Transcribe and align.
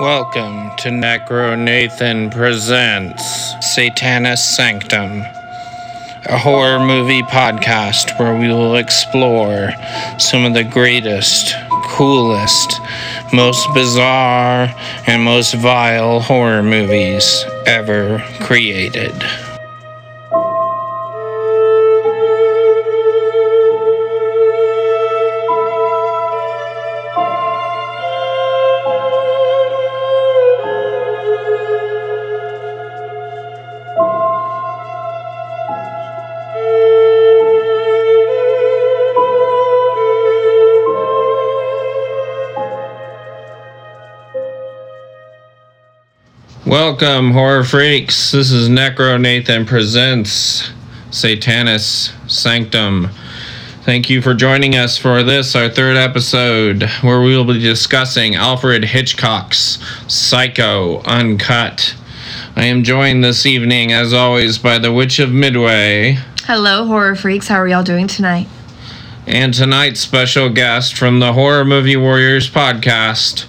Welcome 0.00 0.76
to 0.76 0.90
NEKROnathan 0.90 2.30
Presents 2.30 3.22
Satanis 3.64 4.40
Sanctum, 4.40 5.22
a 6.26 6.36
horror 6.36 6.78
movie 6.78 7.22
podcast 7.22 8.18
where 8.18 8.38
we 8.38 8.48
will 8.48 8.76
explore 8.76 9.70
some 10.18 10.44
of 10.44 10.52
the 10.52 10.64
greatest, 10.64 11.54
coolest, 11.86 12.78
most 13.32 13.66
bizarre, 13.72 14.68
and 15.06 15.22
most 15.22 15.54
vile 15.54 16.20
horror 16.20 16.62
movies 16.62 17.46
ever 17.64 18.22
created. 18.40 19.14
Welcome, 46.98 47.32
horror 47.32 47.62
freaks. 47.62 48.32
This 48.32 48.50
is 48.50 48.70
NEKROnathan 48.70 49.66
Presents 49.66 50.70
Satanis 51.10 52.10
Sanctum. 52.26 53.10
Thank 53.82 54.08
you 54.08 54.22
for 54.22 54.32
joining 54.32 54.76
us 54.76 54.96
for 54.96 55.22
this, 55.22 55.54
our 55.54 55.68
third 55.68 55.98
episode, 55.98 56.84
where 57.02 57.20
we 57.20 57.36
will 57.36 57.44
be 57.44 57.58
discussing 57.58 58.34
Alfred 58.34 58.82
Hitchcock's 58.82 59.78
Psycho 60.08 61.02
Uncut. 61.02 61.94
I 62.56 62.64
am 62.64 62.82
joined 62.82 63.22
this 63.22 63.44
evening, 63.44 63.92
as 63.92 64.14
always, 64.14 64.56
by 64.56 64.78
the 64.78 64.90
Witch 64.90 65.18
of 65.18 65.30
Midway. 65.30 66.16
Hello, 66.44 66.86
horror 66.86 67.14
freaks. 67.14 67.48
How 67.48 67.56
are 67.56 67.68
y'all 67.68 67.84
doing 67.84 68.06
tonight? 68.06 68.48
And 69.26 69.52
tonight's 69.52 69.98
special 69.98 70.48
guest 70.50 70.96
from 70.96 71.18
the 71.18 71.32
Horror 71.32 71.64
Movie 71.64 71.96
Warriors 71.96 72.48
podcast, 72.48 73.46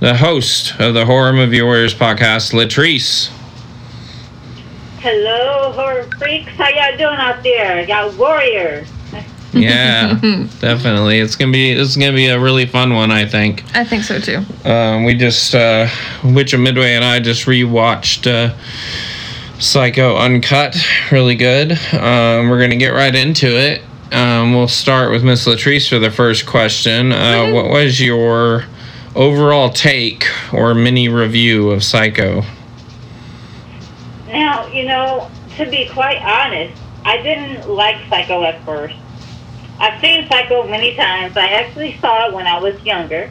the 0.00 0.16
host 0.16 0.74
of 0.80 0.94
the 0.94 1.06
Horror 1.06 1.32
Movie 1.32 1.62
Warriors 1.62 1.94
podcast, 1.94 2.52
Latrice. 2.52 3.28
Hello, 4.98 5.70
horror 5.70 6.02
freaks. 6.18 6.50
How 6.56 6.68
y'all 6.68 6.98
doing 6.98 7.18
out 7.18 7.44
there? 7.44 7.88
Y'all 7.88 8.10
warriors. 8.16 8.88
Yeah, 9.52 10.14
definitely. 10.60 11.20
It's 11.20 11.36
gonna 11.36 11.52
be 11.52 11.70
it's 11.70 11.96
gonna 11.96 12.12
be 12.12 12.26
a 12.26 12.38
really 12.38 12.66
fun 12.66 12.94
one, 12.94 13.12
I 13.12 13.24
think. 13.24 13.64
I 13.74 13.84
think 13.84 14.02
so 14.02 14.18
too. 14.18 14.42
Um, 14.68 15.04
we 15.04 15.14
just 15.14 15.54
uh, 15.54 15.86
Witch 16.24 16.52
of 16.54 16.60
Midway 16.60 16.94
and 16.94 17.04
I 17.04 17.20
just 17.20 17.46
rewatched 17.46 18.26
uh, 18.26 18.56
Psycho 19.60 20.16
Uncut. 20.16 20.76
Really 21.12 21.36
good. 21.36 21.72
Um, 21.92 22.48
we're 22.48 22.60
gonna 22.60 22.76
get 22.76 22.90
right 22.90 23.14
into 23.14 23.46
it. 23.46 23.82
Um, 24.12 24.54
we'll 24.54 24.68
start 24.68 25.10
with 25.12 25.22
Miss 25.22 25.46
Latrice 25.46 25.88
for 25.88 25.98
the 25.98 26.10
first 26.10 26.46
question. 26.46 27.12
Uh, 27.12 27.50
what 27.52 27.70
was 27.70 28.00
your 28.00 28.64
overall 29.14 29.70
take 29.70 30.26
or 30.52 30.74
mini 30.74 31.08
review 31.08 31.70
of 31.70 31.84
Psycho? 31.84 32.42
Now, 34.28 34.66
you 34.68 34.84
know, 34.86 35.30
to 35.56 35.66
be 35.70 35.88
quite 35.88 36.18
honest, 36.22 36.80
I 37.04 37.18
didn't 37.22 37.68
like 37.68 37.96
Psycho 38.08 38.42
at 38.42 38.62
first. 38.64 38.94
I've 39.78 40.00
seen 40.00 40.28
Psycho 40.28 40.66
many 40.68 40.94
times. 40.96 41.36
I 41.36 41.46
actually 41.46 41.96
saw 41.98 42.26
it 42.28 42.34
when 42.34 42.46
I 42.46 42.58
was 42.58 42.80
younger. 42.82 43.30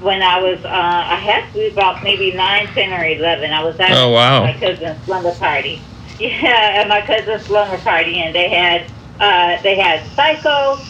When 0.00 0.22
I 0.22 0.40
was, 0.40 0.62
uh, 0.64 0.68
I 0.68 1.16
had 1.16 1.48
to 1.48 1.52
be 1.54 1.68
about 1.68 2.04
maybe 2.04 2.30
9, 2.32 2.66
10, 2.68 2.92
or 2.92 3.04
11. 3.04 3.50
I 3.50 3.64
was 3.64 3.80
at 3.80 3.90
Oh, 3.92 4.10
wow. 4.10 4.42
my 4.44 4.52
cousin's 4.58 5.02
slumber 5.04 5.32
party. 5.32 5.80
Yeah, 6.20 6.72
at 6.82 6.88
my 6.88 7.00
cousin's 7.00 7.42
slumber 7.46 7.78
party, 7.78 8.16
and 8.20 8.34
they 8.34 8.48
had, 8.48 8.90
uh, 9.20 9.60
they 9.62 9.76
had 9.76 10.02
Psycho, 10.16 10.84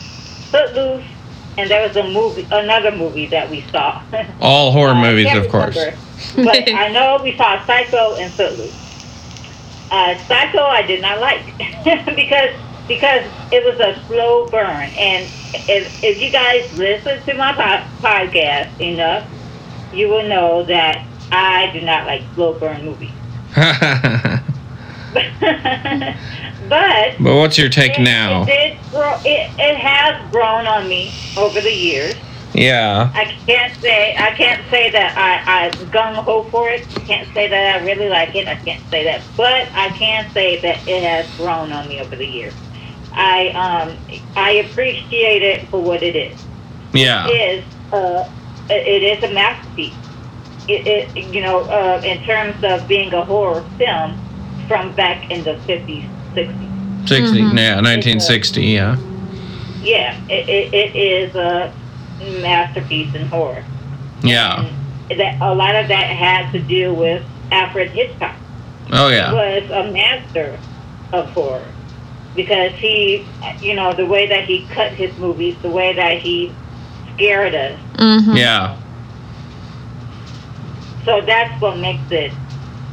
Footloose, 0.51 1.05
and 1.57 1.71
there 1.71 1.87
was 1.87 1.97
a 1.97 2.05
movie, 2.05 2.47
another 2.51 2.91
movie 2.93 3.27
that 3.27 3.51
we 3.51 3.63
saw. 3.71 4.03
All 4.41 4.73
horror 4.73 4.95
I 4.95 5.11
movies, 5.11 5.35
of 5.35 5.49
course. 5.49 5.77
remember, 5.77 5.99
but 6.37 6.69
I 6.75 6.89
know 6.91 7.21
we 7.23 7.37
saw 7.37 7.65
Psycho 7.67 8.15
and 8.17 8.35
Footloose. 8.35 8.75
Uh, 9.91 10.15
Psycho, 10.27 10.63
I 10.63 10.83
did 10.83 11.01
not 11.01 11.21
like 11.21 11.57
because 12.17 12.51
because 12.87 13.31
it 13.51 13.65
was 13.65 13.79
a 13.81 14.01
slow 14.07 14.49
burn, 14.51 14.91
and 14.97 15.31
if 15.55 15.93
if 16.03 16.19
you 16.19 16.31
guys 16.31 16.71
listen 16.73 17.23
to 17.25 17.35
my 17.35 17.53
po- 17.53 18.07
podcast 18.07 18.79
enough, 18.81 19.29
you 19.91 20.09
will 20.09 20.29
know 20.29 20.65
that 20.67 21.07
I 21.31 21.71
do 21.73 21.81
not 21.81 22.07
like 22.07 22.23
slow 22.35 22.59
burn 22.59 22.85
movies. 22.85 23.13
But 26.69 27.17
but 27.21 27.37
what's 27.37 27.59
your 27.59 27.69
take 27.69 27.99
it, 27.99 28.03
now? 28.03 28.43
It, 28.43 28.47
did 28.47 28.91
grow, 28.91 29.21
it, 29.25 29.51
it 29.59 29.77
has 29.77 30.31
grown 30.31 30.67
on 30.67 30.89
me 30.89 31.13
over 31.37 31.61
the 31.61 31.73
years. 31.73 32.15
Yeah. 32.55 33.13
I 33.15 33.25
can't 33.47 33.73
say 33.81 34.17
I 34.19 34.31
can't 34.33 34.63
say 34.71 34.91
that 34.91 35.17
I 35.17 35.67
I 35.67 35.71
gung 35.87 36.15
ho 36.25 36.49
for 36.51 36.69
it. 36.69 36.87
I 36.97 37.01
can't 37.01 37.29
say 37.35 37.49
that 37.49 37.77
I 37.77 37.85
really 37.85 38.09
like 38.09 38.35
it. 38.35 38.49
I 38.49 38.57
can't 38.57 38.83
say 38.91 39.05
that, 39.05 39.23
but 39.37 39.69
I 39.75 39.91
can 39.99 40.33
say 40.33 40.61
that 40.63 40.89
it 40.89 41.03
has 41.03 41.27
grown 41.37 41.73
on 41.73 41.89
me 41.89 42.01
over 42.01 42.17
the 42.17 42.27
years. 42.27 42.55
I 43.13 43.49
um 43.49 43.99
I 44.37 44.53
appreciate 44.53 45.43
it 45.43 45.69
for 45.69 45.83
what 45.83 46.03
it 46.03 46.17
is. 46.17 46.37
Yeah. 46.93 47.29
It 47.29 47.31
is 47.31 47.65
uh 47.93 48.25
it 48.71 49.03
is 49.03 49.23
a 49.25 49.33
masterpiece. 49.33 49.95
It, 50.67 50.87
it 51.17 51.35
you 51.35 51.43
know 51.43 51.65
uh, 51.69 52.01
in 52.05 52.23
terms 52.25 52.57
of 52.63 52.89
being 52.89 53.13
a 53.13 53.25
horror 53.25 53.65
film 53.79 54.19
from 54.67 54.95
back 54.95 55.31
in 55.31 55.45
the 55.45 55.59
fifties 55.67 56.05
sixties. 56.35 56.69
60, 57.07 57.39
Mhm. 57.41 57.59
yeah, 57.59 57.81
1960, 57.81 58.63
yeah. 58.65 58.97
Yeah, 59.83 60.15
it, 60.29 60.49
it, 60.49 60.75
it 60.75 60.97
is 60.97 61.35
a 61.35 61.73
masterpiece 62.43 63.15
in 63.15 63.27
horror. 63.29 63.65
Yeah. 64.23 64.67
And 65.11 65.21
that 65.21 65.41
a 65.41 65.55
lot 65.55 65.75
of 65.75 65.89
that 65.89 66.05
had 66.07 66.53
to 66.53 66.59
do 66.61 66.93
with 66.93 67.23
Alfred 67.51 67.91
Hitchcock. 67.91 68.37
Oh, 68.93 69.09
He 69.09 69.17
yeah. 69.17 69.33
was 69.33 69.71
a 69.71 69.91
master 69.91 70.59
of 71.13 71.31
horror 71.31 71.65
because 72.35 72.73
he, 72.73 73.25
you 73.63 73.75
know, 73.75 73.95
the 73.95 74.05
way 74.05 74.27
that 74.27 74.45
he 74.45 74.67
cut 74.75 74.93
his 74.93 75.17
movies, 75.19 75.57
the 75.63 75.71
way 75.71 75.95
that 75.95 76.19
he 76.19 76.53
scared 77.15 77.55
us. 77.55 77.79
Mm-hmm. 77.95 78.37
Yeah. 78.37 78.77
So 81.05 81.21
that's 81.23 81.59
what 81.63 81.79
makes 81.79 82.11
it 82.11 82.33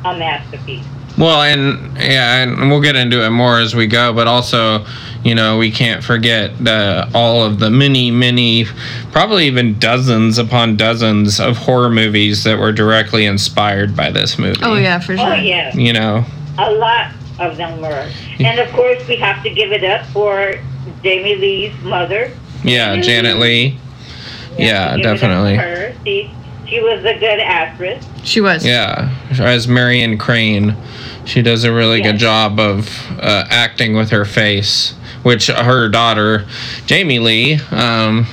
a 0.06 0.18
masterpiece. 0.18 0.86
Well, 1.18 1.42
and 1.44 1.98
yeah, 1.98 2.44
and 2.44 2.70
we'll 2.70 2.82
get 2.82 2.96
into 2.98 3.24
it 3.26 3.30
more 3.30 3.60
as 3.60 3.74
we 3.74 3.88
go, 3.88 4.12
but 4.14 4.28
also, 4.28 4.86
you 5.24 5.34
know, 5.34 5.58
we 5.58 5.72
can't 5.72 6.04
forget 6.04 6.52
uh, 6.68 7.10
all 7.14 7.44
of 7.44 7.60
the 7.60 7.70
many, 7.70 8.12
many, 8.12 8.66
probably 9.14 9.46
even 9.48 9.80
dozens 9.80 10.38
upon 10.38 10.76
dozens 10.76 11.40
of 11.40 11.56
horror 11.56 11.90
movies 11.90 12.44
that 12.44 12.60
were 12.60 12.74
directly 12.74 13.26
inspired 13.26 13.96
by 13.96 14.12
this 14.12 14.38
movie. 14.38 14.60
Oh 14.62 14.76
yeah, 14.76 15.00
for 15.00 15.16
sure. 15.16 15.26
Oh 15.26 15.36
yeah, 15.36 15.74
You 15.74 15.94
know, 15.94 16.26
a 16.58 16.72
lot 16.72 17.12
of 17.40 17.56
them 17.56 17.80
were. 17.82 18.12
And 18.40 18.60
of 18.60 18.70
course, 18.74 19.08
we 19.08 19.16
have 19.16 19.42
to 19.44 19.50
give 19.50 19.72
it 19.72 19.86
up 19.86 20.06
for 20.08 20.56
Jamie 21.02 21.36
Lee's 21.36 21.74
mother. 21.82 22.30
yeah, 22.64 23.00
Janet 23.00 23.38
Leigh. 23.38 23.78
We 24.58 24.66
Yeah, 24.66 24.90
have 24.90 24.98
to 24.98 24.98
give 24.98 25.06
it 25.06 25.14
up 25.14 25.20
for 25.20 25.26
definitely. 25.28 25.56
Her. 25.56 25.96
She, 26.04 26.32
she 26.68 26.82
was 26.82 27.04
a 27.06 27.18
good 27.18 27.40
actress. 27.40 28.06
She 28.24 28.42
was. 28.42 28.66
Yeah, 28.66 29.16
as 29.40 29.68
Marion 29.68 30.18
Crane, 30.18 30.76
she 31.26 31.42
does 31.42 31.64
a 31.64 31.74
really 31.74 32.02
good 32.02 32.18
job 32.18 32.60
of 32.60 32.90
uh, 33.20 33.46
acting 33.50 33.96
with 33.96 34.10
her 34.10 34.26
face, 34.26 34.94
which 35.24 35.48
her 35.48 35.90
daughter, 35.90 36.46
Jamie 36.86 37.20
Lee, 37.20 37.56
um, 37.72 38.24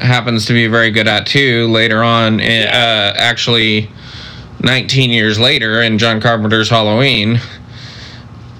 happens 0.00 0.46
to 0.46 0.52
be 0.52 0.66
very 0.66 0.90
good 0.90 1.08
at 1.08 1.26
too. 1.26 1.68
Later 1.68 2.02
on, 2.02 2.40
uh, 2.40 3.14
actually, 3.16 3.90
19 4.60 5.10
years 5.10 5.38
later 5.38 5.82
in 5.82 5.98
John 5.98 6.20
Carpenter's 6.20 6.70
Halloween. 6.70 7.40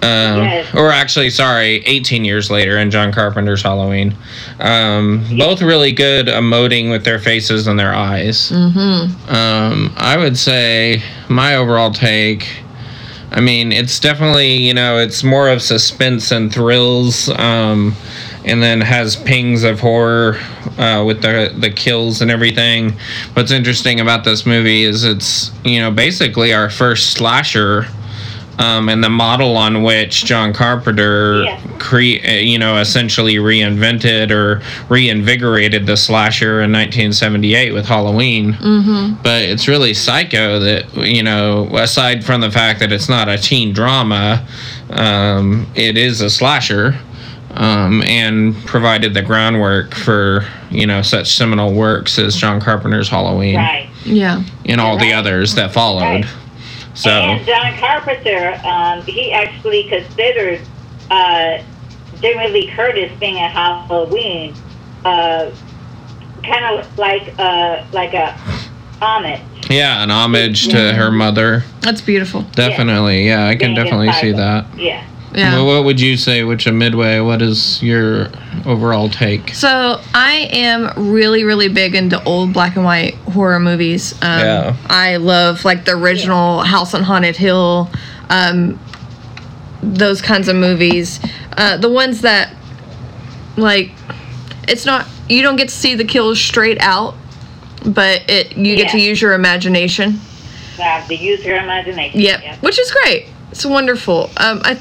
Um, 0.04 0.44
Yes. 0.44 0.74
Or 0.74 0.90
actually, 0.90 1.30
sorry, 1.30 1.82
18 1.86 2.24
years 2.24 2.50
later 2.50 2.78
in 2.78 2.90
John 2.90 3.12
Carpenter's 3.12 3.62
Halloween. 3.62 4.14
Um, 4.60 5.24
Both 5.38 5.62
really 5.62 5.92
good 5.92 6.26
emoting 6.26 6.90
with 6.90 7.04
their 7.04 7.18
faces 7.18 7.66
and 7.66 7.78
their 7.78 7.94
eyes. 7.94 8.50
Mm-hmm. 8.50 9.34
Um, 9.34 9.94
I 9.96 10.16
would 10.16 10.36
say 10.36 11.02
my 11.28 11.56
overall 11.56 11.92
take. 11.92 12.46
I 13.30 13.40
mean, 13.40 13.72
it's 13.72 13.98
definitely 13.98 14.54
you 14.54 14.74
know 14.74 14.98
it's 14.98 15.24
more 15.24 15.48
of 15.48 15.60
suspense 15.60 16.30
and 16.30 16.52
thrills, 16.52 17.28
um, 17.30 17.94
and 18.44 18.62
then 18.62 18.80
has 18.80 19.16
pings 19.16 19.64
of 19.64 19.80
horror 19.80 20.36
uh, 20.78 21.02
with 21.04 21.22
the 21.22 21.52
the 21.58 21.70
kills 21.70 22.20
and 22.20 22.30
everything. 22.30 22.92
What's 23.32 23.50
interesting 23.50 23.98
about 24.00 24.22
this 24.24 24.46
movie 24.46 24.84
is 24.84 25.02
it's 25.02 25.50
you 25.64 25.80
know 25.80 25.90
basically 25.90 26.52
our 26.52 26.70
first 26.70 27.12
slasher 27.14 27.86
um, 28.58 28.88
and 28.88 29.02
the 29.02 29.08
model 29.08 29.56
on 29.56 29.82
which 29.82 30.24
John 30.24 30.52
Carpenter, 30.52 31.42
Yeah. 31.44 31.60
cre- 31.78 32.20
uh, 32.26 32.32
you 32.32 32.58
know, 32.58 32.78
essentially 32.78 33.34
reinvented 33.36 34.30
or 34.30 34.62
reinvigorated 34.88 35.86
the 35.86 35.96
slasher 35.96 36.62
in 36.62 36.70
1978 36.72 37.72
with 37.72 37.86
Halloween. 37.86 38.52
Mm-hmm. 38.54 39.22
But 39.22 39.42
it's 39.42 39.66
really 39.68 39.92
Psycho 39.94 40.58
that 40.60 40.94
you 40.96 41.22
know, 41.22 41.68
aside 41.76 42.24
from 42.24 42.40
the 42.40 42.50
fact 42.50 42.80
that 42.80 42.92
it's 42.92 43.08
not 43.08 43.28
a 43.28 43.36
teen 43.38 43.72
drama, 43.72 44.46
um, 44.90 45.66
it 45.74 45.96
is 45.96 46.20
a 46.20 46.30
slasher. 46.30 46.94
Um, 47.56 48.02
and 48.02 48.56
provided 48.66 49.14
the 49.14 49.22
groundwork 49.22 49.94
for 49.94 50.44
you 50.72 50.88
know 50.88 51.02
such 51.02 51.36
seminal 51.36 51.72
works 51.72 52.18
as 52.18 52.34
John 52.34 52.60
Carpenter's 52.60 53.08
Halloween 53.08 53.54
Right. 53.54 53.88
Yeah. 54.04 54.42
and 54.66 54.80
all 54.80 54.98
the 54.98 55.12
others 55.12 55.54
that 55.54 55.72
followed. 55.72 56.00
Right. 56.02 56.24
So 56.94 57.10
And 57.10 57.44
John 57.44 57.76
Carpenter, 57.78 58.60
um, 58.64 59.02
he 59.02 59.32
actually 59.32 59.84
considered 59.88 60.60
uh, 61.10 61.58
Jamie 62.20 62.48
Lee 62.52 62.68
Curtis 62.68 63.12
being 63.18 63.36
a 63.36 63.48
Halloween, 63.48 64.54
uh, 65.04 65.50
kind 66.44 66.64
of 66.78 66.98
like 66.98 67.34
uh, 67.38 67.84
like 67.92 68.14
a 68.14 68.32
homage. 69.02 69.40
yeah, 69.68 70.02
an 70.02 70.10
homage 70.10 70.68
to 70.68 70.92
her 70.92 71.10
mother. 71.10 71.64
That's 71.80 72.00
beautiful. 72.00 72.42
Definitely, 72.52 73.26
yeah, 73.26 73.46
I 73.46 73.56
can 73.56 73.74
being 73.74 73.74
definitely 73.74 74.12
see 74.12 74.28
inside 74.28 74.64
that. 74.70 74.78
Yeah. 74.78 75.06
Yeah. 75.34 75.54
Well, 75.56 75.66
what 75.66 75.84
would 75.84 76.00
you 76.00 76.16
say, 76.16 76.44
Witch 76.44 76.66
of 76.66 76.74
Midway? 76.74 77.18
What 77.20 77.42
is 77.42 77.82
your 77.82 78.28
overall 78.66 79.08
take? 79.08 79.52
So 79.54 80.00
I 80.14 80.48
am 80.52 80.92
really, 81.12 81.42
really 81.44 81.68
big 81.68 81.94
into 81.94 82.22
old 82.24 82.52
black 82.52 82.76
and 82.76 82.84
white 82.84 83.14
horror 83.32 83.58
movies. 83.58 84.12
Um, 84.22 84.38
Yeah. 84.40 84.76
I 84.86 85.16
love 85.16 85.64
like 85.64 85.84
the 85.84 85.92
original 85.92 86.60
House 86.62 86.94
on 86.94 87.02
Haunted 87.02 87.36
Hill, 87.36 87.90
um, 88.30 88.78
those 89.82 90.22
kinds 90.22 90.46
of 90.48 90.54
movies. 90.56 91.18
Uh, 91.56 91.76
the 91.78 91.90
ones 91.90 92.20
that, 92.22 92.54
like, 93.56 93.90
it's 94.68 94.86
not 94.86 95.06
you 95.28 95.42
don't 95.42 95.56
get 95.56 95.68
to 95.68 95.74
see 95.74 95.94
the 95.94 96.04
kills 96.04 96.38
straight 96.40 96.78
out, 96.80 97.14
but 97.84 98.22
it 98.30 98.56
you 98.56 98.76
get 98.76 98.90
to 98.90 99.00
use 99.00 99.20
your 99.20 99.32
imagination. 99.34 100.20
You 100.78 100.84
have 100.84 101.08
to 101.08 101.14
use 101.14 101.44
your 101.44 101.56
imagination. 101.56 102.20
Yep, 102.20 102.40
Yeah. 102.42 102.56
which 102.60 102.78
is 102.78 102.90
great. 102.90 103.26
It's 103.50 103.64
wonderful. 103.64 104.30
Um, 104.36 104.60
I 104.64 104.78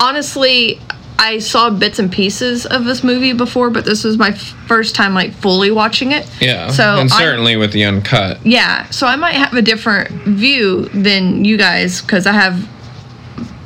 honestly, 0.00 0.80
I 1.18 1.38
saw 1.38 1.68
bits 1.70 1.98
and 1.98 2.10
pieces 2.10 2.64
of 2.64 2.84
this 2.86 3.04
movie 3.04 3.34
before, 3.34 3.68
but 3.70 3.84
this 3.84 4.04
was 4.04 4.16
my 4.16 4.28
f- 4.30 4.38
first 4.66 4.94
time 4.94 5.12
like 5.14 5.32
fully 5.34 5.70
watching 5.70 6.12
it. 6.12 6.26
Yeah, 6.40 6.68
So 6.70 6.98
and 6.98 7.12
I- 7.12 7.18
certainly 7.18 7.56
with 7.56 7.72
the 7.72 7.84
uncut. 7.84 8.38
Yeah, 8.44 8.88
so 8.90 9.06
I 9.06 9.16
might 9.16 9.34
have 9.34 9.52
a 9.52 9.62
different 9.62 10.10
view 10.24 10.88
than 10.94 11.44
you 11.44 11.56
guys 11.58 12.00
because 12.00 12.26
I 12.26 12.32
have 12.32 12.66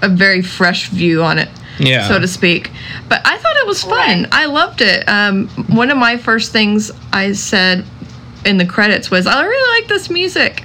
a 0.03 0.09
very 0.09 0.43
fresh 0.43 0.89
view 0.89 1.23
on 1.23 1.39
it, 1.39 1.49
Yeah, 1.79 2.09
so 2.09 2.19
to 2.19 2.27
speak. 2.27 2.71
But 3.09 3.21
I 3.25 3.39
thought 3.39 3.57
it 3.57 3.67
was 3.67 3.83
fun. 3.83 4.23
Right. 4.25 4.29
I 4.33 4.47
loved 4.47 4.83
it. 4.83 5.09
Um, 5.09 5.47
one 5.69 5.91
of 5.93 5.97
my 5.97 6.17
first 6.17 6.51
things 6.53 6.91
I 7.13 7.33
said 7.33 7.85
in 8.45 8.59
the 8.59 8.67
credits 8.67 9.11
was, 9.11 9.27
"I 9.29 9.43
really 9.45 9.81
like 9.81 9.89
this 9.89 10.11
music." 10.11 10.65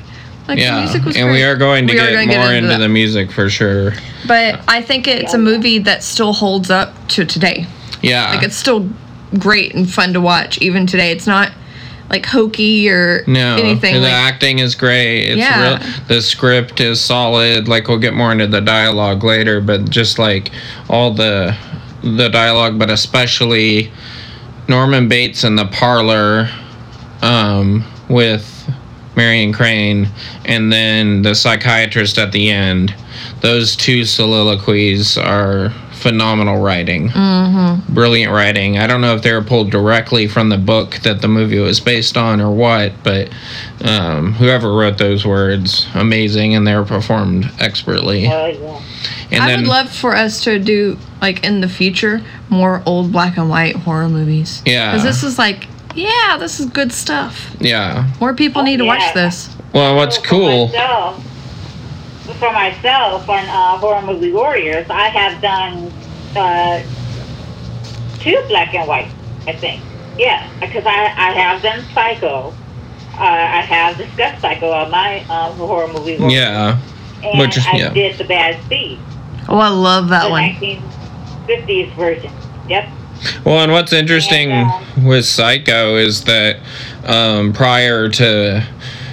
Like 0.50 0.58
the 0.58 0.64
yeah, 0.64 0.80
music 0.80 1.06
was 1.06 1.16
and 1.16 1.26
great. 1.28 1.34
we 1.34 1.44
are 1.44 1.56
going 1.56 1.86
to 1.88 1.94
We 1.94 2.00
get 2.00 2.12
gonna 2.28 2.40
more 2.40 2.52
into 2.54 2.68
that. 2.70 2.80
the 2.80 2.90
music 2.90 3.32
for 3.32 3.50
sure. 3.50 3.94
But 4.28 4.60
I 4.68 4.82
think 4.82 5.08
it's 5.08 5.34
a 5.34 5.38
movie 5.38 5.78
that 5.80 6.04
still 6.04 6.34
holds 6.34 6.70
up 6.72 6.92
to 7.10 7.24
today. 7.24 7.68
Yeah, 8.02 8.32
Like 8.34 8.44
it's 8.44 8.56
still 8.56 8.90
great 9.38 9.76
and 9.76 9.90
fun 9.90 10.14
to 10.14 10.22
watch 10.22 10.60
even 10.60 10.88
today. 10.88 11.12
It's 11.12 11.28
not 11.28 11.52
like 12.10 12.26
hokey 12.26 12.90
or 12.90 13.24
No, 13.28 13.58
anything. 13.58 13.94
the 13.94 14.00
like, 14.02 14.12
acting 14.12 14.58
is 14.58 14.74
great. 14.74 15.26
It's 15.28 15.38
Yeah. 15.38 15.78
real, 15.78 15.94
the 16.08 16.22
script 16.22 16.80
is 16.82 17.00
solid. 17.00 17.68
Like 17.68 17.88
we'll 17.88 18.00
get 18.00 18.16
more 18.16 18.32
into 18.32 18.48
the 18.48 18.62
dialogue 18.62 19.24
later, 19.24 19.62
but 19.62 19.90
just 19.92 20.18
like 20.18 20.50
all 20.90 21.12
the 21.14 21.56
the 22.02 22.30
dialogue, 22.30 22.80
but 22.80 22.90
especially 22.90 23.92
Norman 24.68 25.08
Bates 25.08 25.44
in 25.44 25.56
the 25.58 25.66
parlor 25.66 26.50
um, 27.22 27.84
with 28.08 28.59
Marion 29.20 29.52
Crane, 29.52 30.08
and 30.46 30.72
then 30.72 31.24
the 31.24 31.36
psychiatrist 31.36 32.18
at 32.18 32.32
the 32.32 32.50
end. 32.50 32.96
Those 33.42 33.76
two 33.76 34.06
soliloquies 34.06 35.18
are 35.18 35.72
phenomenal 35.92 36.62
writing. 36.62 37.10
Mm-hmm. 37.10 37.94
Brilliant 37.94 38.32
writing. 38.32 38.78
I 38.78 38.88
don't 38.88 39.02
know 39.02 39.14
if 39.16 39.22
they 39.22 39.34
were 39.34 39.44
pulled 39.44 39.72
directly 39.72 40.28
from 40.30 40.48
the 40.48 40.58
book 40.58 40.96
that 41.04 41.22
the 41.22 41.28
movie 41.28 41.60
was 41.60 41.82
based 41.82 42.16
on 42.16 42.40
or 42.40 42.56
what, 42.56 42.94
but 43.04 43.30
um, 43.84 44.32
whoever 44.32 44.74
wrote 44.74 44.98
those 44.98 45.26
words, 45.26 45.86
amazing, 45.96 46.56
and 46.56 46.66
they 46.66 46.76
were 46.76 46.86
performed 46.86 47.52
expertly. 47.60 48.22
Yeah. 48.22 48.82
And 49.32 49.44
I 49.44 49.48
then, 49.48 49.60
would 49.60 49.68
love 49.68 49.92
for 49.92 50.16
us 50.16 50.46
to 50.46 50.60
do 50.60 50.98
like 51.22 51.44
in 51.44 51.60
the 51.60 51.68
future 51.68 52.22
more 52.50 52.82
old 52.86 53.12
black 53.12 53.38
and 53.38 53.50
white 53.50 53.76
horror 53.76 54.08
movies. 54.08 54.64
Yeah. 54.66 54.94
Because 54.94 55.04
this 55.04 55.24
is 55.24 55.38
like, 55.38 55.68
yeah, 56.00 56.38
this 56.38 56.60
is 56.60 56.66
good 56.68 56.92
stuff. 56.92 57.56
yeah. 57.60 58.08
More 58.20 58.34
people 58.34 58.62
Oh, 58.62 58.66
need 58.66 58.78
to 58.78 58.86
watch 58.86 59.14
this. 59.14 59.56
Well, 59.74 59.96
what's 59.96 60.16
So 60.18 60.24
for? 60.24 60.68
Myself, 60.68 61.24
for 62.40 62.52
myself 62.54 63.30
on 63.30 63.44
uh, 63.46 63.78
Horror 63.78 64.02
Movie 64.02 64.32
Warriors, 64.32 64.88
I 64.90 65.10
have 65.10 65.42
done 65.42 65.92
uh, 66.36 66.82
two 68.20 68.42
black 68.48 68.74
and 68.74 68.88
white, 68.88 69.10
I 69.48 69.54
think. 69.54 69.82
Yeah, 70.18 70.50
because 70.60 70.86
I, 70.86 71.06
I 71.06 71.32
have 71.32 71.62
done 71.62 71.84
Psycho. 71.94 72.54
Uh, 73.14 73.22
I 73.22 73.62
have 73.62 73.98
discussed 73.98 74.42
Psycho 74.42 74.72
on 74.72 74.92
my 74.92 75.20
uh, 75.30 75.52
Horror 75.54 75.88
Movie 75.88 76.18
Warriors. 76.18 76.34
Yeah. 76.34 76.80
And 77.24 77.40
which 77.40 77.58
is- 77.58 77.66
I 77.68 77.78
yeah. 77.78 77.90
did 77.94 78.18
The 78.18 78.24
Bad 78.24 78.60
Seed, 78.70 78.98
Oh, 79.50 79.58
I 79.58 79.70
love 79.70 80.10
that 80.10 80.30
one. 80.30 80.44
the 80.60 80.76
one. 80.78 80.84
1950s 81.48 81.96
version. 81.96 82.32
Yep. 82.70 82.88
Well, 83.46 83.60
and 83.62 83.72
what's 83.72 83.94
interesting 83.94 84.52
And, 84.52 85.06
with 85.06 85.26
Psycho 85.26 85.96
is 85.96 86.24
that 86.26 86.60
um, 87.06 87.54
prior 87.54 88.10
to 88.10 88.66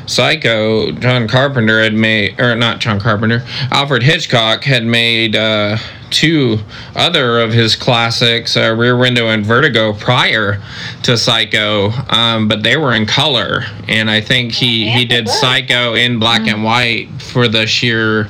Psycho, 0.07 0.93
John 0.93 1.27
Carpenter 1.27 1.83
had 1.83 1.95
made, 1.95 2.41
or 2.41 2.55
not 2.55 2.79
John 2.79 3.01
Carpenter, 3.01 3.43
Alfred 3.73 4.05
Hitchcock 4.05 4.63
had 4.63 4.85
made 4.85 5.35
uh, 5.35 5.79
two 6.11 6.59
other 6.95 7.41
of 7.41 7.53
his 7.53 7.75
classics, 7.75 8.57
uh, 8.57 8.75
Rear 8.77 8.97
Window 8.97 9.29
and 9.29 9.45
Vertigo, 9.45 9.93
prior 9.93 10.63
to 11.03 11.17
Psycho, 11.17 11.91
um, 12.09 12.47
but 12.47 12.63
they 12.63 12.77
were 12.77 12.95
in 12.95 13.07
color. 13.07 13.65
And 13.89 14.09
I 14.09 14.21
think 14.21 14.53
he, 14.53 14.89
he 14.89 15.05
did 15.05 15.29
Psycho 15.29 15.95
in 15.95 16.19
black 16.19 16.47
and 16.47 16.63
white 16.63 17.09
for 17.21 17.49
the 17.49 17.67
sheer 17.67 18.29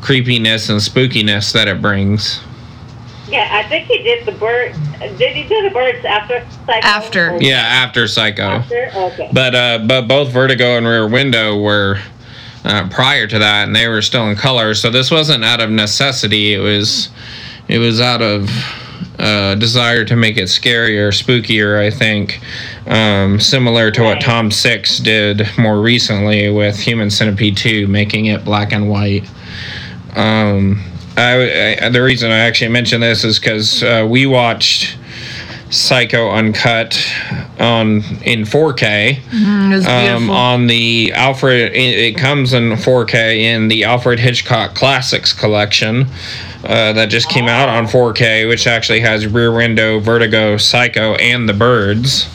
creepiness 0.00 0.70
and 0.70 0.80
spookiness 0.80 1.52
that 1.52 1.68
it 1.68 1.82
brings. 1.82 2.40
Yeah, 3.30 3.48
I 3.50 3.68
think 3.68 3.86
he 3.86 4.02
did 4.02 4.26
the 4.26 4.32
bird. 4.32 4.74
Did 5.18 5.36
he 5.36 5.44
do 5.48 5.62
the 5.62 5.70
birds 5.70 6.04
after 6.04 6.44
Psycho? 6.66 6.86
After. 6.86 7.30
Or- 7.30 7.42
Yeah, 7.42 7.60
after 7.60 8.06
Psycho. 8.08 8.42
After? 8.42 8.90
Okay. 8.94 9.30
But 9.32 9.54
uh, 9.54 9.78
but 9.86 10.02
both 10.08 10.30
Vertigo 10.30 10.76
and 10.76 10.86
Rear 10.86 11.06
Window 11.08 11.60
were 11.60 12.00
uh, 12.64 12.88
prior 12.90 13.26
to 13.26 13.38
that, 13.38 13.66
and 13.66 13.74
they 13.76 13.88
were 13.88 14.02
still 14.02 14.28
in 14.28 14.36
color. 14.36 14.74
So 14.74 14.90
this 14.90 15.10
wasn't 15.10 15.44
out 15.44 15.60
of 15.60 15.70
necessity. 15.70 16.52
It 16.54 16.58
was 16.58 17.08
it 17.68 17.78
was 17.78 18.00
out 18.00 18.20
of 18.20 18.50
uh, 19.18 19.54
desire 19.54 20.04
to 20.06 20.16
make 20.16 20.36
it 20.36 20.44
scarier, 20.44 21.08
spookier. 21.08 21.78
I 21.78 21.90
think, 21.90 22.40
um, 22.86 23.38
similar 23.38 23.90
to 23.92 24.02
what 24.02 24.20
Tom 24.20 24.50
Six 24.50 24.98
did 24.98 25.46
more 25.56 25.80
recently 25.80 26.50
with 26.50 26.78
Human 26.80 27.10
Centipede 27.10 27.56
Two, 27.56 27.86
making 27.86 28.26
it 28.26 28.44
black 28.44 28.72
and 28.72 28.90
white. 28.90 29.24
Um, 30.16 30.82
I, 31.20 31.86
I 31.86 31.88
the 31.90 32.02
reason 32.02 32.30
I 32.30 32.38
actually 32.38 32.68
mentioned 32.68 33.02
this 33.02 33.24
is 33.24 33.38
because 33.38 33.82
uh, 33.82 34.06
we 34.08 34.26
watched 34.26 34.96
Psycho 35.70 36.30
Uncut 36.30 36.98
on 37.58 38.02
in 38.24 38.42
4K 38.42 39.20
Mm, 39.20 39.72
it 39.72 39.76
was 39.76 39.86
um, 39.86 40.30
on 40.30 40.66
the 40.66 41.12
Alfred. 41.12 41.72
It, 41.72 41.98
it 41.98 42.16
comes 42.16 42.52
in 42.52 42.72
4K 42.72 43.38
in 43.38 43.68
the 43.68 43.84
Alfred 43.84 44.18
Hitchcock 44.18 44.74
Classics 44.74 45.32
collection 45.32 46.06
uh, 46.64 46.92
that 46.92 47.06
just 47.06 47.28
came 47.30 47.46
out 47.46 47.68
on 47.68 47.86
4K, 47.86 48.48
which 48.48 48.66
actually 48.66 49.00
has 49.00 49.26
Rear 49.26 49.52
Window, 49.52 50.00
Vertigo, 50.00 50.56
Psycho, 50.56 51.14
and 51.14 51.48
The 51.48 51.54
Birds. 51.54 52.28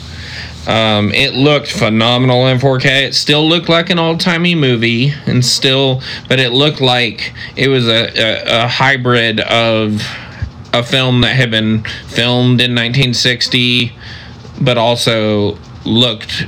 Um, 0.66 1.12
it 1.12 1.34
looked 1.34 1.70
phenomenal 1.70 2.46
in 2.48 2.58
4K. 2.58 3.04
It 3.04 3.14
still 3.14 3.48
looked 3.48 3.68
like 3.68 3.88
an 3.90 3.98
old 3.98 4.20
timey 4.20 4.54
movie, 4.54 5.12
and 5.26 5.44
still, 5.44 6.02
but 6.28 6.40
it 6.40 6.50
looked 6.52 6.80
like 6.80 7.32
it 7.54 7.68
was 7.68 7.86
a, 7.86 8.08
a, 8.16 8.64
a 8.64 8.68
hybrid 8.68 9.40
of 9.40 10.02
a 10.72 10.82
film 10.82 11.20
that 11.22 11.36
had 11.36 11.50
been 11.50 11.82
filmed 12.08 12.60
in 12.60 12.72
1960, 12.72 13.92
but 14.60 14.76
also 14.76 15.56
looked 15.84 16.46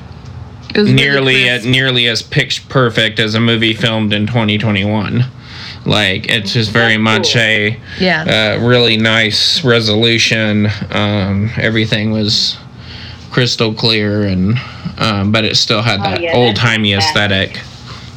nearly 0.77 1.49
at, 1.49 1.65
nearly 1.65 2.07
as 2.09 2.23
pitch 2.23 2.69
perfect 2.69 3.19
as 3.19 3.35
a 3.35 3.41
movie 3.41 3.75
filmed 3.75 4.13
in 4.13 4.27
2021. 4.27 5.25
Like 5.87 6.29
it's 6.29 6.53
just 6.53 6.71
very 6.71 6.95
That's 6.95 7.03
much 7.03 7.33
cool. 7.33 7.43
a 7.43 7.81
yeah. 7.99 8.57
uh, 8.61 8.67
really 8.67 8.97
nice 8.97 9.65
resolution. 9.65 10.69
Um, 10.91 11.51
everything 11.57 12.11
was 12.11 12.59
crystal 13.31 13.73
clear, 13.75 14.25
and 14.25 14.55
um, 14.99 15.33
but 15.33 15.45
it 15.45 15.57
still 15.57 15.83
had 15.83 16.01
Oh, 16.01 16.03
that 16.05 16.23
yeah, 16.23 16.35
old 16.35 16.57
timey 16.57 16.95
aesthetic. 16.95 17.61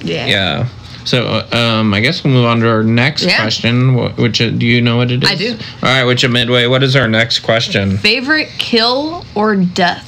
yeah. 0.03 0.25
Yeah. 0.27 0.67
So, 1.03 1.43
um, 1.51 1.95
I 1.95 1.99
guess 1.99 2.23
we'll 2.23 2.33
move 2.33 2.45
on 2.45 2.59
to 2.59 2.69
our 2.69 2.83
next 2.83 3.23
Yeah. 3.23 3.37
question. 3.41 3.95
Wh- 3.97 4.17
Which 4.19 4.39
uh, 4.39 4.51
do 4.51 4.65
you 4.67 4.81
know 4.81 4.97
what 4.97 5.09
it 5.11 5.23
is? 5.23 5.29
I 5.29 5.33
do. 5.35 5.53
All 5.81 5.89
right, 5.89 6.03
Witch 6.03 6.23
of 6.23 6.31
Midway? 6.31 6.67
What 6.67 6.83
is 6.83 6.95
our 6.95 7.07
next 7.07 7.39
question? 7.39 7.97
Favorite 7.97 8.49
kill 8.59 9.25
or 9.33 9.55
death? 9.55 10.07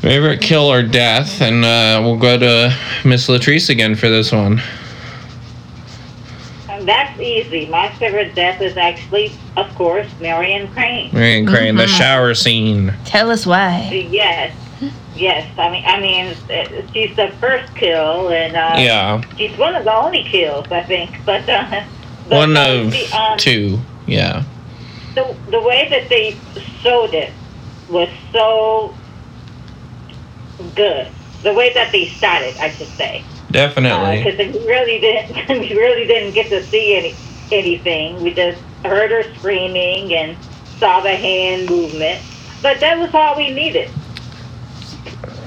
Favorite 0.00 0.40
kill 0.40 0.70
or 0.70 0.82
death? 0.84 1.40
And 1.40 1.64
uh, 1.64 2.00
we'll 2.04 2.16
go 2.18 2.38
to 2.38 2.76
Miss 3.04 3.26
Latrice 3.28 3.68
again 3.68 3.96
for 3.96 4.08
this 4.08 4.30
one. 4.30 4.60
And 6.82 6.88
that's 6.88 7.20
easy. 7.20 7.66
My 7.66 7.90
favorite 7.92 8.34
death 8.34 8.60
is 8.60 8.76
actually, 8.76 9.30
of 9.56 9.72
course, 9.76 10.08
Marion 10.20 10.66
Crane. 10.72 11.14
Marion 11.14 11.46
Crane, 11.46 11.76
the 11.76 11.86
shower 11.86 12.34
scene. 12.34 12.92
Tell 13.04 13.30
us 13.30 13.46
why. 13.46 13.88
Yes, 14.10 14.52
yes. 15.14 15.48
I 15.56 15.70
mean, 15.70 15.84
I 15.86 16.00
mean, 16.00 16.34
uh, 16.50 16.92
she's 16.92 17.14
the 17.14 17.28
first 17.38 17.72
kill, 17.76 18.30
and 18.30 18.56
uh, 18.56 18.74
Yeah, 18.78 19.22
she's 19.36 19.56
one 19.56 19.76
of 19.76 19.84
the 19.84 19.94
only 19.94 20.24
kills, 20.24 20.66
I 20.72 20.82
think. 20.82 21.24
But, 21.24 21.48
uh, 21.48 21.84
but 22.28 22.36
one 22.36 22.56
of 22.56 22.90
the, 22.90 23.16
um, 23.16 23.38
two. 23.38 23.78
Yeah, 24.08 24.42
The 25.14 25.36
the 25.52 25.60
way 25.60 25.86
that 25.88 26.08
they 26.08 26.36
showed 26.80 27.14
it 27.14 27.32
was 27.88 28.08
so 28.32 28.92
good. 30.74 31.06
The 31.44 31.52
way 31.52 31.72
that 31.74 31.92
they 31.92 32.06
started, 32.06 32.56
I 32.56 32.70
should 32.70 32.88
say. 32.88 33.22
Definitely. 33.52 34.24
because 34.24 34.54
we 34.54 34.66
really 34.66 34.98
didn't 35.00 35.48
we 35.60 35.74
really 35.74 36.06
didn't 36.06 36.34
get 36.34 36.48
to 36.48 36.62
see 36.66 36.96
any 36.96 37.14
anything. 37.52 38.22
We 38.22 38.32
just 38.34 38.60
heard 38.84 39.10
her 39.10 39.22
screaming 39.34 40.12
and 40.14 40.36
saw 40.78 41.00
the 41.00 41.14
hand 41.14 41.68
movement, 41.70 42.20
but 42.62 42.80
that 42.80 42.98
was 42.98 43.14
all 43.14 43.36
we 43.36 43.50
needed. 43.50 43.88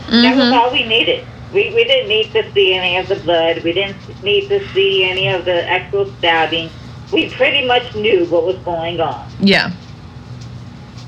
That 0.10 0.36
was 0.38 0.46
Mhm. 0.46 0.54
all 0.54 0.72
we 0.72 0.84
needed. 0.84 1.26
We 1.54 1.72
we 1.74 1.84
didn't 1.84 2.10
need 2.10 2.32
to 2.34 2.44
see 2.54 2.74
any 2.74 2.98
of 2.98 3.08
the 3.08 3.16
blood. 3.16 3.64
We 3.64 3.74
didn't 3.74 3.98
need 4.24 4.48
to 4.50 4.66
see 4.74 5.04
any 5.04 5.28
of 5.30 5.46
the 5.46 5.68
actual 5.70 6.06
stabbing. 6.20 6.70
We 7.12 7.30
pretty 7.30 7.66
much 7.66 7.96
knew 7.96 8.26
what 8.26 8.46
was 8.46 8.58
going 8.58 9.00
on. 9.02 9.26
Yeah. 9.40 9.72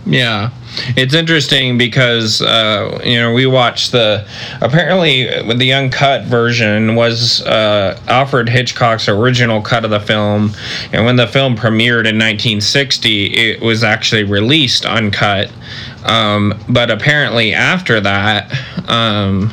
Yeah, 0.06 0.51
it's 0.95 1.13
interesting 1.13 1.77
because 1.77 2.41
uh, 2.41 3.00
you 3.03 3.17
know 3.17 3.33
we 3.33 3.45
watched 3.45 3.91
the 3.91 4.27
apparently 4.62 5.25
the 5.55 5.74
uncut 5.74 6.25
version 6.25 6.95
was 6.95 7.41
uh, 7.43 8.00
Alfred 8.07 8.50
Hitchcock's 8.50 9.07
original 9.07 9.62
cut 9.62 9.86
of 9.86 9.91
the 9.91 10.00
film, 10.00 10.51
and 10.91 11.05
when 11.05 11.15
the 11.15 11.27
film 11.27 11.55
premiered 11.55 12.07
in 12.07 12.17
1960, 12.17 13.25
it 13.25 13.62
was 13.62 13.83
actually 13.83 14.24
released 14.24 14.86
uncut. 14.86 15.51
Um, 16.03 16.57
but 16.69 16.89
apparently 16.91 17.53
after 17.53 18.00
that. 18.01 18.53
Um, 18.89 19.51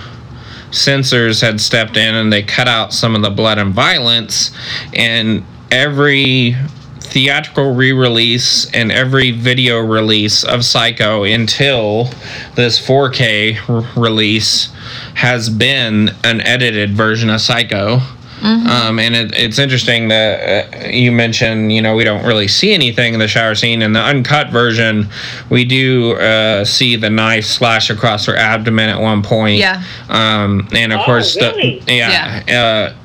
censors 0.71 1.41
had 1.41 1.61
stepped 1.61 1.97
in 1.97 2.15
and 2.17 2.33
they 2.33 2.43
cut 2.43 2.67
out 2.67 2.93
some 2.93 3.15
of 3.15 3.23
the 3.23 3.31
blood 3.31 3.59
and 3.59 3.73
violence 3.73 4.51
and 4.93 5.45
every 5.71 6.57
theatrical 7.05 7.75
re-release 7.75 8.71
and 8.73 8.91
every 8.91 9.31
video 9.31 9.79
release 9.79 10.43
of 10.45 10.65
psycho 10.65 11.25
until 11.25 12.09
this 12.55 12.81
4k 12.85 13.59
r- 13.69 14.01
release 14.01 14.73
has 15.15 15.49
been 15.49 16.11
an 16.25 16.41
edited 16.41 16.91
version 16.91 17.31
of 17.31 17.41
psycho 17.41 18.01
um, 18.45 18.99
and 18.99 19.15
it, 19.17 19.33
it's 19.35 19.59
interesting 19.59 20.09
that 20.09 20.85
uh, 20.85 20.89
you 20.89 21.11
mentioned, 21.11 21.73
you 21.73 21.81
know, 21.81 21.95
we 21.97 22.05
don't 22.05 22.25
really 22.27 22.47
see 22.49 22.75
anything 22.75 23.15
in 23.15 23.21
the 23.21 23.27
shower 23.29 23.55
scene. 23.55 23.81
In 23.81 23.93
the 23.95 24.01
uncut 24.01 24.51
version, 24.51 25.09
we 25.49 25.65
do 25.65 26.13
uh, 26.17 26.65
see 26.65 26.97
the 26.97 27.09
knife 27.09 27.47
slash 27.47 27.89
across 27.89 28.27
her 28.27 28.37
abdomen 28.37 28.89
at 28.91 29.01
one 29.01 29.23
point. 29.23 29.57
Yeah. 29.57 29.83
Um, 30.09 30.69
and 30.75 30.93
of 30.93 31.01
Oh, 31.01 31.05
course, 31.05 31.37
really? 31.37 31.81
the 31.81 31.93
yeah, 31.95 32.43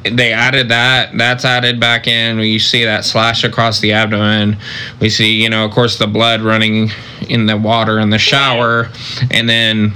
Uh, 0.03 0.09
they 0.09 0.33
added 0.33 0.69
that. 0.69 1.17
That's 1.17 1.45
added 1.45 1.79
back 1.79 2.07
in. 2.07 2.37
We 2.39 2.59
see 2.59 2.83
that 2.83 3.05
slash 3.05 3.43
across 3.43 3.79
the 3.79 3.93
abdomen. 3.93 4.57
We 4.99 5.09
see, 5.09 5.41
you 5.41 5.49
know, 5.49 5.63
of 5.65 5.71
course, 5.71 5.97
the 5.97 6.07
blood 6.07 6.41
running 6.41 6.91
in 7.29 7.45
the 7.45 7.57
water 7.57 7.99
in 7.99 8.09
the 8.09 8.17
shower, 8.19 8.89
and 9.31 9.47
then 9.47 9.93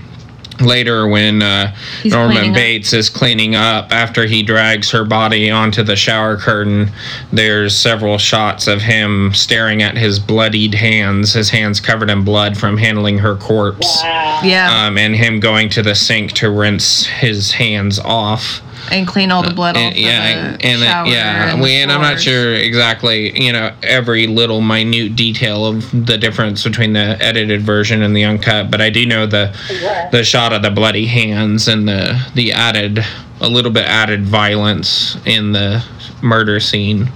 later 0.62 1.08
when 1.08 1.42
uh, 1.42 1.76
Norman 2.06 2.32
cleaning 2.36 2.50
up. 2.52 2.56
Bates 2.56 2.94
is 2.94 3.10
cleaning 3.10 3.56
up 3.56 3.92
after 3.92 4.26
he 4.26 4.44
drags 4.44 4.92
her 4.92 5.04
body 5.04 5.50
onto 5.50 5.84
the 5.84 5.96
shower 5.96 6.38
curtain. 6.38 6.92
There's 7.32 7.76
several 7.78 8.18
shots 8.18 8.68
of 8.68 8.82
him 8.82 9.34
staring 9.34 9.82
at 9.82 9.98
his 9.98 10.20
bloodied 10.20 10.74
hands, 10.76 11.34
his 11.34 11.50
hands 11.50 11.80
covered 11.80 12.10
in 12.10 12.24
blood 12.24 12.58
from 12.58 12.78
handling 12.78 13.18
her 13.20 13.36
corpse, 13.36 14.00
Wow. 14.04 14.42
Yeah. 14.44 14.86
um, 14.88 14.98
and 14.98 15.16
him 15.16 15.40
going 15.40 15.70
to 15.70 15.82
the 15.82 15.96
sink 15.96 16.34
to 16.34 16.50
rinse 16.50 17.06
his 17.06 17.52
hands 17.54 18.00
off. 18.00 18.62
And 18.92 19.08
clean 19.08 19.32
all 19.32 19.42
the 19.44 19.50
uh, 19.50 19.54
blood 19.54 19.78
And- 19.78 19.94
off. 19.94 20.00
yeah, 20.00 20.52
the 20.58 20.66
and 20.66 20.82
it- 20.82 20.86
shower 20.86 21.08
yeah, 21.08 21.52
and 21.52 21.62
we 21.62 21.70
the 21.70 21.74
and 21.84 21.92
I'm 21.92 22.02
not 22.02 22.20
sure 22.20 22.54
exactly, 22.54 23.40
you 23.42 23.52
know, 23.54 23.72
every 23.82 24.28
little 24.28 24.62
minute 24.62 25.16
detail 25.16 25.66
of 25.66 25.90
the 26.06 26.18
difference 26.18 26.64
between 26.64 26.94
the 26.94 27.18
edited 27.22 27.62
version 27.62 28.02
and 28.02 28.16
the 28.16 28.24
uncut, 28.26 28.70
but 28.72 28.82
I 28.82 28.90
do 28.90 29.06
know 29.06 29.26
the 29.26 29.54
Right. 29.84 30.10
the 30.12 30.24
shot 30.24 30.54
of 30.54 30.62
the 30.62 30.72
bloody 30.72 31.06
hands 31.06 31.68
and 31.68 31.88
the 31.88 32.20
the 32.36 32.52
added 32.52 33.04
a 33.42 33.48
little 33.50 33.72
bit 33.72 33.86
added 33.86 34.26
violence 34.26 35.18
in 35.26 35.52
the 35.54 35.84
murder 36.22 36.60
scene. 36.60 37.10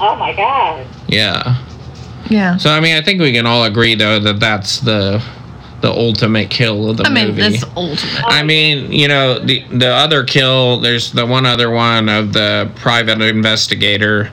Oh 0.00 0.14
my 0.16 0.32
God. 0.32 0.86
Yeah. 1.08 1.56
Yeah. 2.28 2.56
So 2.58 2.70
I 2.70 2.80
mean, 2.80 2.96
I 2.96 3.00
think 3.00 3.20
we 3.20 3.32
can 3.32 3.46
all 3.46 3.64
agree 3.64 3.94
though 3.94 4.20
that 4.20 4.38
that's 4.38 4.78
the 4.80 5.22
the 5.80 5.90
ultimate 5.90 6.50
kill 6.50 6.90
of 6.90 6.96
the 6.96 7.04
I 7.04 7.10
mean, 7.10 7.28
movie. 7.28 7.42
this 7.42 7.64
ultimate. 7.76 8.24
I 8.26 8.42
mean, 8.42 8.92
you 8.92 9.08
know, 9.08 9.38
the 9.38 9.64
the 9.70 9.88
other 9.88 10.24
kill. 10.24 10.80
There's 10.80 11.12
the 11.12 11.26
one 11.26 11.46
other 11.46 11.70
one 11.70 12.08
of 12.08 12.32
the 12.32 12.70
private 12.76 13.20
investigator, 13.20 14.30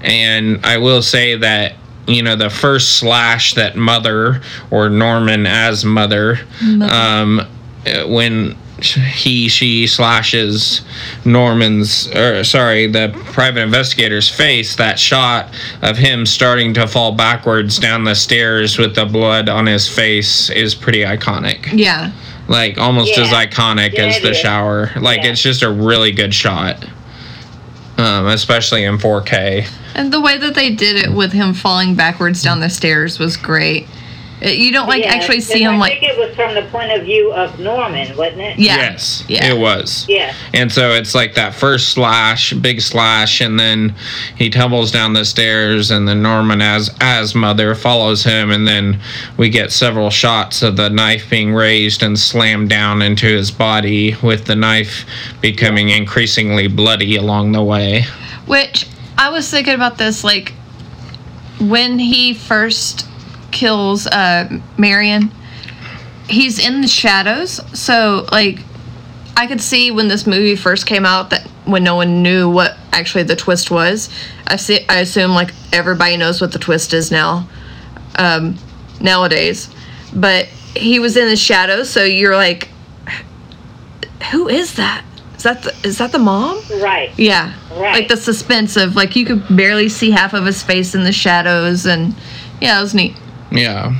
and 0.00 0.64
I 0.64 0.78
will 0.78 1.02
say 1.02 1.36
that 1.36 1.74
you 2.06 2.22
know 2.22 2.36
the 2.36 2.50
first 2.50 2.98
slash 2.98 3.54
that 3.54 3.76
mother 3.76 4.40
or 4.70 4.88
Norman 4.88 5.46
as 5.46 5.84
mother, 5.84 6.38
um, 6.82 7.40
uh, 7.40 8.06
when 8.06 8.56
he 8.80 9.48
she 9.48 9.86
slashes 9.86 10.82
Norman's 11.24 12.08
or 12.14 12.44
sorry 12.44 12.86
the 12.86 13.12
private 13.32 13.60
investigator's 13.62 14.28
face 14.28 14.76
that 14.76 14.98
shot 14.98 15.48
of 15.82 15.96
him 15.96 16.24
starting 16.24 16.72
to 16.74 16.86
fall 16.86 17.12
backwards 17.12 17.78
down 17.78 18.04
the 18.04 18.14
stairs 18.14 18.78
with 18.78 18.94
the 18.94 19.04
blood 19.04 19.48
on 19.48 19.66
his 19.66 19.88
face 19.88 20.48
is 20.50 20.74
pretty 20.74 21.00
iconic 21.00 21.68
Yeah. 21.72 22.12
like 22.46 22.78
almost 22.78 23.16
Yeah. 23.16 23.24
as 23.24 23.28
iconic 23.30 23.94
Yeah, 23.94 24.04
as 24.06 24.20
the 24.20 24.30
is. 24.30 24.36
shower. 24.38 24.90
Like 24.96 25.22
Yeah. 25.24 25.30
it's 25.30 25.42
just 25.42 25.62
a 25.62 25.70
really 25.70 26.12
good 26.12 26.32
shot, 26.32 26.84
um, 27.96 28.26
especially 28.28 28.84
in 28.84 28.98
4K. 28.98 29.66
And 29.94 30.12
the 30.12 30.20
way 30.20 30.38
that 30.38 30.54
they 30.54 30.70
did 30.70 30.96
it 30.96 31.12
with 31.12 31.32
him 31.32 31.52
falling 31.52 31.94
backwards 31.96 32.42
down 32.42 32.60
the 32.60 32.70
stairs 32.70 33.18
was 33.18 33.36
great. 33.36 33.88
It- 34.40 34.56
you 34.58 34.72
don't 34.72 34.86
like 34.88 35.02
Yeah, 35.02 35.14
actually 35.14 35.40
see 35.40 35.64
and 35.64 35.74
him 35.74 35.82
I 35.82 35.88
like. 35.88 36.00
think 36.00 36.12
it 36.12 36.18
was 36.18 36.34
from 36.36 36.54
the 36.54 36.62
point 36.70 36.92
of 36.92 37.02
view 37.04 37.32
of 37.32 37.58
Norman, 37.58 38.16
wasn't 38.16 38.40
it? 38.40 38.58
Yeah. 38.58 38.76
Yes, 38.76 39.24
Yeah. 39.26 39.46
it 39.46 39.58
was. 39.58 40.04
Yeah. 40.08 40.32
And 40.54 40.70
so 40.72 40.92
it's 40.92 41.14
like 41.14 41.34
that 41.34 41.54
first 41.54 41.88
slash, 41.90 42.52
big 42.52 42.80
slash, 42.80 43.40
and 43.40 43.58
then 43.58 43.94
he 44.36 44.48
tumbles 44.50 44.90
down 44.92 45.12
the 45.12 45.24
stairs, 45.24 45.90
and 45.90 46.06
then 46.06 46.22
Norman, 46.22 46.62
as 46.62 46.90
as 47.00 47.34
mother, 47.34 47.74
follows 47.74 48.22
him, 48.24 48.50
and 48.50 48.66
then 48.68 49.00
we 49.36 49.48
get 49.48 49.72
several 49.72 50.10
shots 50.10 50.62
of 50.62 50.76
the 50.76 50.88
knife 50.88 51.28
being 51.28 51.52
raised 51.54 52.02
and 52.02 52.18
slammed 52.18 52.68
down 52.68 53.02
into 53.02 53.26
his 53.26 53.50
body, 53.50 54.16
with 54.22 54.44
the 54.44 54.54
knife 54.56 55.04
becoming 55.40 55.88
increasingly 55.88 56.68
bloody 56.68 57.16
along 57.16 57.52
the 57.52 57.62
way. 57.62 58.04
Which 58.46 58.86
I 59.16 59.30
was 59.30 59.50
thinking 59.50 59.74
about 59.74 59.98
this 59.98 60.22
like 60.22 60.52
when 61.60 61.98
he 61.98 62.34
first 62.34 63.04
kills 63.58 64.06
uh 64.06 64.48
Marion, 64.76 65.32
he's 66.28 66.64
in 66.64 66.80
the 66.80 66.88
shadows. 66.88 67.60
So 67.78 68.26
like 68.30 68.60
I 69.36 69.46
could 69.46 69.60
see 69.60 69.90
when 69.90 70.06
this 70.08 70.26
movie 70.26 70.54
first 70.54 70.86
came 70.86 71.04
out 71.04 71.30
that 71.30 71.42
when 71.64 71.82
no 71.82 71.96
one 71.96 72.22
knew 72.22 72.48
what 72.48 72.76
actually 72.92 73.24
the 73.24 73.36
twist 73.36 73.70
was. 73.70 74.08
I 74.46 74.56
see 74.56 74.86
I 74.88 75.00
assume 75.00 75.32
like 75.32 75.52
everybody 75.72 76.16
knows 76.16 76.40
what 76.40 76.52
the 76.52 76.58
twist 76.60 76.94
is 76.94 77.10
now. 77.10 77.48
Um 78.16 78.56
nowadays. 79.00 79.68
But 80.14 80.46
he 80.76 81.00
was 81.00 81.16
in 81.16 81.28
the 81.28 81.36
shadows, 81.36 81.90
so 81.90 82.04
you're 82.04 82.36
like 82.36 82.68
who 84.30 84.48
is 84.48 84.74
that? 84.74 85.04
Is 85.36 85.44
that 85.44 85.62
the, 85.62 85.74
is 85.84 85.98
that 85.98 86.12
the 86.12 86.18
mom? 86.18 86.60
Right. 86.80 87.16
Yeah. 87.16 87.54
Right. 87.70 87.94
Like 87.94 88.08
the 88.08 88.16
suspense 88.16 88.76
of 88.76 88.94
like 88.94 89.16
you 89.16 89.24
could 89.24 89.44
barely 89.56 89.88
see 89.88 90.10
half 90.10 90.32
of 90.34 90.44
his 90.44 90.62
face 90.62 90.94
in 90.94 91.02
the 91.04 91.12
shadows 91.12 91.86
and 91.86 92.14
yeah, 92.60 92.78
it 92.78 92.82
was 92.82 92.94
neat. 92.94 93.16
Yeah. 93.50 93.94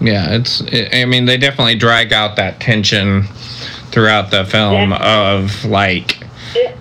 Yeah, 0.00 0.34
it's. 0.34 0.60
It, 0.60 0.94
I 0.94 1.04
mean, 1.04 1.24
they 1.24 1.36
definitely 1.36 1.76
drag 1.76 2.12
out 2.12 2.36
that 2.36 2.60
tension 2.60 3.24
throughout 3.90 4.30
the 4.30 4.44
film 4.44 4.90
Yeah. 4.90 5.32
of 5.36 5.64
like, 5.64 6.20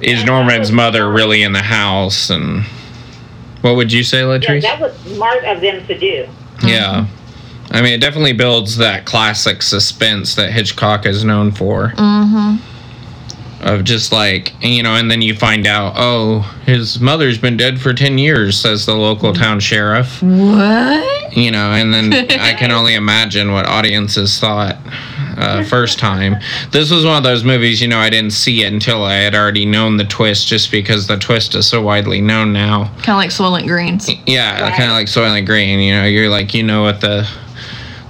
is 0.02 0.24
Norman's 0.26 0.72
mother 0.72 1.10
really 1.12 1.44
in 1.44 1.54
the 1.54 1.62
house? 1.62 2.30
And 2.30 2.64
what 3.62 3.76
would 3.76 3.92
you 3.94 4.04
say, 4.04 4.22
Latrice? 4.22 4.64
Yeah, 4.64 4.78
that 4.78 4.82
was 4.82 4.96
smart 5.16 5.44
of 5.46 5.62
them 5.62 5.86
to 5.88 5.98
do. 5.98 6.28
Yeah. 6.66 7.08
I 7.72 7.82
mean, 7.82 7.94
it 7.94 8.02
definitely 8.02 8.34
builds 8.34 8.78
that 8.78 9.06
classic 9.06 9.62
suspense 9.62 10.36
that 10.36 10.52
Hitchcock 10.52 11.06
is 11.06 11.24
known 11.24 11.52
for. 11.52 11.90
Mm-hmm. 11.96 12.58
Of 13.64 13.84
just 13.84 14.12
like 14.12 14.54
you 14.62 14.84
know 14.84 14.96
and 14.96 15.10
then 15.10 15.22
you 15.22 15.34
find 15.36 15.66
out 15.66 15.94
oh 15.96 16.40
his 16.66 17.00
mother's 17.00 17.38
been 17.38 17.56
dead 17.58 17.80
for 17.80 17.94
10 17.94 18.18
years 18.18 18.58
says 18.60 18.86
the 18.86 18.94
local 18.94 19.34
town 19.34 19.60
sheriff 19.60 20.22
What? 20.22 21.36
you 21.38 21.52
know 21.52 21.72
and 21.72 21.94
then 21.94 22.14
i 22.40 22.54
can 22.54 22.72
only 22.80 22.96
imagine 22.96 23.52
what 23.52 23.66
audiences 23.66 24.40
thought 24.40 24.78
uh, 25.38 25.64
first 25.64 25.98
time 25.98 26.36
this 26.72 26.92
was 26.92 27.06
one 27.06 27.18
of 27.18 27.24
those 27.24 27.44
movies 27.44 27.82
you 27.82 27.88
know 27.88 27.98
i 27.98 28.10
didn't 28.10 28.32
see 28.32 28.64
it 28.64 28.72
until 28.72 29.04
i 29.04 29.14
had 29.16 29.34
already 29.34 29.66
known 29.66 29.98
the 29.98 30.04
twist 30.06 30.48
just 30.48 30.70
because 30.72 31.08
the 31.08 31.18
twist 31.18 31.56
is 31.56 31.68
so 31.68 31.82
widely 31.82 32.22
known 32.22 32.54
now 32.54 32.86
Kind 33.02 33.10
of 33.10 33.16
like 33.16 33.30
Soylent 33.32 33.66
Greens. 33.68 34.10
yeah 34.28 34.62
Right. 34.62 34.72
kind 34.78 34.90
of 34.90 34.96
like 34.96 35.08
soylent 35.08 35.46
green 35.46 35.80
you 35.80 35.94
know 35.94 36.06
you're 36.06 36.30
like 36.30 36.54
you 36.54 36.64
know 36.64 36.84
what 36.84 37.02
the 37.02 37.28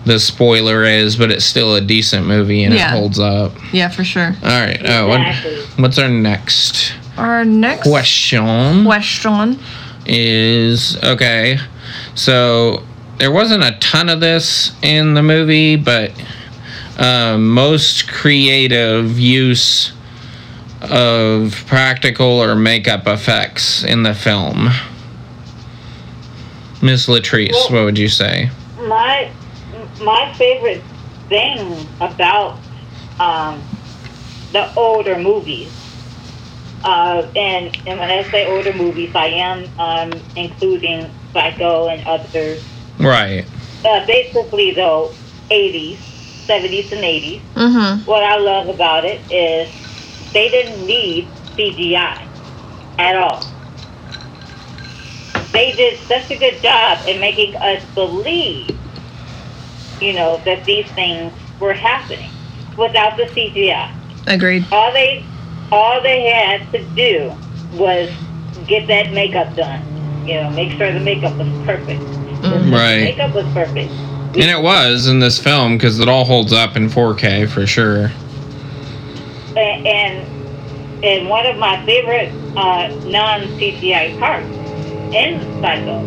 the 0.05 0.19
spoiler 0.19 0.83
is 0.83 1.15
but 1.15 1.31
it's 1.31 1.45
still 1.45 1.75
a 1.75 1.81
decent 1.81 2.25
movie 2.27 2.63
and 2.63 2.73
Yeah. 2.73 2.87
it 2.93 2.97
holds 2.97 3.19
up 3.19 3.51
Yeah, 3.71 3.89
for 3.89 4.03
sure. 4.03 4.35
all 4.43 4.49
right 4.65 4.81
oh 4.85 5.07
what, 5.07 5.21
what's 5.79 5.97
our 5.97 6.09
next 6.09 6.93
Our 7.17 7.45
next 7.45 7.83
question 7.87 8.85
question. 8.85 9.59
is 10.05 10.97
okay. 11.03 11.57
So 12.15 12.83
there 13.19 13.31
wasn't 13.31 13.63
a 13.63 13.77
ton 13.79 14.09
of 14.09 14.19
this 14.19 14.71
in 14.81 15.13
the 15.13 15.21
movie, 15.23 15.75
but 15.77 16.11
uh, 16.97 17.37
most 17.37 18.07
creative 18.11 19.17
use 19.19 19.93
of 20.81 21.63
practical 21.67 22.25
or 22.41 22.55
makeup 22.55 23.07
effects 23.07 23.83
in 23.83 24.03
the 24.03 24.13
film. 24.13 24.69
Miss 26.81 27.07
Latrice, 27.07 27.51
Well- 27.53 27.69
what 27.71 27.85
would 27.85 27.97
you 27.97 28.09
say? 28.09 28.49
my 28.87 29.29
my 30.03 30.33
favorite 30.37 30.83
thing 31.29 31.87
about 31.99 32.59
um, 33.19 33.63
the 34.51 34.73
older 34.75 35.17
movies, 35.17 35.73
uh, 36.83 37.23
and 37.35 37.75
and 37.87 37.99
when 37.99 38.09
I 38.09 38.29
say 38.31 38.45
older 38.45 38.73
movies, 38.73 39.11
I 39.15 39.27
am 39.27 39.69
um, 39.79 40.21
including 40.35 41.11
Psycho 41.33 41.87
and 41.87 42.03
others. 42.05 42.63
Right. 42.99 43.47
Uh, 43.83 44.05
basically, 44.05 44.73
though, 44.75 45.15
80s, 45.49 45.99
70s, 46.47 46.91
and 46.91 47.01
80s. 47.03 47.41
Mm-hmm. 47.55 48.03
What 48.05 48.23
I 48.23 48.37
love 48.37 48.69
about 48.69 49.05
it 49.05 49.21
is 49.29 49.73
they 50.33 50.49
didn't 50.49 50.85
need 50.85 51.33
CGI 51.57 52.27
at 52.97 53.15
all. 53.15 53.43
They 55.53 55.71
did 55.73 55.99
such 56.07 56.31
a 56.31 56.37
good 56.37 56.61
job 56.63 57.07
in 57.07 57.19
making 57.19 57.55
us 57.55 57.83
believe, 57.93 58.67
you 60.03 60.13
know, 60.13 60.41
that 60.45 60.65
these 60.65 60.85
things 60.91 61.31
were 61.59 61.73
happening 61.73 62.29
without 62.77 63.15
the 63.15 63.23
CGI. 63.35 63.89
Agreed. 64.27 64.65
All 64.71 64.91
they, 64.91 65.25
all 65.71 66.01
they 66.03 66.23
had 66.29 66.69
to 66.73 66.83
do 66.95 67.33
was 67.77 68.09
get 68.67 68.87
that 68.89 69.13
makeup 69.13 69.55
done. 69.55 69.81
You 70.27 70.41
know, 70.41 70.51
make 70.51 70.71
sure 70.73 70.91
the 70.91 70.99
makeup 70.99 71.37
was 71.37 71.47
perfect. 71.65 72.01
Mhm. 72.41 72.71
Right. 72.73 73.03
Makeup 73.03 73.33
was 73.33 73.45
perfect. 73.53 73.89
And 74.35 74.49
it 74.49 74.61
was 74.61 75.07
in 75.07 75.19
this 75.19 75.39
film 75.39 75.77
because 75.77 75.99
it 75.99 76.09
all 76.09 76.25
holds 76.25 76.51
up 76.51 76.75
in 76.75 76.89
4K 76.89 77.47
for 77.49 77.65
sure. 77.65 78.11
and 79.55 79.87
and, 79.87 81.05
and 81.05 81.29
one 81.29 81.45
of 81.45 81.57
my 81.57 81.81
favorite 81.85 82.29
uh, 82.57 82.89
non 83.05 83.41
CGI 83.59 84.17
parts 84.19 84.47
in 85.15 85.61
Psycho, 85.61 86.01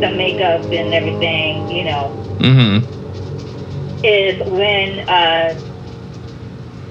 the 0.00 0.10
makeup 0.16 0.62
and 0.72 0.94
everything, 0.94 1.70
you 1.70 1.84
know, 1.84 2.22
Mm-hmm. 2.38 2.95
Is 4.06 4.38
when 4.48 5.08
uh, 5.08 5.60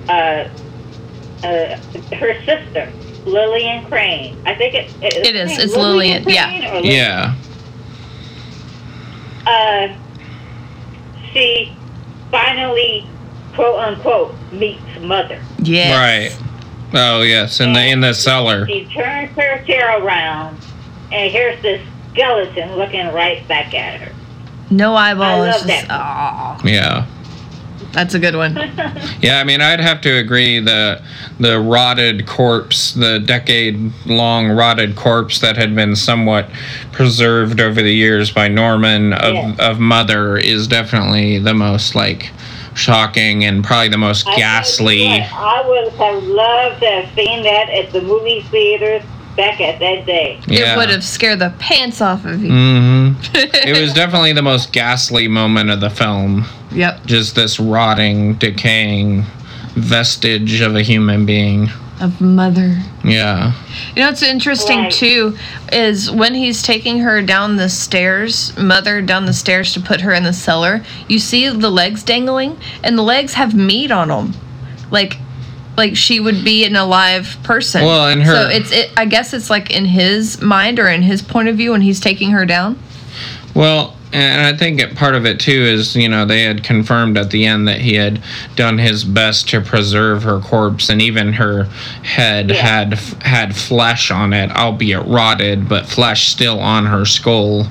uh, 0.10 0.50
uh, 1.46 1.78
her 2.16 2.44
sister 2.44 2.92
Lillian 3.26 3.86
Crane. 3.86 4.38
I 4.46 4.56
think 4.56 4.76
it, 4.76 4.94
it, 5.02 5.26
It 5.26 5.36
is. 5.36 5.58
It's 5.58 5.76
Lillian, 5.76 6.24
yeah. 6.28 6.48
Crane 6.48 6.66
or 6.66 6.82
Lil- 6.82 6.86
Yeah. 6.92 7.36
Uh, 9.48 9.96
she 11.32 11.76
finally, 12.32 13.08
quote 13.54 13.80
unquote, 13.80 14.36
meets 14.52 14.82
mother. 15.02 15.42
Yes. 15.60 16.38
Right. 16.38 16.46
Oh 16.94 17.22
yes, 17.24 17.60
in 17.60 17.74
the 17.74 17.86
in 17.88 18.00
the 18.00 18.14
cellar. 18.14 18.68
She 18.68 18.86
turns 18.86 19.30
her 19.32 19.64
chair 19.66 20.02
around, 20.02 20.58
and 21.12 21.32
here's 21.32 21.62
this 21.62 21.86
skeleton 22.14 22.76
looking 22.76 23.08
right 23.08 23.46
back 23.48 23.74
at 23.74 24.00
her. 24.00 24.16
No 24.76 24.96
eyeballs. 24.96 25.24
I 25.26 25.40
love 25.40 25.54
just- 25.54 25.68
that. 25.68 25.86
aw, 25.90 26.60
Yeah. 26.64 27.06
that's 27.94 28.14
a 28.14 28.20
good 28.20 28.36
one. 28.36 28.56
Yeah, 29.22 29.40
I 29.40 29.44
mean, 29.44 29.62
I'd 29.62 29.80
have 29.80 30.02
to 30.02 30.18
agree. 30.18 30.60
The 30.60 31.02
the 31.40 31.60
rotted 31.60 32.26
corpse, 32.28 32.92
the 32.92 33.20
decade 33.20 33.92
long 34.06 34.50
rotted 34.50 34.96
corpse 34.96 35.40
that 35.40 35.56
had 35.58 35.74
been 35.76 35.96
somewhat 35.96 36.50
preserved 36.92 37.60
over 37.60 37.82
the 37.82 37.94
years 37.94 38.30
by 38.32 38.48
Norman 38.50 39.14
of, 39.14 39.34
Yeah. 39.34 39.56
of 39.60 39.80
Mother 39.80 40.38
is 40.38 40.68
definitely 40.68 41.40
the 41.40 41.54
most 41.54 41.96
like 41.96 42.32
shocking 42.76 43.46
and 43.46 43.64
probably 43.64 43.88
the 43.90 43.98
most 43.98 44.28
I 44.28 44.36
ghastly. 44.36 45.08
what, 45.08 45.34
I 45.34 45.64
would 45.68 45.94
have 45.94 46.24
loved 46.24 46.82
to 46.82 46.88
have 46.88 47.16
seen 47.16 47.44
that 47.44 47.70
at 47.70 47.92
the 47.94 48.02
movie 48.02 48.42
theaters 48.52 49.02
back 49.36 49.60
at 49.62 49.80
that 49.80 50.06
day. 50.06 50.40
Yeah. 50.48 50.74
It 50.74 50.78
would 50.78 50.90
have 50.90 51.04
scared 51.04 51.40
the 51.40 51.54
pants 51.60 52.02
off 52.02 52.26
of 52.26 52.42
you. 52.42 52.50
hmm 52.50 53.14
It 53.34 53.80
was 53.80 53.94
definitely 54.02 54.34
the 54.34 54.42
most 54.42 54.72
ghastly 54.72 55.28
moment 55.28 55.70
of 55.70 55.80
the 55.82 55.90
film. 55.90 56.46
Yep. 56.72 57.06
Just 57.06 57.36
this 57.36 57.60
rotting, 57.60 58.36
decaying 58.36 59.24
vestige 59.76 60.62
of 60.62 60.76
a 60.76 60.82
human 60.82 61.26
being. 61.26 61.70
Of 62.02 62.20
mother. 62.20 62.78
Yeah. 63.06 63.54
You 63.96 64.02
know 64.02 64.08
what's 64.10 64.22
interesting 64.22 64.80
Right. 64.80 64.92
too 64.92 65.38
is 65.72 66.12
when 66.12 66.34
he's 66.34 66.62
taking 66.62 67.00
her 67.00 67.22
down 67.22 67.56
the 67.56 67.70
stairs, 67.70 68.56
mother 68.58 69.02
down 69.02 69.26
the 69.26 69.34
stairs 69.34 69.74
to 69.74 69.80
put 69.80 70.02
her 70.02 70.12
in 70.14 70.24
the 70.24 70.34
cellar. 70.34 70.84
You 71.08 71.20
see 71.20 71.48
the 71.50 71.70
legs 71.70 72.04
dangling, 72.04 72.58
and 72.84 72.98
the 72.98 73.02
legs 73.02 73.36
have 73.36 73.54
meat 73.56 73.92
on 73.92 74.10
them, 74.10 74.34
like, 74.92 75.18
like 75.78 75.96
she 75.96 76.20
would 76.20 76.44
be 76.44 76.66
an 76.66 76.76
alive 76.76 77.38
person. 77.44 77.84
Well, 77.86 78.08
and 78.08 78.24
her- 78.24 78.34
So 78.34 78.48
it's 78.50 78.72
it. 78.72 78.92
I 78.98 79.06
guess 79.06 79.34
it's 79.34 79.50
like 79.50 79.72
in 79.72 79.86
his 79.86 80.42
mind 80.42 80.80
or 80.80 80.88
in 80.88 81.02
his 81.02 81.22
point 81.22 81.48
of 81.50 81.56
view 81.58 81.72
when 81.72 81.82
he's 81.82 82.00
taking 82.00 82.32
her 82.32 82.46
down. 82.46 82.80
Well, 83.54 83.95
and 84.16 84.42
I 84.56 84.58
think 84.58 84.96
part 84.96 85.16
of 85.16 85.26
it 85.26 85.40
too 85.40 85.52
is 85.52 85.96
you 85.96 86.08
know 86.10 86.26
they 86.26 86.44
had 86.44 86.64
confirmed 86.64 87.18
at 87.18 87.30
the 87.32 87.46
end 87.46 87.68
that 87.68 87.82
he 87.82 87.96
had 87.96 88.22
done 88.56 88.78
his 88.78 89.04
best 89.04 89.50
to 89.50 89.62
preserve 89.62 90.24
her 90.24 90.40
corpse, 90.40 90.90
and 90.90 91.02
even 91.02 91.34
her 91.34 91.66
head 92.04 92.50
Yeah. 92.50 92.66
had 92.66 92.94
had 93.24 93.56
flesh 93.56 94.12
on 94.12 94.34
it, 94.34 94.52
albeit 94.52 95.06
rotted, 95.06 95.68
but 95.68 95.86
flesh 95.88 96.28
still 96.30 96.60
on 96.60 96.86
her 96.86 97.06
skull. 97.06 97.68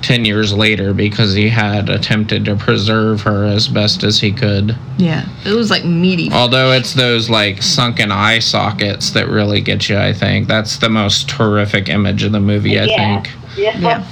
Ten 0.00 0.24
years 0.24 0.52
later, 0.52 0.94
because 0.94 1.34
he 1.34 1.48
had 1.48 1.88
attempted 1.90 2.44
to 2.44 2.54
preserve 2.54 3.22
her 3.22 3.44
as 3.44 3.66
best 3.66 4.04
as 4.04 4.20
he 4.20 4.30
could. 4.30 4.76
Yeah, 4.96 5.26
it 5.44 5.50
was 5.52 5.70
like 5.72 5.84
meaty. 5.84 6.30
Although 6.30 6.70
it's 6.70 6.94
those 6.94 7.28
like 7.28 7.60
sunken 7.64 8.12
eye 8.12 8.38
sockets 8.38 9.10
that 9.10 9.28
really 9.28 9.60
get 9.60 9.88
you, 9.88 9.98
I 9.98 10.12
think 10.12 10.46
that's 10.46 10.76
the 10.76 10.88
most 10.88 11.28
horrific 11.32 11.88
image 11.88 12.22
of 12.22 12.30
the 12.30 12.38
movie. 12.38 12.78
I 12.78 12.84
yeah. 12.84 13.22
think, 13.22 13.34
Yeah. 13.56 14.04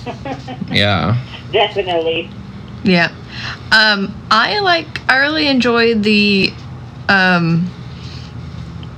yeah. 0.73 1.17
Definitely. 1.53 2.31
Yeah. 2.85 3.13
Um, 3.73 4.15
I 4.31 4.61
like 4.61 5.01
I 5.11 5.17
really 5.19 5.49
enjoyed 5.49 6.03
the 6.03 6.53
um 7.09 7.71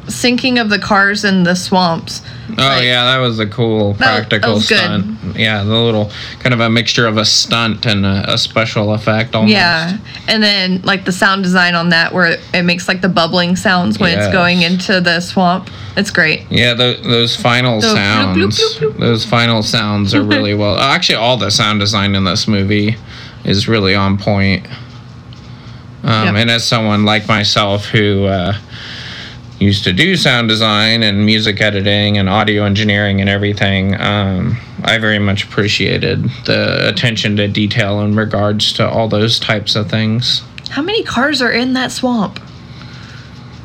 sinking 0.08 0.58
of 0.58 0.70
the 0.70 0.78
cars 0.78 1.24
in 1.24 1.42
the 1.44 1.54
swamps. 1.54 2.22
Oh 2.50 2.54
Like- 2.62 2.84
yeah, 2.84 3.04
that 3.04 3.18
was 3.18 3.38
a 3.38 3.46
cool 3.46 3.92
That- 3.94 3.98
that 3.98 4.28
practical 4.30 4.54
good. 4.54 4.64
stunt. 4.64 5.36
Yeah, 5.36 5.62
the 5.62 5.74
little 5.76 6.10
kind 6.40 6.52
of 6.54 6.60
a 6.60 6.70
mixture 6.70 7.06
of 7.06 7.16
a 7.18 7.24
stunt 7.24 7.84
and 7.86 8.04
a, 8.06 8.32
a 8.34 8.38
special 8.38 8.94
effect 8.94 9.34
almost. 9.34 9.52
Yeah. 9.52 9.98
And 10.26 10.42
then 10.42 10.80
like 10.82 11.04
the 11.04 11.12
sound 11.12 11.42
design 11.42 11.74
on 11.74 11.90
that 11.90 12.12
where 12.14 12.26
it, 12.26 12.40
it 12.54 12.62
makes 12.62 12.88
like 12.88 13.00
the 13.02 13.08
bubbling 13.08 13.54
sounds 13.56 13.98
when 13.98 14.12
Yes. 14.12 14.24
it's 14.26 14.32
going 14.32 14.62
into 14.62 15.00
the 15.00 15.20
swamp. 15.20 15.68
It's 15.96 16.10
great. 16.10 16.46
Yeah, 16.50 16.74
tho- 16.74 17.00
those 17.02 17.36
final 17.36 17.80
The 17.80 17.88
sounds. 17.94 18.38
bloop, 18.38 18.48
bloop, 18.80 18.92
bloop. 18.94 18.98
Those 18.98 19.24
final 19.24 19.62
sounds 19.62 20.14
are 20.14 20.22
really 20.22 20.54
well. 20.62 20.78
Actually, 20.78 21.16
all 21.16 21.36
the 21.36 21.50
sound 21.50 21.80
design 21.80 22.14
in 22.14 22.24
this 22.24 22.48
movie 22.48 22.96
is 23.44 23.68
really 23.68 23.94
on 23.94 24.16
point. 24.18 24.66
Um, 26.04 26.26
Yep. 26.28 26.34
And 26.36 26.50
as 26.50 26.64
someone 26.64 27.04
like 27.04 27.26
myself 27.28 27.86
who 27.86 28.24
uh, 28.24 28.56
used 29.58 29.84
to 29.84 29.92
do 29.92 30.16
sound 30.16 30.48
design 30.48 31.02
and 31.02 31.24
music 31.26 31.60
editing 31.60 32.16
and 32.18 32.28
audio 32.28 32.64
engineering 32.64 33.20
and 33.20 33.28
everything, 33.28 34.00
um, 34.00 34.56
I 34.84 34.98
very 34.98 35.18
much 35.18 35.44
appreciated 35.44 36.24
the 36.46 36.88
attention 36.88 37.36
to 37.36 37.48
detail 37.48 38.00
in 38.00 38.14
regards 38.14 38.72
to 38.74 38.88
all 38.88 39.08
those 39.08 39.38
types 39.40 39.74
of 39.76 39.90
things. 39.90 40.42
How 40.70 40.82
many 40.82 41.02
cars 41.02 41.42
are 41.42 41.50
in 41.50 41.72
that 41.72 41.90
swamp? 41.90 42.38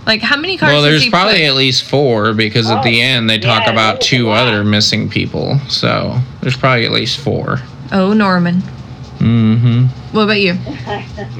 Like 0.05 0.21
how 0.21 0.35
many 0.37 0.57
cars 0.57 0.73
Well, 0.73 0.81
there's 0.81 1.07
probably 1.09 1.35
put? 1.41 1.41
at 1.43 1.55
least 1.55 1.83
four 1.83 2.33
because 2.33 2.69
at 2.69 2.83
the 2.83 2.99
Oh, 2.99 3.05
end 3.05 3.29
they 3.29 3.39
talk 3.39 3.63
yeah, 3.65 3.71
about 3.71 4.01
two 4.01 4.29
other 4.31 4.63
missing 4.63 5.09
people. 5.09 5.59
So 5.69 6.17
there's 6.41 6.57
probably 6.57 6.85
at 6.85 6.91
least 6.91 7.19
four. 7.19 7.59
Oh, 7.91 8.11
Norman. 8.13 8.61
Mm-hmm. 9.19 9.85
What 10.15 10.23
about 10.23 10.41
you? 10.41 10.53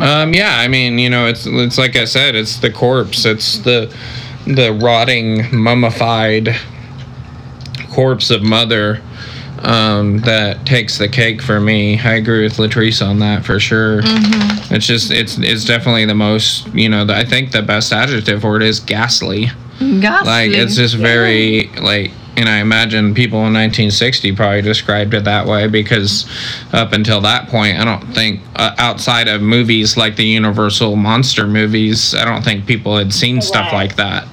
Um, 0.02 0.34
yeah, 0.34 0.58
I 0.60 0.68
mean, 0.70 0.98
you 0.98 1.10
know, 1.10 1.26
it's 1.28 1.46
it's 1.46 1.78
like 1.78 1.98
I 1.98 2.06
said, 2.06 2.36
it's 2.36 2.58
the 2.58 2.72
corpse, 2.72 3.26
it's 3.26 3.58
the 3.60 3.94
the 4.46 4.78
rotting, 4.82 5.56
mummified 5.56 6.56
corpse 7.92 8.30
of 8.32 8.42
mother 8.42 9.02
um, 9.60 10.20
that 10.20 10.66
takes 10.66 10.98
the 10.98 11.08
cake 11.08 11.42
for 11.42 11.60
me. 11.60 12.00
I 12.00 12.16
agree 12.16 12.44
with 12.44 12.58
Latrice 12.58 13.06
on 13.06 13.20
that 13.20 13.46
for 13.46 13.60
sure. 13.60 14.02
It's 14.04 14.86
just 14.86 15.12
it's 15.12 15.38
it's 15.38 15.66
definitely 15.66 16.06
the 16.06 16.16
most 16.16 16.68
you 16.74 16.90
know. 16.90 17.06
The, 17.06 17.16
I 17.16 17.24
think 17.24 17.52
the 17.52 17.62
best 17.62 17.92
adjective 17.92 18.42
for 18.42 18.58
it 18.58 18.64
is 18.64 18.80
ghastly. 18.80 19.52
Ghastly. 19.80 20.28
Like 20.28 20.52
it's 20.52 20.76
just 20.76 20.96
very 20.96 21.68
like. 21.80 22.12
And 22.36 22.50
I 22.50 22.60
imagine 22.60 23.14
people 23.14 23.40
in 23.40 23.54
1960 23.54 24.36
probably 24.36 24.62
described 24.62 25.14
it 25.14 25.24
that 25.26 25.46
way 25.46 25.68
because 25.68 26.26
up 26.74 26.92
until 26.92 27.22
that 27.22 27.48
point, 27.50 27.78
I 27.78 27.86
don't 27.86 28.14
think 28.14 28.42
uh, 28.56 28.74
outside 28.80 29.28
of 29.28 29.42
movies 29.42 29.98
like 29.98 30.16
the 30.16 30.26
Universal 30.26 30.96
monster 30.96 31.46
movies, 31.46 32.16
I 32.16 32.26
don't 32.26 32.44
think 32.44 32.66
people 32.66 32.98
had 32.98 33.14
seen 33.14 33.40
stuff 33.42 33.72
like 33.72 33.96
that. 33.98 34.28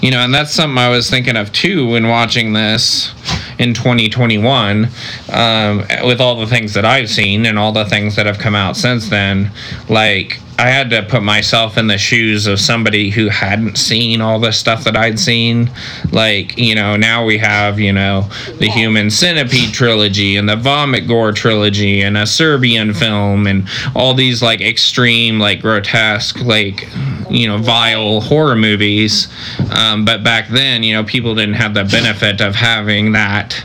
You 0.00 0.12
know, 0.12 0.20
and 0.20 0.32
that's 0.32 0.52
something 0.52 0.78
I 0.78 0.90
was 0.90 1.10
thinking 1.10 1.36
of 1.36 1.52
too 1.52 1.90
when 1.90 2.06
watching 2.08 2.52
this 2.52 3.12
in 3.58 3.74
2021 3.74 4.88
um, 5.32 5.78
with 6.04 6.20
all 6.20 6.36
the 6.36 6.46
things 6.46 6.72
that 6.74 6.84
I've 6.84 7.10
seen 7.10 7.44
and 7.44 7.58
all 7.58 7.72
the 7.72 7.84
things 7.84 8.16
that 8.16 8.26
have 8.26 8.38
come 8.38 8.54
out 8.54 8.76
since 8.76 9.08
then. 9.08 9.50
Like, 9.88 10.38
I 10.56 10.68
had 10.68 10.90
to 10.90 11.02
put 11.02 11.22
myself 11.22 11.76
in 11.76 11.88
the 11.88 11.98
shoes 11.98 12.46
of 12.46 12.60
somebody 12.60 13.10
who 13.10 13.28
hadn't 13.28 13.76
seen 13.76 14.20
all 14.20 14.38
the 14.38 14.52
stuff 14.52 14.84
that 14.84 14.96
I'd 14.96 15.18
seen. 15.18 15.70
Like, 16.12 16.56
you 16.56 16.76
know, 16.76 16.96
now 16.96 17.24
we 17.24 17.38
have, 17.38 17.80
you 17.80 17.92
know, 17.92 18.28
the 18.58 18.68
Human 18.68 19.10
Centipede 19.10 19.74
trilogy 19.74 20.36
and 20.36 20.48
the 20.48 20.56
Vomit 20.56 21.08
Gore 21.08 21.32
trilogy 21.32 22.02
and 22.02 22.16
a 22.16 22.26
Serbian 22.26 22.94
film 22.94 23.48
and 23.48 23.68
all 23.96 24.14
these 24.14 24.42
like 24.42 24.60
extreme, 24.60 25.40
like 25.40 25.60
grotesque, 25.60 26.40
like, 26.40 26.88
you 27.28 27.48
know, 27.48 27.58
vile 27.58 28.20
horror 28.20 28.56
movies. 28.56 29.28
Um, 29.70 30.04
but 30.04 30.22
back 30.22 30.48
then, 30.48 30.84
you 30.84 30.94
know, 30.94 31.02
people 31.02 31.34
didn't 31.34 31.54
have 31.54 31.74
the 31.74 31.84
benefit 31.84 32.40
of 32.40 32.54
having 32.54 33.12
that 33.12 33.64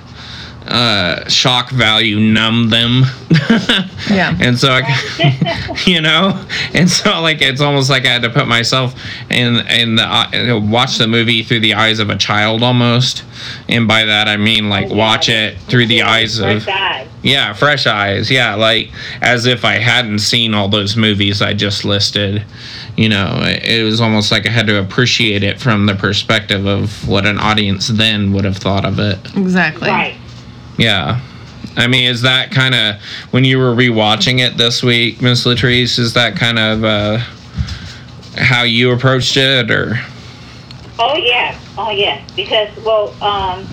uh, 0.70 1.28
shock 1.28 1.72
value 1.72 2.20
numb 2.20 2.70
them. 2.70 3.04
Yeah. 4.10 4.36
And 4.40 4.58
so, 4.58 4.70
I, 4.72 5.78
you 5.86 6.02
know, 6.02 6.44
and 6.74 6.90
so 6.90 7.22
like 7.22 7.42
it's 7.42 7.62
almost 7.62 7.90
like 7.90 8.06
I 8.06 8.10
had 8.10 8.24
to 8.24 8.30
put 8.30 8.48
myself 8.48 8.96
in 9.30 9.58
in 9.68 9.96
the 9.96 10.04
uh, 10.04 10.60
watch 10.60 10.98
the 10.98 11.08
movie 11.08 11.44
through 11.44 11.60
the 11.60 11.76
eyes 11.76 12.00
of 12.00 12.10
a 12.10 12.16
child 12.16 12.64
almost, 12.64 13.24
and 13.68 13.88
by 13.88 14.06
that 14.06 14.28
I 14.28 14.38
mean 14.38 14.70
like 14.70 14.90
watch 14.90 15.30
it 15.30 15.60
through 15.60 15.88
the 15.88 16.02
eyes 16.04 16.40
of 16.40 16.68
yeah, 17.22 17.54
fresh 17.54 17.86
eyes. 17.86 18.32
Yeah, 18.32 18.56
like 18.56 18.90
as 19.22 19.46
if 19.46 19.64
I 19.64 19.74
hadn't 19.74 20.20
seen 20.20 20.54
all 20.54 20.70
those 20.70 20.96
movies 20.96 21.42
I 21.42 21.54
just 21.54 21.86
listed. 21.86 22.44
You 22.96 23.10
know, 23.10 23.40
it, 23.44 23.64
it 23.64 23.84
was 23.84 24.02
almost 24.02 24.32
like 24.32 24.48
I 24.48 24.50
had 24.50 24.68
to 24.68 24.80
appreciate 24.80 25.44
it 25.44 25.60
from 25.60 25.86
the 25.86 25.96
perspective 25.96 26.66
of 26.66 27.08
what 27.08 27.26
an 27.26 27.38
audience 27.38 27.88
then 27.88 28.34
would 28.34 28.46
have 28.46 28.58
thought 28.58 28.86
of 28.86 28.98
it. 29.00 29.20
exactly. 29.36 29.90
Right. 29.90 30.18
Yeah. 30.80 31.20
I 31.76 31.88
mean, 31.88 32.10
is 32.10 32.22
that 32.24 32.52
kind 32.52 32.74
of 32.74 32.96
when 33.32 33.44
you 33.44 33.60
were 33.60 33.76
rewatching 33.76 34.40
it 34.40 34.58
this 34.58 34.82
week, 34.82 35.22
Miss 35.22 35.46
Latrice? 35.46 36.00
Is 36.00 36.14
that 36.14 36.36
kind 36.36 36.58
of 36.58 36.84
uh, 36.84 37.18
how 38.38 38.64
you 38.64 38.92
approached 38.92 39.38
it, 39.38 39.70
or 39.70 40.00
Oh 40.98 41.16
yeah, 41.16 41.58
oh 41.78 41.92
yeah. 41.92 42.22
Because 42.36 42.70
well, 42.84 43.10
um, 43.24 43.66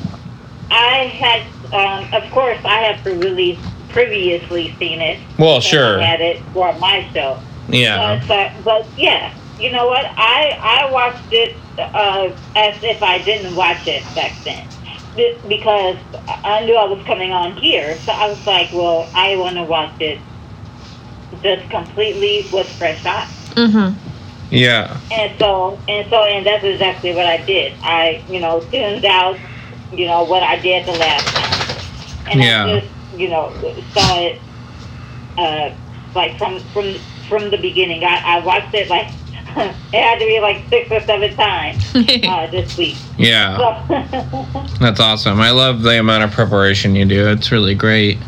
I 0.70 1.06
had, 1.06 1.42
um, 1.72 2.12
of 2.14 2.30
course, 2.30 2.58
I 2.64 2.82
have 2.82 3.04
really 3.04 3.58
previously 3.88 4.74
seen 4.78 5.00
it. 5.00 5.18
well, 5.38 5.60
sure, 5.60 6.00
I 6.00 6.04
had 6.04 6.20
it 6.20 6.42
for 6.52 6.72
my 6.78 7.08
show. 7.12 7.40
yeah, 7.68 8.20
But, 8.26 8.28
but, 8.28 8.64
but 8.64 8.98
yeah, 8.98 9.34
you 9.58 9.72
know 9.72 9.86
what? 9.86 10.04
I 10.16 10.58
I 10.60 10.92
watched 10.92 11.32
it 11.32 11.56
uh, 11.78 12.30
as 12.54 12.82
if 12.82 13.02
I 13.02 13.18
didn't 13.18 13.56
watch 13.56 13.86
it 13.88 14.02
back 14.14 14.32
then. 14.44 14.68
Be- 15.16 15.38
Because 15.48 15.98
I 16.44 16.64
knew 16.64 16.76
I 16.76 16.84
was 16.84 17.02
coming 17.06 17.32
on 17.32 17.56
here, 17.56 17.98
so 18.04 18.12
I 18.12 18.28
was 18.28 18.46
like, 18.46 18.72
"Well, 18.72 19.10
I 19.14 19.36
want 19.36 19.56
to 19.56 19.64
watch 19.64 20.00
it 20.00 20.20
just 21.42 21.68
completely 21.70 22.48
with 22.52 22.68
fresh 22.78 23.04
eyes." 23.04 23.28
Mm-hmm. 23.54 23.96
yeah, 24.50 25.00
And 25.10 25.32
so, 25.38 25.78
and 25.88 26.08
so, 26.10 26.24
and 26.24 26.46
that's 26.46 26.64
exactly 26.64 27.14
what 27.14 27.26
I 27.26 27.38
did. 27.38 27.72
I, 27.82 28.22
you 28.28 28.40
know, 28.40 28.60
tuned 28.70 29.04
out, 29.04 29.38
you 29.92 30.06
know, 30.06 30.24
what 30.24 30.42
I 30.42 30.56
did 30.60 30.86
the 30.86 30.92
last 30.92 31.26
time, 31.34 31.76
and 32.26 32.40
Yeah. 32.40 32.64
I 32.66 32.80
just, 32.80 32.92
you 33.16 33.28
know, 33.28 33.52
saw 33.94 34.20
it, 34.20 34.40
uh, 35.38 35.70
like 36.14 36.38
from 36.38 36.60
from 36.72 36.94
from 37.28 37.50
the 37.50 37.58
beginning. 37.58 38.04
I, 38.04 38.38
I 38.38 38.44
watched 38.44 38.74
it 38.74 38.88
like 38.88 39.08
it 39.92 40.02
had 40.02 40.18
to 40.18 40.26
be 40.26 40.38
like 40.40 40.68
six 40.68 40.90
or 40.90 41.00
seven 41.00 41.34
times 41.34 41.82
uh, 41.94 42.46
this 42.50 42.76
week. 42.76 42.96
yeah. 43.16 43.56
So, 43.86 44.68
That's 44.80 45.00
awesome. 45.00 45.40
I 45.40 45.50
love 45.50 45.82
the 45.82 45.98
amount 45.98 46.24
of 46.24 46.30
preparation 46.30 46.94
you 46.94 47.06
do. 47.06 47.28
It's 47.28 47.50
really 47.50 47.74
great. 47.74 48.18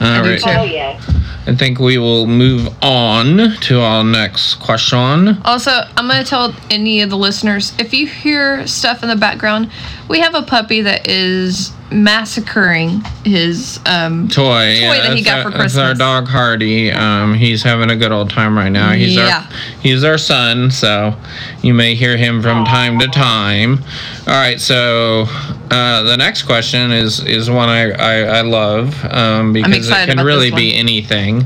All 0.00 0.22
do 0.22 0.30
right, 0.30 0.40
too. 0.40 0.48
oh 0.48 0.64
yeah, 0.64 1.00
I 1.46 1.54
think 1.54 1.78
we 1.78 1.98
will 1.98 2.26
move 2.26 2.74
on 2.82 3.54
to 3.60 3.80
our 3.80 4.02
next 4.02 4.54
question. 4.56 5.36
Also, 5.44 5.70
I'm 5.96 6.08
going 6.08 6.22
to 6.22 6.28
tell 6.28 6.54
any 6.70 7.02
of 7.02 7.10
the 7.10 7.18
listeners 7.18 7.72
if 7.78 7.92
you 7.92 8.06
hear 8.06 8.66
stuff 8.66 9.02
in 9.02 9.08
the 9.08 9.16
background, 9.16 9.70
we 10.08 10.20
have 10.20 10.34
a 10.34 10.42
puppy 10.42 10.80
that 10.82 11.08
is 11.08 11.72
massacring 11.92 13.00
his 13.24 13.78
um 13.86 14.28
Toy, 14.28 14.78
yeah, 14.80 15.08
that 15.08 15.16
he 15.16 15.22
got 15.22 15.44
our, 15.44 15.52
for 15.52 15.58
that's 15.58 15.76
our 15.76 15.94
dog 15.94 16.26
Hardy. 16.28 16.90
Um, 16.90 17.34
he's 17.34 17.62
having 17.62 17.90
a 17.90 17.96
good 17.96 18.12
old 18.12 18.30
time 18.30 18.56
right 18.56 18.70
now. 18.70 18.92
He's 18.92 19.14
Yeah. 19.14 19.46
our 19.46 19.56
he's 19.82 20.04
our 20.04 20.18
son, 20.18 20.70
so 20.70 21.16
you 21.62 21.74
may 21.74 21.94
hear 21.94 22.16
him 22.16 22.42
from 22.42 22.64
time 22.64 22.98
to 22.98 23.06
time. 23.08 23.78
All 24.26 24.34
right, 24.34 24.60
so 24.60 25.26
uh, 25.70 26.02
the 26.02 26.16
next 26.16 26.42
question 26.42 26.92
is 26.92 27.24
is 27.24 27.50
one 27.50 27.68
I 27.68 27.90
I, 27.90 28.38
I 28.38 28.40
love 28.42 29.04
um, 29.06 29.52
because 29.52 29.88
it 29.88 30.08
can 30.08 30.24
really 30.24 30.50
be 30.50 30.74
anything. 30.74 31.44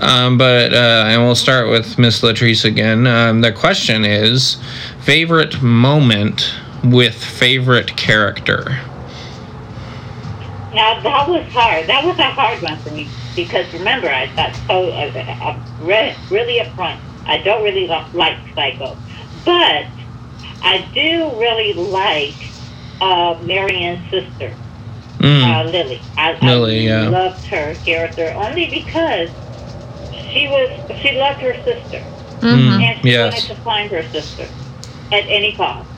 Um, 0.00 0.38
but 0.38 0.72
uh, 0.72 1.04
and 1.06 1.22
we'll 1.22 1.34
start 1.34 1.68
with 1.68 1.98
Miss 1.98 2.20
Latrice 2.22 2.64
again. 2.64 3.06
Um, 3.06 3.40
the 3.40 3.52
question 3.52 4.04
is 4.04 4.56
favorite 5.00 5.62
moment 5.62 6.54
with 6.84 7.14
favorite 7.14 7.96
character. 7.96 8.78
Now 10.72 11.00
that 11.02 11.28
was 11.28 11.46
hard. 11.52 11.88
That 11.88 12.04
was 12.04 12.18
a 12.18 12.30
hard 12.30 12.62
one 12.62 12.80
for 12.82 12.90
me 12.90 13.14
because 13.34 13.72
remember, 13.72 14.08
I 14.08 14.32
got 14.36 14.52
so 14.66 14.90
uh, 14.90 15.10
uh, 15.40 15.58
re- 15.78 16.18
really 16.30 16.60
upfront. 16.64 17.00
I 17.26 17.38
don't 17.38 17.62
really 17.64 17.86
lo- 17.88 18.06
like 18.12 18.38
Psycho, 18.54 19.00
but 19.44 19.86
I 20.62 20.90
do 20.94 21.38
really 21.38 21.74
like 21.74 22.42
uh, 23.00 23.36
Marion's 23.42 24.00
sister, 24.10 24.58
Mm, 25.22 25.44
uh, 25.44 25.70
Lily. 25.70 26.10
I, 26.16 26.38
Lily, 26.42 26.88
I 26.88 27.02
yeah. 27.02 27.08
loved 27.08 27.46
her 27.50 27.76
character 27.84 28.32
only 28.34 28.70
because 28.70 29.30
she 30.10 30.48
was 30.48 30.70
she 31.02 31.12
loved 31.18 31.40
her 31.42 31.54
sister 31.64 32.06
mhm. 32.42 32.80
and 32.82 32.98
she 33.02 33.10
yes. 33.10 33.32
wanted 33.32 33.46
to 33.48 33.56
find 33.62 33.90
her 33.90 34.04
sister 34.12 34.54
at 35.12 35.24
any 35.28 35.54
cost. 35.56 35.91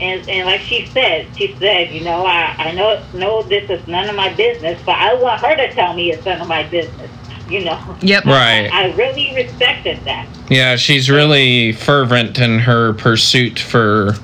And, 0.00 0.28
and 0.28 0.46
like 0.46 0.60
she 0.60 0.86
said, 0.86 1.26
she 1.36 1.54
said, 1.56 1.90
you 1.90 2.02
know, 2.02 2.24
I, 2.24 2.54
I 2.58 2.72
know 2.72 3.02
know 3.14 3.42
this 3.42 3.68
is 3.68 3.86
none 3.88 4.08
of 4.08 4.14
my 4.14 4.32
business, 4.34 4.80
but 4.86 4.94
I 4.96 5.14
want 5.14 5.40
her 5.40 5.56
to 5.56 5.72
tell 5.72 5.92
me 5.94 6.12
it's 6.12 6.24
none 6.24 6.40
of 6.40 6.46
my 6.48 6.62
business. 6.64 7.10
You 7.50 7.64
know, 7.64 7.96
Yep. 8.02 8.24
Right. 8.26 8.68
I 8.72 8.92
really 8.94 9.34
respected 9.34 9.98
that. 10.04 10.28
Yeah, 10.50 10.76
she's 10.76 11.10
really 11.10 11.72
fervent 11.72 12.38
in 12.38 12.58
her 12.60 12.92
pursuit 12.92 13.58
for 13.58 14.14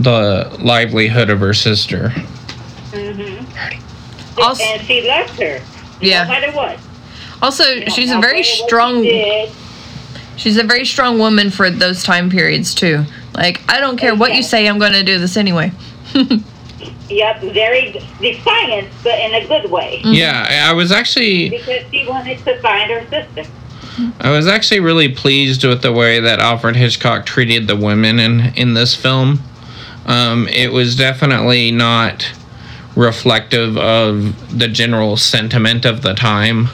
the 0.00 0.56
livelihood 0.60 1.30
of 1.30 1.40
her 1.40 1.54
sister. 1.54 2.08
Mm-hmm. 2.90 4.40
Also- 4.42 4.64
and 4.64 4.82
she 4.82 5.06
loved 5.06 5.38
her, 5.40 5.60
Yeah. 6.00 6.24
no 6.24 6.28
matter 6.30 6.52
what. 6.52 6.78
Also, 7.42 7.64
You 7.64 7.80
know, 7.80 7.86
she's 7.92 8.10
a 8.10 8.18
very 8.18 8.38
matter 8.38 8.38
what 8.38 8.46
she 8.46 8.66
strong 8.66 9.04
she's 10.36 10.56
a 10.56 10.64
very 10.64 10.84
strong 10.84 11.18
woman 11.18 11.50
for 11.50 11.70
those 11.70 12.02
time 12.02 12.30
periods 12.30 12.74
too. 12.74 13.04
Like, 13.34 13.62
I 13.68 13.80
don't 13.80 13.96
care 13.96 14.14
what 14.14 14.34
you 14.34 14.42
say, 14.42 14.68
I'm 14.68 14.78
going 14.78 14.92
to 14.92 15.02
do 15.02 15.18
this 15.18 15.36
anyway. 15.36 15.72
Yep, 17.08 17.42
very 17.42 17.92
defiant, 18.20 18.88
but 19.02 19.18
in 19.18 19.34
a 19.34 19.46
good 19.46 19.70
way, 19.70 20.00
Yeah, 20.04 20.66
I 20.68 20.72
was 20.72 20.90
actually 20.90 21.50
because 21.50 21.84
she 21.90 22.06
wanted 22.06 22.38
to 22.44 22.58
find 22.60 22.90
her 22.90 23.06
sister. 23.08 23.50
I 24.20 24.30
was 24.30 24.46
actually 24.46 24.80
really 24.80 25.08
pleased 25.14 25.64
with 25.64 25.82
the 25.82 25.92
way 25.92 26.18
that 26.20 26.40
Alfred 26.40 26.76
Hitchcock 26.76 27.26
treated 27.26 27.68
the 27.68 27.76
women 27.76 28.18
in 28.18 28.40
in 28.56 28.74
this 28.74 28.94
film. 28.96 29.40
Um, 30.06 30.48
it 30.48 30.72
was 30.72 30.96
definitely 30.96 31.70
not 31.70 32.32
reflective 32.96 33.76
of 33.76 34.58
the 34.58 34.68
general 34.68 35.16
sentiment 35.16 35.84
of 35.84 36.02
the 36.02 36.14
time. 36.14 36.68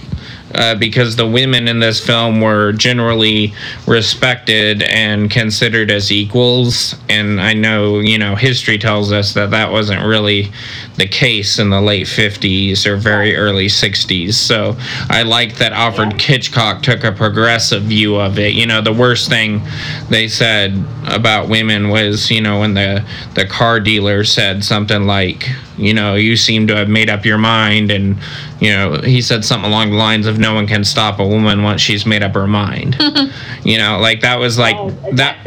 Uh, 0.55 0.75
because 0.75 1.17
the 1.17 1.27
women 1.27 1.69
in 1.69 1.79
this 1.79 2.05
film 2.05 2.41
were 2.41 2.73
generally 2.73 3.53
respected 3.87 4.83
and 4.83 5.31
considered 5.31 5.91
as 5.91 6.11
equals. 6.11 6.97
And 7.09 7.41
I 7.41 7.55
know, 7.55 8.01
you 8.01 8.19
know, 8.19 8.35
history 8.35 8.79
tells 8.79 9.13
us 9.13 9.35
that 9.35 9.51
that 9.51 9.71
wasn't 9.71 10.05
really 10.05 10.51
the 10.97 11.07
case 11.07 11.59
in 11.59 11.71
the 11.71 11.81
late 11.81 12.07
50s 12.07 12.85
or 12.87 12.97
very 12.97 13.37
early 13.37 13.67
60s. 13.67 14.35
So 14.35 14.77
I 15.09 15.23
like 15.23 15.57
that 15.57 15.73
Alfred 15.73 16.21
Hitchcock 16.21 16.83
took 16.83 17.05
a 17.05 17.13
progressive 17.13 17.85
view 17.85 18.17
of 18.17 18.39
it. 18.39 18.55
You 18.55 18.67
know, 18.67 18.81
the 18.81 18.93
worst 18.93 19.29
thing 19.29 19.63
they 20.09 20.29
said 20.29 20.85
about 21.07 21.49
women 21.49 21.89
was, 21.89 22.31
you 22.31 22.41
know, 22.41 22.61
when 22.61 22.75
the, 22.75 23.07
the 23.35 23.47
car 23.47 23.81
dealer 23.81 24.25
said 24.25 24.65
something 24.65 25.05
like, 25.05 25.49
you 25.81 25.95
know, 25.95 26.14
you 26.14 26.37
seem 26.37 26.66
to 26.69 26.77
have 26.77 26.88
made 26.88 27.09
up 27.11 27.25
your 27.25 27.38
mind. 27.38 27.90
And, 27.90 28.16
you 28.61 28.71
know, 28.71 29.01
he 29.01 29.23
said 29.23 29.45
something 29.45 29.69
along 29.71 29.90
the 29.90 29.97
lines 29.97 30.27
of, 30.27 30.38
no 30.38 30.55
one 30.55 30.66
can 30.66 30.85
stop 30.85 31.19
a 31.19 31.27
woman 31.27 31.62
once 31.62 31.81
she's 31.81 32.05
made 32.05 32.23
up 32.23 32.35
her 32.35 32.47
mind. 32.47 32.97
you 33.64 33.79
know, 33.79 33.99
like 33.99 34.21
that 34.21 34.38
was 34.38 34.59
like 34.59 34.77
Oh, 34.79 34.90
that. 35.12 35.38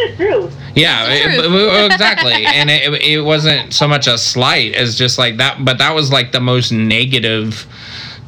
Yeah, 0.76 1.06
it- 1.10 1.92
exactly. 1.92 2.46
and 2.46 2.70
it, 2.70 3.02
it 3.04 3.22
wasn't 3.22 3.74
so 3.74 3.88
much 3.88 4.08
a 4.08 4.18
slight 4.18 4.74
as 4.74 4.98
just 4.98 5.18
like 5.18 5.38
that, 5.38 5.64
but 5.64 5.78
that 5.78 5.94
was 5.94 6.12
like 6.12 6.32
the 6.32 6.40
most 6.42 6.72
negative 6.72 7.68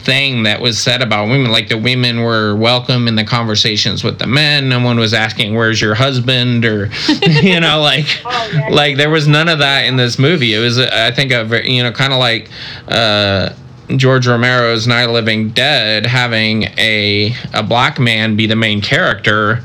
thing 0.05 0.43
that 0.43 0.61
was 0.61 0.79
said 0.79 1.01
about 1.01 1.27
women. 1.27 1.51
Like 1.51 1.67
the 1.67 1.77
women 1.77 2.21
were 2.21 2.55
welcome 2.55 3.07
in 3.07 3.15
the 3.15 3.23
conversations 3.23 4.03
with 4.03 4.19
the 4.19 4.27
men. 4.27 4.69
No 4.69 4.79
one 4.79 4.97
was 4.97 5.13
asking, 5.13 5.55
"Where's 5.55 5.81
your 5.81 5.95
husband?" 5.95 6.63
or 6.63 6.89
you 7.41 7.59
know, 7.59 7.81
like 7.81 8.05
Oh, 8.23 8.51
yeah. 8.53 8.69
like 8.69 8.97
there 8.97 9.09
was 9.09 9.27
none 9.27 9.49
of 9.49 9.59
that 9.59 9.85
in 9.85 9.95
this 9.97 10.17
movie. 10.17 10.53
It 10.53 10.59
was, 10.59 10.79
I 10.79 11.11
think, 11.11 11.31
a 11.31 11.43
very, 11.43 11.69
you 11.71 11.83
know, 11.83 11.91
kind 11.91 12.13
of 12.13 12.19
like. 12.19 12.49
Uh, 12.87 13.53
George 13.97 14.25
Romero's 14.25 14.87
Night 14.87 15.03
of 15.03 15.11
Living 15.11 15.49
Dead 15.49 16.07
having 16.07 16.63
a 16.79 17.35
a 17.53 17.61
black 17.61 17.99
man 17.99 18.35
be 18.35 18.47
the 18.47 18.55
main 18.55 18.81
character. 18.81 19.61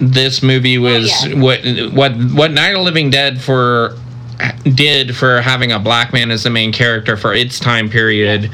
This 0.00 0.42
movie 0.42 0.78
was 0.78 1.12
yeah. 1.26 1.34
what 1.38 1.60
what 1.92 2.16
what 2.32 2.50
Night 2.50 2.74
of 2.74 2.80
Living 2.80 3.10
Dead 3.10 3.42
for 3.42 3.94
did 4.74 5.16
for 5.16 5.40
having 5.40 5.72
a 5.72 5.78
black 5.78 6.12
man 6.12 6.30
as 6.30 6.44
the 6.44 6.50
main 6.50 6.72
character 6.72 7.16
for 7.16 7.34
its 7.34 7.58
time 7.58 7.88
period 7.88 8.50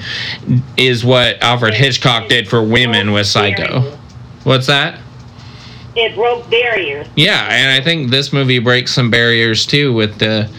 is 0.76 1.04
what 1.04 1.42
Alfred 1.42 1.74
Hitchcock 1.74 2.28
did 2.28 2.48
for 2.48 2.62
women 2.62 3.12
with 3.12 3.26
Psycho. 3.26 3.96
What's 4.44 4.66
that? 4.66 5.00
It 5.96 6.14
broke 6.14 6.48
barriers. 6.50 7.06
Yeah, 7.16 7.48
and 7.50 7.70
I 7.70 7.84
think 7.84 8.10
this 8.10 8.32
movie 8.32 8.58
breaks 8.58 8.92
some 8.92 9.10
barriers 9.10 9.64
too 9.64 9.92
with 9.92 10.18
the 10.18 10.50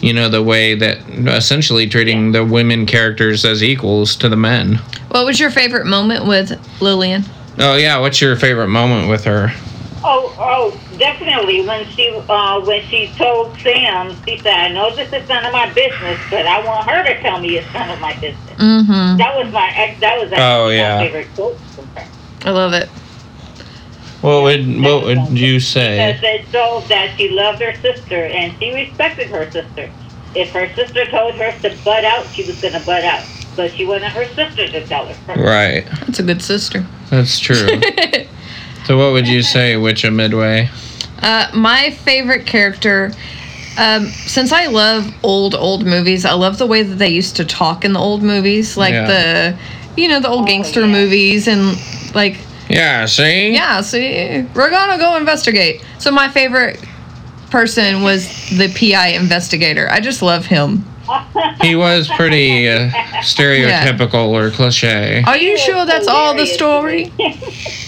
you 0.00 0.12
know 0.12 0.28
the 0.28 0.42
way 0.42 0.74
that 0.74 0.98
essentially 1.26 1.88
treating 1.88 2.32
the 2.32 2.44
women 2.44 2.86
characters 2.86 3.44
as 3.44 3.62
equals 3.62 4.16
to 4.16 4.28
the 4.28 4.36
men. 4.36 4.76
What 5.10 5.26
was 5.26 5.40
your 5.40 5.50
favorite 5.50 5.86
moment 5.86 6.26
with 6.26 6.58
Lillian? 6.80 7.24
Oh 7.58 7.76
yeah, 7.76 7.98
what's 7.98 8.20
your 8.20 8.36
favorite 8.36 8.68
moment 8.68 9.08
with 9.08 9.24
her? 9.24 9.50
Oh, 10.04 10.34
oh, 10.38 10.80
definitely. 10.98 11.66
When 11.66 11.86
she, 11.90 12.10
uh, 12.10 12.60
when 12.60 12.82
she 12.84 13.08
told 13.16 13.56
Sam, 13.60 14.14
she 14.26 14.38
said, 14.38 14.54
"I 14.54 14.68
know 14.68 14.94
this 14.94 15.12
is 15.12 15.28
none 15.28 15.44
of 15.44 15.52
my 15.52 15.72
business, 15.72 16.18
but 16.30 16.46
I 16.46 16.64
want 16.64 16.88
her 16.88 17.02
to 17.04 17.20
tell 17.20 17.40
me 17.40 17.56
it's 17.58 17.72
none 17.72 17.88
of 17.90 18.00
my 18.00 18.12
business." 18.14 18.56
Mm-hmm. 18.58 19.16
That 19.18 19.36
was 19.36 19.52
my, 19.52 19.70
ex- 19.74 20.00
that 20.00 20.18
was 20.20 20.32
actually 20.32 20.44
Oh, 20.44 20.68
yeah. 20.70 20.96
my 20.98 21.06
favorite 21.06 21.28
quote 21.34 21.56
from 21.58 21.86
her. 21.88 22.06
I 22.44 22.50
love 22.50 22.72
it. 22.72 22.88
What 24.20 24.42
would 24.42 24.82
what 24.82 25.04
would 25.04 25.38
you 25.38 25.60
say? 25.60 26.12
Because 26.12 26.22
it 26.24 26.46
showed 26.50 26.84
that 26.88 27.16
she 27.16 27.28
loved 27.30 27.60
her 27.62 27.74
sister 27.76 28.24
and 28.24 28.52
she 28.58 28.74
respected 28.74 29.28
her 29.28 29.48
sister. 29.50 29.90
If 30.34 30.50
her 30.52 30.68
sister 30.74 31.06
told 31.06 31.34
her 31.36 31.52
to 31.62 31.76
butt 31.84 32.04
out, 32.04 32.26
she 32.26 32.44
was 32.44 32.60
going 32.60 32.74
to 32.74 32.84
butt 32.84 33.04
out. 33.04 33.24
But 33.56 33.72
she 33.72 33.86
wanted 33.86 34.10
her 34.10 34.24
sister 34.34 34.66
to 34.68 34.86
tell 34.86 35.06
her 35.06 35.14
first. 35.14 35.40
Right, 35.40 35.86
That's 36.00 36.18
a 36.18 36.22
good 36.24 36.42
sister. 36.42 36.84
that's 37.10 37.38
true. 37.38 37.56
so 38.86 38.98
what 38.98 39.12
would 39.12 39.26
you 39.28 39.42
say, 39.42 39.76
Witch 39.76 40.04
of 40.04 40.12
Midway? 40.12 40.68
Uh, 41.22 41.48
my 41.54 41.90
favorite 41.90 42.46
character, 42.46 43.12
um, 43.76 44.06
since 44.06 44.52
I 44.52 44.66
love 44.66 45.12
old 45.22 45.54
old 45.54 45.84
movies, 45.86 46.24
I 46.24 46.32
love 46.32 46.58
the 46.58 46.66
way 46.66 46.82
that 46.82 46.96
they 46.96 47.08
used 47.08 47.36
to 47.36 47.44
talk 47.44 47.84
in 47.84 47.92
the 47.92 48.00
old 48.00 48.22
movies, 48.22 48.76
like 48.76 48.92
Yeah. 48.94 49.06
the, 49.06 49.58
you 50.00 50.08
know, 50.08 50.20
the 50.20 50.28
old 50.28 50.42
Oh, 50.42 50.46
gangster 50.46 50.80
yeah. 50.80 50.86
movies 50.86 51.48
and 51.48 51.78
like, 52.14 52.36
Yeah, 52.68 53.06
see? 53.06 53.52
yeah, 53.52 53.80
see, 53.80 54.44
we're 54.54 54.70
gonna 54.70 54.98
go 54.98 55.16
investigate. 55.16 55.80
So 55.98 56.10
my 56.10 56.28
favorite 56.28 56.78
person 57.50 58.02
was 58.02 58.28
the 58.50 58.68
PI 58.68 59.08
investigator. 59.08 59.88
I 59.90 60.00
just 60.00 60.22
love 60.22 60.46
him. 60.46 60.84
He 61.60 61.74
was 61.74 62.08
pretty 62.08 62.68
uh, 62.68 62.90
stereotypical 63.22 64.28
or 64.28 64.50
cliche. 64.50 65.22
Are 65.26 65.36
you 65.36 65.56
sure 65.58 65.84
that's 65.86 66.06
all 66.06 66.34
the 66.34 66.46
story? 66.46 67.12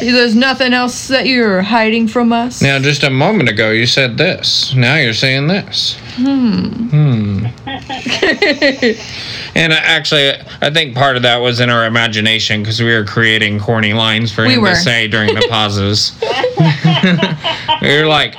There's 0.00 0.34
nothing 0.34 0.72
else 0.72 1.08
that 1.08 1.26
you're 1.26 1.62
hiding 1.62 2.08
from 2.08 2.32
us. 2.32 2.62
Now, 2.62 2.78
just 2.78 3.02
a 3.02 3.10
moment 3.10 3.48
ago, 3.48 3.70
you 3.70 3.86
said 3.86 4.16
this. 4.16 4.74
Now 4.74 4.96
you're 4.96 5.12
saying 5.14 5.46
this. 5.48 5.98
Hmm. 6.16 6.66
Hmm. 6.90 7.46
And 9.54 9.72
uh, 9.72 9.76
actually, 9.82 10.32
I 10.60 10.70
think 10.70 10.94
part 10.94 11.16
of 11.16 11.22
that 11.22 11.38
was 11.38 11.60
in 11.60 11.70
our 11.70 11.84
imagination 11.86 12.62
because 12.62 12.80
we 12.80 12.94
were 12.94 13.04
creating 13.04 13.58
corny 13.58 13.92
lines 13.92 14.32
for 14.32 14.46
We 14.46 14.54
him 14.54 14.62
were. 14.62 14.68
to 14.70 14.76
say 14.76 15.08
during 15.08 15.34
the 15.34 15.46
pauses. 15.50 16.16
we 17.82 18.00
were 18.00 18.06
like, 18.06 18.36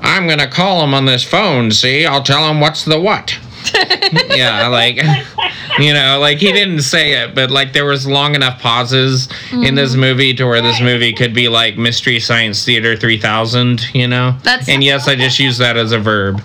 I'm 0.00 0.26
going 0.26 0.40
to 0.40 0.48
call 0.48 0.82
him 0.82 0.94
on 0.94 1.04
this 1.04 1.22
phone, 1.22 1.70
see? 1.70 2.06
I'll 2.06 2.22
tell 2.22 2.48
him 2.50 2.60
what's 2.60 2.84
the 2.84 3.00
what. 3.00 3.38
yeah, 4.36 4.66
like, 4.68 4.96
you 5.78 5.92
know, 5.92 6.18
like 6.20 6.38
he 6.38 6.52
didn't 6.52 6.82
say 6.82 7.12
it, 7.22 7.34
but 7.34 7.50
like 7.50 7.72
there 7.72 7.84
was 7.84 8.06
long 8.06 8.34
enough 8.34 8.60
pauses 8.60 9.28
in 9.52 9.74
this 9.74 9.92
Mm-hmm. 9.92 10.00
movie 10.00 10.34
to 10.34 10.44
where 10.44 10.60
this 10.62 10.80
movie 10.80 11.12
could 11.12 11.32
be 11.34 11.48
like 11.48 11.76
Mystery 11.78 12.20
Science 12.20 12.64
Theater 12.64 12.96
3000, 12.96 13.94
you 13.94 14.06
know? 14.08 14.36
That's- 14.42 14.68
and 14.68 14.82
yes, 14.84 15.08
I 15.08 15.14
just 15.14 15.38
use 15.48 15.58
that 15.58 15.76
as 15.76 15.92
a 15.92 15.98
verb. 15.98 16.42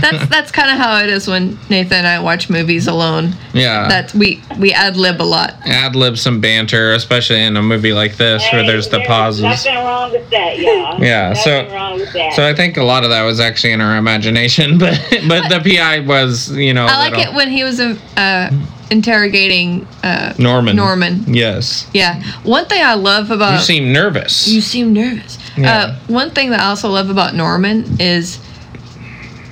That's 0.00 0.28
that's 0.30 0.50
kind 0.50 0.70
of 0.70 0.76
how 0.78 0.98
it 1.02 1.08
is 1.10 1.28
when 1.28 1.58
Nathan 1.68 1.98
and 1.98 2.06
I 2.06 2.20
watch 2.20 2.48
movies 2.50 2.86
alone. 2.86 3.34
Yeah. 3.52 3.88
That 3.88 4.14
we 4.14 4.42
we 4.58 4.72
ad 4.72 4.96
lib 4.96 5.20
a 5.20 5.24
lot. 5.24 5.54
Ad 5.66 5.94
lib 5.96 6.18
some 6.18 6.40
banter, 6.40 6.92
especially 6.92 7.42
in 7.42 7.56
a 7.56 7.62
movie 7.62 7.92
like 7.92 8.16
this 8.16 8.44
where 8.52 8.64
there's 8.64 8.88
the 8.88 9.00
pauses. 9.06 9.42
Nothing 9.42 9.74
wrong 9.76 10.10
with 10.12 10.28
that, 10.30 10.58
y'all. 10.58 11.02
Yeah, 11.10 11.32
so- 11.34 11.62
Nothing 11.62 11.74
wrong 11.74 11.98
with 11.98 12.12
that. 12.12 12.32
So 12.34 12.46
I 12.46 12.54
think 12.54 12.76
a 12.76 12.84
lot 12.84 13.04
of 13.04 13.10
that 13.10 13.24
was 13.24 13.40
actually 13.40 13.72
in 13.72 13.80
our 13.80 13.96
imagination, 13.96 14.78
but 14.78 14.98
but 15.28 15.48
the 15.48 15.60
PI 15.64 16.00
was, 16.00 16.50
you 16.56 16.74
know, 16.74 16.86
I 16.86 16.96
like 16.98 17.12
little- 17.16 17.32
it 17.32 17.36
when 17.36 17.48
he 17.50 17.64
was 17.64 17.80
uh, 17.80 18.50
interrogating 18.90 19.86
uh, 20.02 20.34
Norman. 20.38 20.76
Norman. 20.76 21.24
Yes. 21.32 21.88
Yeah. 21.94 22.22
One 22.42 22.66
thing 22.66 22.82
I 22.82 22.94
love 22.94 23.30
about 23.30 23.54
You 23.54 23.58
seem 23.60 23.92
nervous. 23.92 24.48
You 24.48 24.60
seem 24.60 24.92
nervous. 24.92 25.38
Yeah. 25.56 25.72
Uh, 25.72 25.98
one 26.08 26.30
thing 26.30 26.50
that 26.50 26.60
I 26.60 26.66
also 26.66 26.88
love 26.88 27.08
about 27.10 27.34
Norman 27.34 27.84
is 28.00 28.38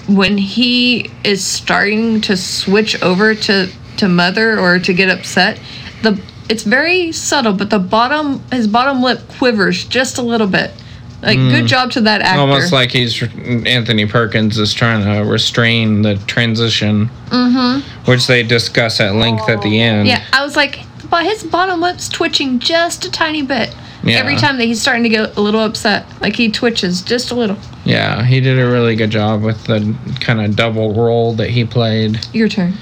when 0.09 0.39
he 0.39 1.11
is 1.23 1.45
starting 1.45 2.21
to 2.23 2.37
switch 2.37 3.01
over 3.03 3.35
to 3.35 3.71
to 3.99 4.09
mother 4.09 4.59
or 4.59 4.79
to 4.79 4.93
get 4.93 5.11
upset. 5.11 5.61
The 6.03 6.21
it's 6.49 6.63
very 6.63 7.13
subtle, 7.13 7.53
but 7.53 7.71
the 7.71 7.79
bottom 7.79 8.43
his 8.51 8.67
bottom 8.67 9.03
lip 9.03 9.21
quivers 9.39 9.85
just 9.85 10.19
a 10.19 10.23
little 10.23 10.47
bit. 10.47 10.73
Like 11.21 11.37
good 11.37 11.67
job 11.67 11.91
to 11.93 12.01
that 12.03 12.21
actor. 12.21 12.39
Mm. 12.39 12.43
Almost 12.43 12.73
like 12.73 12.93
he's 12.93 13.21
Anthony 13.67 14.07
Perkins 14.07 14.57
is 14.57 14.73
trying 14.73 15.05
to 15.05 15.29
restrain 15.29 16.03
the 16.03 16.15
transition, 16.29 17.11
mm-hmm. 17.27 18.11
which 18.11 18.29
they 18.29 18.45
discuss 18.45 19.01
at 19.01 19.17
length 19.17 19.49
at 19.49 19.61
the 19.63 19.81
end. 19.81 20.07
yeah, 20.07 20.25
I 20.33 20.45
was 20.45 20.55
like, 20.55 20.85
but 21.11 21.25
his 21.25 21.43
bottom 21.43 21.81
lip's 21.81 22.09
twitching 22.09 22.61
just 22.61 23.05
a 23.05 23.11
tiny 23.11 23.43
bit. 23.43 23.75
Yeah. 24.05 24.19
Every 24.19 24.37
time 24.37 24.59
that 24.59 24.65
he's 24.65 24.81
starting 24.81 25.03
to 25.03 25.09
get 25.09 25.37
a 25.37 25.41
little 25.41 25.61
upset, 25.61 26.07
like 26.21 26.37
he 26.37 26.51
twitches 26.51 27.03
just 27.03 27.31
a 27.31 27.35
little. 27.35 27.57
Yeah, 27.85 28.25
he 28.25 28.41
did 28.41 28.59
a 28.59 28.67
really 28.71 28.97
good 28.97 29.11
job 29.11 29.43
with 29.43 29.65
the 29.65 29.97
kind 30.21 30.41
of 30.41 30.55
double 30.55 30.95
role 30.95 31.35
that 31.35 31.51
he 31.51 31.65
played. 31.65 32.21
Your 32.33 32.49
turn. 32.49 32.75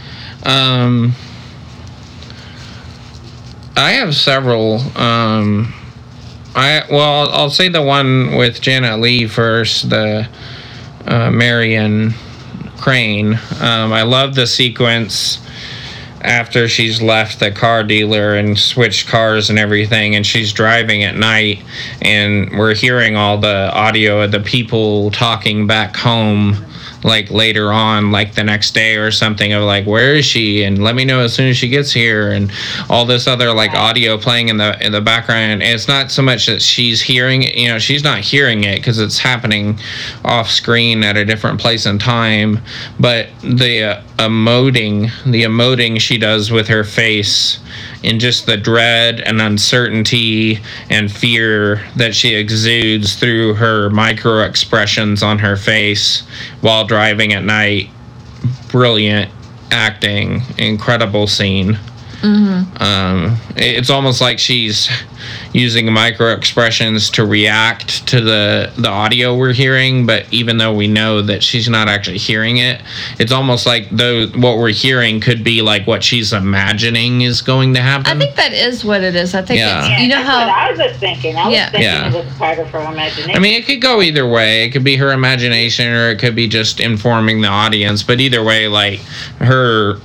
Um, 0.44 1.12
I 3.76 3.92
have 3.92 4.14
several. 4.14 4.80
Um, 4.96 5.74
I 6.54 6.84
well, 6.90 7.28
I'll 7.30 7.50
say 7.50 7.68
the 7.68 7.82
one 7.82 8.36
with 8.36 8.60
Janet 8.60 9.00
Leigh 9.00 9.26
first. 9.26 9.90
The 9.90 10.28
uh, 11.06 11.30
Marion 11.30 12.12
Crane. 12.78 13.34
Um, 13.60 13.92
I 13.92 14.02
love 14.02 14.34
the 14.34 14.46
sequence 14.46 15.45
after 16.26 16.68
she's 16.68 17.00
left 17.00 17.38
the 17.38 17.50
car 17.52 17.84
dealer 17.84 18.34
and 18.34 18.58
switched 18.58 19.08
cars 19.08 19.48
and 19.48 19.58
everything, 19.58 20.16
and 20.16 20.26
she's 20.26 20.52
driving 20.52 21.04
at 21.04 21.14
night, 21.16 21.62
and 22.02 22.50
we're 22.58 22.74
hearing 22.74 23.16
all 23.16 23.38
the 23.38 23.70
audio 23.72 24.20
of 24.22 24.32
the 24.32 24.40
people 24.40 25.10
talking 25.12 25.66
back 25.66 25.96
home 25.96 26.66
like 27.06 27.30
later 27.30 27.72
on 27.72 28.10
like 28.10 28.34
the 28.34 28.44
next 28.44 28.74
day 28.74 28.96
or 28.96 29.10
something 29.10 29.52
of 29.52 29.62
like 29.62 29.86
where 29.86 30.16
is 30.16 30.26
she? 30.26 30.64
And 30.64 30.82
let 30.82 30.94
me 30.94 31.04
know 31.04 31.20
as 31.20 31.32
soon 31.32 31.48
as 31.48 31.56
she 31.56 31.68
gets 31.68 31.92
here. 31.92 32.32
And 32.32 32.52
all 32.90 33.06
this 33.06 33.26
other 33.26 33.52
like 33.54 33.72
audio 33.72 34.18
playing 34.18 34.48
in 34.48 34.58
the 34.58 34.84
in 34.84 34.92
the 34.92 35.00
background. 35.00 35.52
And 35.52 35.62
it's 35.62 35.88
not 35.88 36.10
so 36.10 36.20
much 36.20 36.46
that 36.46 36.60
she's 36.60 37.00
hearing 37.00 37.44
it 37.44 37.54
you 37.54 37.68
know 37.68 37.78
she's 37.78 38.02
not 38.02 38.20
hearing 38.20 38.64
it 38.64 38.76
because 38.76 38.98
it's 38.98 39.18
happening 39.18 39.78
off 40.24 40.50
screen 40.50 41.02
at 41.04 41.16
a 41.16 41.24
different 41.24 41.60
place 41.60 41.86
and 41.86 42.00
time. 42.00 42.60
But 42.98 43.28
the 43.40 43.82
uh, 43.82 44.02
emoting 44.18 45.10
the 45.24 45.44
emoting 45.44 46.00
she 46.00 46.18
does 46.18 46.50
with 46.50 46.68
her 46.68 46.84
face 46.84 47.60
and 48.04 48.20
just 48.20 48.46
the 48.46 48.56
dread 48.56 49.20
and 49.20 49.40
uncertainty 49.40 50.60
and 50.90 51.10
fear 51.10 51.82
that 51.96 52.14
she 52.14 52.34
exudes 52.34 53.14
through 53.16 53.54
her 53.54 53.90
micro 53.90 54.42
expressions 54.42 55.22
on 55.22 55.38
her 55.38 55.56
face 55.56 56.22
while 56.60 56.86
driving 56.86 57.32
at 57.32 57.44
night. 57.44 57.90
Brilliant 58.68 59.30
acting, 59.70 60.42
incredible 60.58 61.26
scene. 61.26 61.78
Um, 62.26 63.36
it's 63.56 63.90
almost 63.90 64.20
like 64.20 64.38
she's 64.38 64.88
using 65.52 65.92
micro 65.92 66.32
expressions 66.32 67.08
to 67.10 67.24
react 67.24 68.06
to 68.08 68.20
the 68.20 68.72
the 68.76 68.88
audio 68.88 69.36
we're 69.36 69.52
hearing, 69.52 70.06
but 70.06 70.26
even 70.32 70.58
though 70.58 70.74
we 70.74 70.88
know 70.88 71.22
that 71.22 71.42
she's 71.42 71.68
not 71.68 71.88
actually 71.88 72.18
hearing 72.18 72.56
it, 72.58 72.80
it's 73.18 73.32
almost 73.32 73.64
like 73.66 73.88
though 73.90 74.26
what 74.28 74.58
we're 74.58 74.72
hearing 74.72 75.20
could 75.20 75.44
be 75.44 75.62
like 75.62 75.86
what 75.86 76.02
she's 76.02 76.32
imagining 76.32 77.20
is 77.22 77.42
going 77.42 77.74
to 77.74 77.80
happen. 77.80 78.06
I 78.06 78.18
think 78.18 78.34
that 78.36 78.52
is 78.52 78.84
what 78.84 79.02
it 79.02 79.14
is. 79.14 79.34
I 79.34 79.42
think 79.42 79.60
Yeah. 79.60 79.86
it's, 79.92 80.02
you 80.02 80.08
know 80.08 80.16
that's 80.16 80.28
what 80.28 80.48
how 80.48 80.66
I 80.66 80.70
was 80.70 80.78
just 80.78 81.00
thinking. 81.00 81.36
I 81.36 81.46
was 81.46 81.54
Yeah. 81.54 81.70
thinking 81.70 81.82
Yeah. 81.82 82.08
it 82.08 82.24
was 82.26 82.34
part 82.36 82.58
of 82.58 82.68
her 82.70 82.80
imagination. 82.80 83.36
I 83.36 83.38
mean, 83.38 83.54
it 83.54 83.66
could 83.66 83.80
go 83.80 84.02
either 84.02 84.26
way. 84.28 84.64
It 84.64 84.70
could 84.70 84.84
be 84.84 84.96
her 84.96 85.12
imagination, 85.12 85.92
or 85.92 86.10
it 86.10 86.18
could 86.18 86.34
be 86.34 86.48
just 86.48 86.80
informing 86.80 87.40
the 87.40 87.48
audience. 87.48 88.02
But 88.02 88.20
either 88.20 88.42
way, 88.42 88.68
like 88.68 89.00
her 89.40 89.98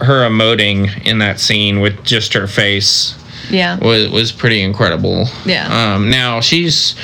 her 0.00 0.28
emoting 0.28 1.06
in 1.06 1.18
that 1.18 1.40
scene 1.40 1.80
with 1.80 2.04
just 2.04 2.32
her 2.34 2.46
face 2.46 3.16
yeah. 3.50 3.78
was 3.78 4.10
was 4.10 4.32
pretty 4.32 4.62
incredible. 4.62 5.26
Yeah. 5.44 5.94
Um, 5.94 6.10
now 6.10 6.40
she's, 6.40 6.96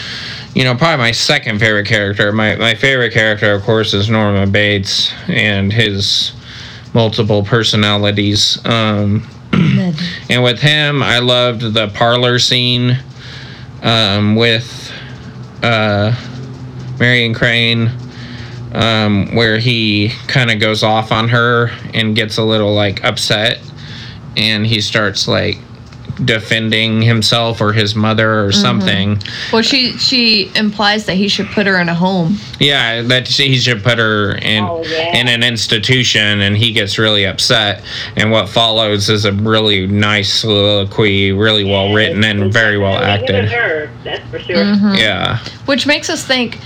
you 0.55 0.64
know, 0.64 0.74
probably 0.74 0.98
my 0.98 1.12
second 1.12 1.59
favorite 1.59 1.87
character. 1.87 2.33
My 2.33 2.57
my 2.57 2.74
favorite 2.74 3.12
character, 3.12 3.53
of 3.53 3.62
course, 3.62 3.94
is 3.94 4.09
Norman 4.09 4.50
Bates 4.50 5.12
and 5.29 5.72
his 5.72 6.33
multiple 6.94 7.44
personalities. 7.44 8.64
Um, 8.64 9.29
and 9.53 10.42
with 10.42 10.61
him, 10.61 11.03
I 11.03 11.18
loved 11.18 11.74
the 11.74 11.88
parlor 11.88 12.38
scene 12.38 12.98
um, 13.83 14.37
with 14.37 14.92
uh, 15.62 16.14
Marion 16.98 17.35
Crane. 17.35 17.90
Um, 18.72 19.35
where 19.35 19.59
he 19.59 20.12
kind 20.28 20.48
of 20.50 20.61
goes 20.61 20.83
off 20.85 21.11
on 21.11 21.28
her 21.30 21.70
and 21.92 22.14
gets 22.14 22.37
a 22.38 22.44
little 22.44 22.72
like 22.72 23.02
upset, 23.02 23.59
and 24.37 24.64
he 24.64 24.80
starts 24.80 25.26
like 25.26 25.59
defending 26.24 27.00
himself 27.00 27.61
or 27.61 27.72
his 27.72 27.94
mother 27.94 28.44
or 28.44 28.52
something. 28.52 29.18
Well, 29.52 29.62
she 29.62 29.92
she 29.98 30.52
implies 30.54 31.06
that 31.06 31.14
he 31.14 31.28
should 31.28 31.46
put 31.48 31.66
her 31.66 31.80
in 31.80 31.88
a 31.88 31.94
home. 31.94 32.37
Yeah, 32.59 33.02
that 33.02 33.26
she- 33.26 33.48
he 33.48 33.56
should 33.59 33.83
put 33.83 33.98
her 33.98 34.35
in 34.37 34.62
Oh, 34.62 34.85
yeah. 34.85 35.16
in 35.16 35.28
an 35.28 35.42
institution, 35.42 36.40
and 36.42 36.56
he 36.56 36.72
gets 36.72 36.98
really 36.98 37.24
upset. 37.26 37.83
And 38.16 38.30
what 38.30 38.48
follows 38.50 39.09
is 39.09 39.24
a 39.24 39.33
really 39.33 39.87
nice 39.87 40.33
soliloquy, 40.33 41.33
really 41.33 41.64
well 41.64 41.92
written 41.92 42.22
and 42.22 42.52
very 42.52 42.76
well 42.78 43.00
Definitely 43.00 43.26
hit 43.26 43.35
a 43.35 43.38
acted. 43.46 43.50
nerve, 43.59 43.90
that's 44.04 44.30
for 44.30 44.38
sure. 44.38 44.56
Mm-hmm. 44.56 44.94
Yeah, 44.96 45.38
Which 45.64 45.87
makes 45.87 46.11
us 46.11 46.24
think 46.24 46.59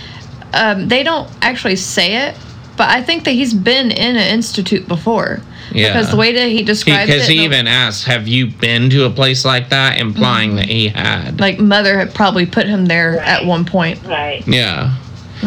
um, 0.54 0.88
they 0.88 1.02
don't 1.02 1.30
actually 1.42 1.76
say 1.76 2.28
it, 2.28 2.36
but 2.76 2.88
I 2.88 3.02
think 3.02 3.24
that 3.24 3.32
he's 3.32 3.54
been 3.54 3.90
in 3.90 4.16
an 4.16 4.34
institute 4.34 4.88
before. 4.88 5.40
Yeah. 5.72 5.92
Because 5.92 6.10
the 6.10 6.16
way 6.16 6.32
that 6.32 6.48
he 6.48 6.62
describes 6.62 7.06
because 7.06 7.28
it, 7.28 7.32
he 7.32 7.38
the- 7.38 7.44
even 7.44 7.66
asked, 7.66 8.04
"Have 8.04 8.28
you 8.28 8.46
been 8.48 8.90
to 8.90 9.04
a 9.04 9.10
place 9.10 9.44
like 9.44 9.70
that?" 9.70 9.98
Implying 9.98 10.56
that 10.56 10.66
he 10.66 10.88
had. 10.88 11.40
like 11.40 11.58
mother 11.58 11.98
had 11.98 12.14
probably 12.14 12.46
put 12.46 12.66
him 12.66 12.86
there 12.86 13.18
at 13.20 13.44
one 13.44 13.64
point. 13.64 14.00
Right. 14.04 14.46
Yeah. 14.46 14.94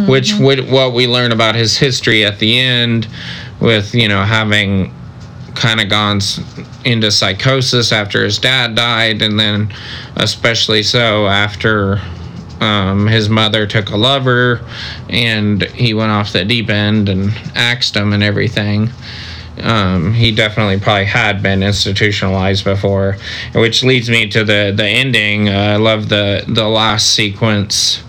Which 0.08 0.34
would 0.36 0.70
what 0.70 0.94
we 0.94 1.08
learn 1.08 1.32
about 1.32 1.56
his 1.56 1.78
history 1.78 2.24
at 2.24 2.40
the 2.40 2.60
end 2.60 3.08
with, 3.60 3.96
you 3.96 4.08
know, 4.08 4.24
having 4.24 4.94
kind 5.56 5.82
of 5.82 5.90
gone 5.90 6.20
into 6.86 7.10
psychosis 7.12 7.92
after 7.92 8.24
his 8.24 8.38
dad 8.38 8.76
died 8.76 9.24
and 9.24 9.40
then 9.40 9.74
especially 10.18 10.84
so 10.84 11.26
after 11.26 12.00
um, 12.60 13.08
his 13.08 13.30
mother 13.30 13.68
took 13.68 13.90
a 13.90 13.98
lover 13.98 14.62
and 15.10 15.64
he 15.64 15.94
went 15.94 16.12
off 16.12 16.34
the 16.34 16.46
deep 16.46 16.70
end 16.70 17.10
and 17.10 17.32
axed 17.56 17.96
him 17.96 18.14
and 18.14 18.24
everything. 18.24 18.90
Um, 19.62 20.14
he 20.14 20.32
definitely 20.32 20.80
probably 20.80 21.06
had 21.06 21.42
been 21.42 21.64
institutionalized 21.64 22.64
before, 22.64 23.18
which 23.56 23.84
leads 23.84 24.10
me 24.10 24.30
to 24.30 24.44
the 24.44 24.72
the 24.76 24.86
ending. 24.86 25.50
Uh, 25.50 25.52
I 25.52 25.76
love 25.78 26.10
the 26.10 26.44
the 26.48 26.68
last 26.68 27.14
sequence 27.14 28.04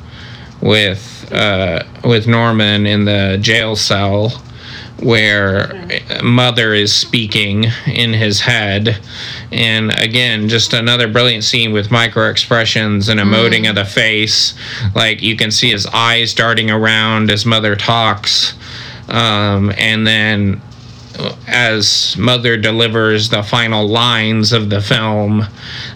with 0.60 1.30
uh, 1.32 1.84
with 2.04 2.26
Norman 2.26 2.86
in 2.86 3.06
the 3.06 3.38
jail 3.40 3.76
cell 3.76 4.42
where 5.00 5.88
mother 6.22 6.74
is 6.74 6.94
speaking 6.94 7.66
in 7.86 8.12
his 8.12 8.40
head. 8.40 9.00
And 9.52 9.92
again 9.98 10.48
just 10.48 10.72
another 10.72 11.08
brilliant 11.08 11.44
scene 11.44 11.72
with 11.72 11.90
micro 11.90 12.28
expressions 12.28 13.08
and 13.08 13.20
emoting 13.20 13.68
of 13.68 13.74
the 13.74 13.84
face. 13.84 14.54
Like 14.94 15.22
you 15.22 15.36
can 15.36 15.50
see 15.50 15.70
his 15.70 15.86
eyes 15.86 16.34
darting 16.34 16.70
around 16.70 17.30
as 17.30 17.46
mother 17.46 17.76
talks. 17.76 18.54
Um, 19.08 19.72
and 19.78 20.06
then 20.06 20.60
as 21.46 22.16
mother 22.16 22.56
delivers 22.56 23.28
the 23.28 23.42
final 23.42 23.86
lines 23.88 24.52
of 24.52 24.70
the 24.70 24.80
film 24.80 25.42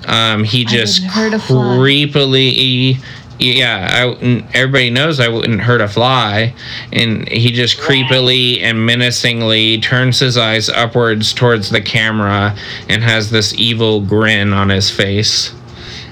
um, 0.06 0.42
he 0.42 0.64
just 0.64 1.02
wouldn't 1.02 1.12
hurt 1.12 1.34
a 1.34 1.38
fly. 1.38 1.76
creepily 1.76 2.96
yeah 3.42 3.88
I, 3.92 4.07
wouldn't- 4.07 4.44
everybody 4.55 4.90
knows 4.90 5.18
i 5.20 5.28
wouldn't 5.28 5.61
hurt 5.61 5.81
a 5.81 5.88
fly. 5.88 6.55
And 6.92 7.28
he 7.28 7.50
just 7.52 7.78
creepily 7.78 8.61
and 8.62 8.85
menacingly 8.87 9.81
turns 9.81 10.18
his 10.20 10.37
eyes 10.38 10.68
upwards 10.68 11.33
towards 11.33 11.70
the 11.70 11.81
camera 11.81 12.57
and 12.88 13.02
has 13.02 13.31
this 13.31 13.55
evil 13.55 14.00
grin 14.00 14.52
on 14.52 14.68
his 14.68 14.90
face. 14.90 15.55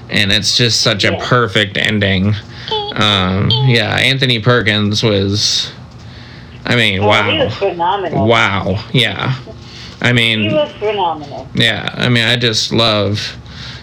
And 0.09 0.31
it's 0.31 0.57
just 0.57 0.81
such 0.81 1.03
a 1.05 1.17
perfect 1.19 1.77
ending. 1.77 2.33
Um, 2.93 3.49
yeah 3.67 3.95
anthony 3.97 4.39
perkins 4.41 5.01
was 5.01 5.71
i 6.65 6.75
mean 6.75 6.99
Oh, 6.99 7.03
he 7.03 7.07
wow. 7.07 7.45
was 7.45 7.55
phenomenal. 7.55 8.27
wow 8.27 8.83
yeah. 8.93 9.39
I 10.01 10.07
He 10.09 10.13
mean 10.13 10.51
was 10.51 10.71
phenomenal. 10.73 11.47
yeah 11.55 11.89
i 11.97 12.09
mean 12.09 12.23
i 12.25 12.35
just 12.35 12.71
love 12.73 13.37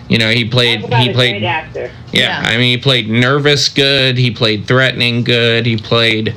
you 0.09 0.19
know 0.19 0.31
he 0.31 0.45
played 0.49 0.81
Talk 0.81 0.89
about 0.89 1.03
he 1.03 1.11
a 1.11 1.15
played 1.15 1.33
great 1.41 1.45
actor. 1.45 1.91
yeah, 2.13 2.43
Yeah. 2.43 2.49
I 2.49 2.57
mean, 2.57 2.77
he 2.77 2.83
played 2.83 3.09
nervous 3.09 3.69
good. 3.69 4.17
He 4.17 4.31
played 4.31 4.67
threatening 4.67 5.23
good. 5.25 5.67
He 5.67 5.77
played 5.77 6.35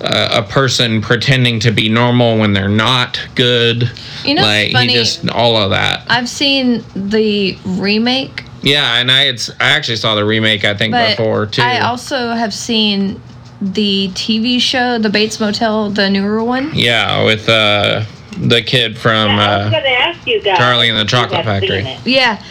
uh, 0.00 0.28
a 0.32 0.42
person 0.42 1.00
pretending 1.00 1.58
to 1.60 1.70
be 1.70 1.88
normal 1.88 2.38
when 2.38 2.52
they're 2.52 2.68
not 2.68 3.18
good. 3.34 3.90
You 4.24 4.34
know, 4.34 4.42
like 4.42 4.72
funny. 4.72 4.92
he 4.92 4.98
just 4.98 5.28
all 5.30 5.56
of 5.56 5.70
that. 5.70 6.04
I've 6.08 6.28
seen 6.28 6.84
the 6.94 7.56
remake, 7.64 8.44
Yeah, 8.62 8.98
and 8.98 9.10
I 9.10 9.22
had 9.22 9.36
s- 9.36 9.50
I 9.60 9.70
actually 9.70 9.96
saw 9.96 10.14
the 10.14 10.24
remake 10.24 10.64
I 10.64 10.74
think 10.74 10.92
but 10.92 11.10
before 11.16 11.46
too. 11.46 11.62
I 11.62 11.80
also 11.80 12.30
have 12.32 12.52
seen 12.52 13.20
the 13.62 14.10
TV 14.12 14.60
show, 14.60 14.98
The 14.98 15.08
Bates 15.08 15.40
Motel, 15.40 15.88
the 15.88 16.10
newer 16.10 16.44
one. 16.44 16.72
yeah, 16.74 17.24
with 17.24 17.48
uh, 17.48 18.04
the 18.38 18.60
kid 18.60 18.98
from 18.98 19.30
Yeah, 19.30 19.48
I 19.50 19.56
was 19.56 19.66
uh, 19.66 19.70
going 19.70 19.82
to 19.84 19.88
ask 19.90 20.26
you 20.26 20.42
guys. 20.42 20.58
Charlie 20.58 20.90
and 20.90 20.98
the 20.98 21.06
Chocolate 21.06 21.44
you 21.46 21.50
have 21.50 21.60
seen 21.62 21.84
Factory. 21.84 22.12
Yeah, 22.12 22.42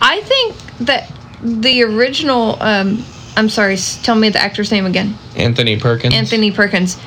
I 0.00 0.20
think 0.22 0.56
that 0.80 1.10
the 1.42 1.82
original. 1.82 2.60
Um, 2.62 3.04
I'm 3.36 3.48
sorry. 3.48 3.76
Tell 3.76 4.14
me 4.14 4.28
the 4.28 4.40
actor's 4.40 4.70
name 4.70 4.86
again. 4.86 5.16
Anthony 5.36 5.78
Perkins. 5.78 6.14
Anthony 6.14 6.52
Perkins. 6.52 6.98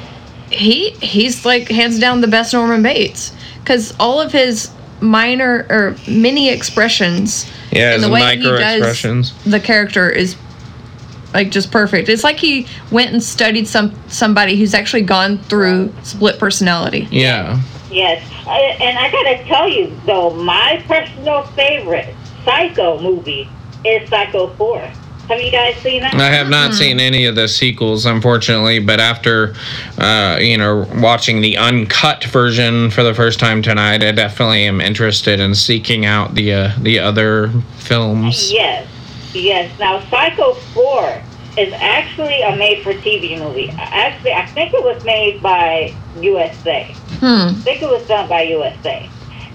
He 0.49 0.91
he's 0.91 1.45
like 1.45 1.67
hands 1.69 1.99
down 1.99 2.21
the 2.21 2.27
best 2.27 2.53
Norman 2.53 2.81
Bates 2.81 3.33
because 3.59 3.93
all 3.99 4.21
of 4.21 4.31
his 4.31 4.71
minor 5.01 5.65
or 5.69 5.95
mini 6.07 6.49
expressions 6.49 7.49
Yeah, 7.71 7.93
and 7.93 8.01
his 8.01 8.03
the 8.03 8.09
way 8.09 8.19
he 8.19 8.25
micro 8.43 8.57
does 8.57 8.77
expressions. 8.77 9.33
the 9.43 9.59
character 9.59 10.09
is 10.09 10.35
like 11.33 11.51
just 11.51 11.71
perfect. 11.71 12.09
It's 12.09 12.23
like 12.23 12.37
he 12.37 12.65
went 12.91 13.11
and 13.11 13.21
studied 13.21 13.67
some 13.67 13.93
somebody 14.07 14.57
who's 14.57 14.73
actually 14.73 15.03
gone 15.03 15.37
through 15.37 15.93
split 16.03 16.39
personality. 16.39 17.07
Yeah. 17.11 17.61
Yes, 17.91 18.25
I, 18.45 18.59
and 18.81 18.97
I 18.97 19.11
gotta 19.11 19.43
tell 19.45 19.67
you 19.67 19.95
though, 20.05 20.31
my 20.31 20.83
personal 20.87 21.43
favorite 21.47 22.13
Psycho 22.47 23.01
movie 23.01 23.49
is 23.83 24.09
Psycho 24.09 24.47
Four. 24.55 24.79
Have 24.79 25.41
you 25.41 25.51
guys 25.51 25.75
seen 25.77 25.99
that? 25.99 26.13
I 26.13 26.29
have 26.29 26.49
not 26.49 26.73
seen 26.73 27.01
any 27.01 27.25
of 27.25 27.35
the 27.35 27.49
sequels, 27.49 28.05
unfortunately, 28.05 28.79
but 28.79 29.01
after, 29.01 29.53
uh, 29.97 30.37
you 30.39 30.57
know, 30.57 30.87
watching 30.95 31.41
the 31.41 31.57
uncut 31.57 32.23
version 32.23 32.89
for 32.89 33.03
the 33.03 33.13
first 33.13 33.37
time 33.37 33.61
tonight, 33.61 34.01
I 34.01 34.13
definitely 34.13 34.63
am 34.63 34.79
interested 34.79 35.41
in 35.41 35.53
seeking 35.55 36.05
out 36.05 36.35
the 36.35 36.53
uh, 36.53 36.71
the 36.79 36.99
other 36.99 37.49
films. 37.75 38.49
Yes, 38.49 38.87
yes. 39.33 39.77
Now 39.77 39.99
Psycho 40.09 40.53
Four 40.53 41.21
is 41.57 41.73
actually 41.73 42.41
a 42.43 42.55
made-for-TV 42.55 43.39
movie. 43.39 43.69
Actually, 43.77 44.31
I 44.31 44.45
think 44.45 44.73
it 44.73 44.83
was 44.83 45.03
made 45.03 45.41
by 45.41 45.93
USA. 46.21 46.93
Hmm. 47.19 47.49
I 47.49 47.53
think 47.63 47.81
it 47.81 47.89
was 47.89 48.07
done 48.07 48.29
by 48.29 48.43
USA. 48.43 49.09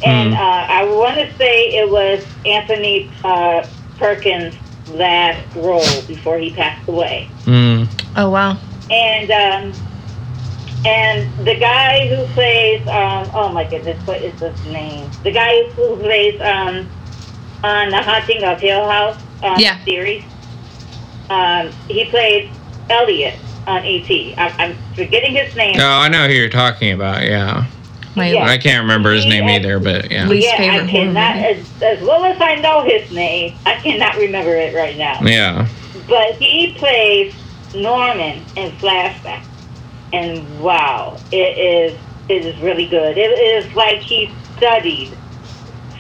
And 0.05 0.35
Hmm. 0.35 0.41
uh, 0.41 0.67
I 0.69 0.85
want 0.85 1.17
to 1.17 1.31
say 1.37 1.75
it 1.77 1.91
was 1.91 2.25
Anthony 2.45 3.11
uh, 3.25 3.63
Perkins' 3.99 4.55
last 4.89 5.41
role 5.55 6.03
before 6.09 6.39
he 6.39 6.51
passed 6.51 6.89
away. 6.89 7.29
Mm. 7.47 7.89
Oh 8.17 8.31
wow. 8.31 8.57
And 8.91 9.31
um, 9.31 9.75
and 10.85 11.47
the 11.47 11.55
guy 11.59 12.09
who 12.09 12.25
plays 12.35 12.81
um, 12.89 13.31
oh 13.35 13.51
my 13.53 13.65
goodness, 13.65 14.05
what 14.07 14.21
is 14.23 14.39
his 14.41 14.53
name? 14.73 15.09
The 15.23 15.31
guy 15.31 15.71
who 15.77 15.97
plays 15.97 16.41
um, 16.41 16.89
on 17.63 17.91
the 17.91 18.03
Haunting 18.03 18.43
of 18.43 18.59
Hill 18.61 18.89
House 18.89 19.17
um, 19.43 19.61
Yeah. 19.61 19.79
series. 19.85 20.25
Um, 21.31 21.73
he 21.89 22.05
played 22.07 22.51
Elliot 22.91 23.39
on 23.67 23.79
ET. 23.85 24.11
I, 24.11 24.55
I'm 24.59 24.77
forgetting 24.95 25.35
his 25.35 25.55
name. 25.57 25.77
Oh, 25.81 25.85
I 25.87 26.09
know 26.09 26.27
who 26.27 26.35
you're 26.35 26.49
talking 26.49 26.93
about. 26.93 27.23
Yeah, 27.23 27.67
My 28.15 28.31
Yeah. 28.31 28.45
I 28.45 28.59
can't 28.59 28.83
remember 28.83 29.13
his 29.13 29.25
name 29.27 29.49
either, 29.49 29.79
but 29.79 30.11
yeah, 30.11 30.29
Least 30.29 30.47
yeah, 30.47 30.57
favorite 30.59 30.85
I 30.85 30.91
cannot. 30.91 31.37
As, 31.37 31.83
as 31.83 32.01
well 32.03 32.25
as 32.25 32.41
I 32.41 32.57
know 32.57 32.83
his 32.83 33.11
name, 33.11 33.55
I 33.65 33.75
cannot 33.77 34.17
remember 34.17 34.55
it 34.55 34.75
right 34.75 34.97
now. 34.99 35.19
yeah, 35.23 35.67
But 36.09 36.35
he 36.35 36.75
plays 36.75 37.35
Norman 37.75 38.43
in 38.57 38.71
Flashback, 38.73 39.45
and 40.13 40.61
wow, 40.61 41.17
it 41.31 41.57
is 41.59 41.99
it 42.29 42.45
is 42.45 42.59
really 42.61 42.87
good. 42.87 43.17
It 43.19 43.31
is 43.31 43.75
like 43.75 43.99
he 44.01 44.31
studied 44.57 45.11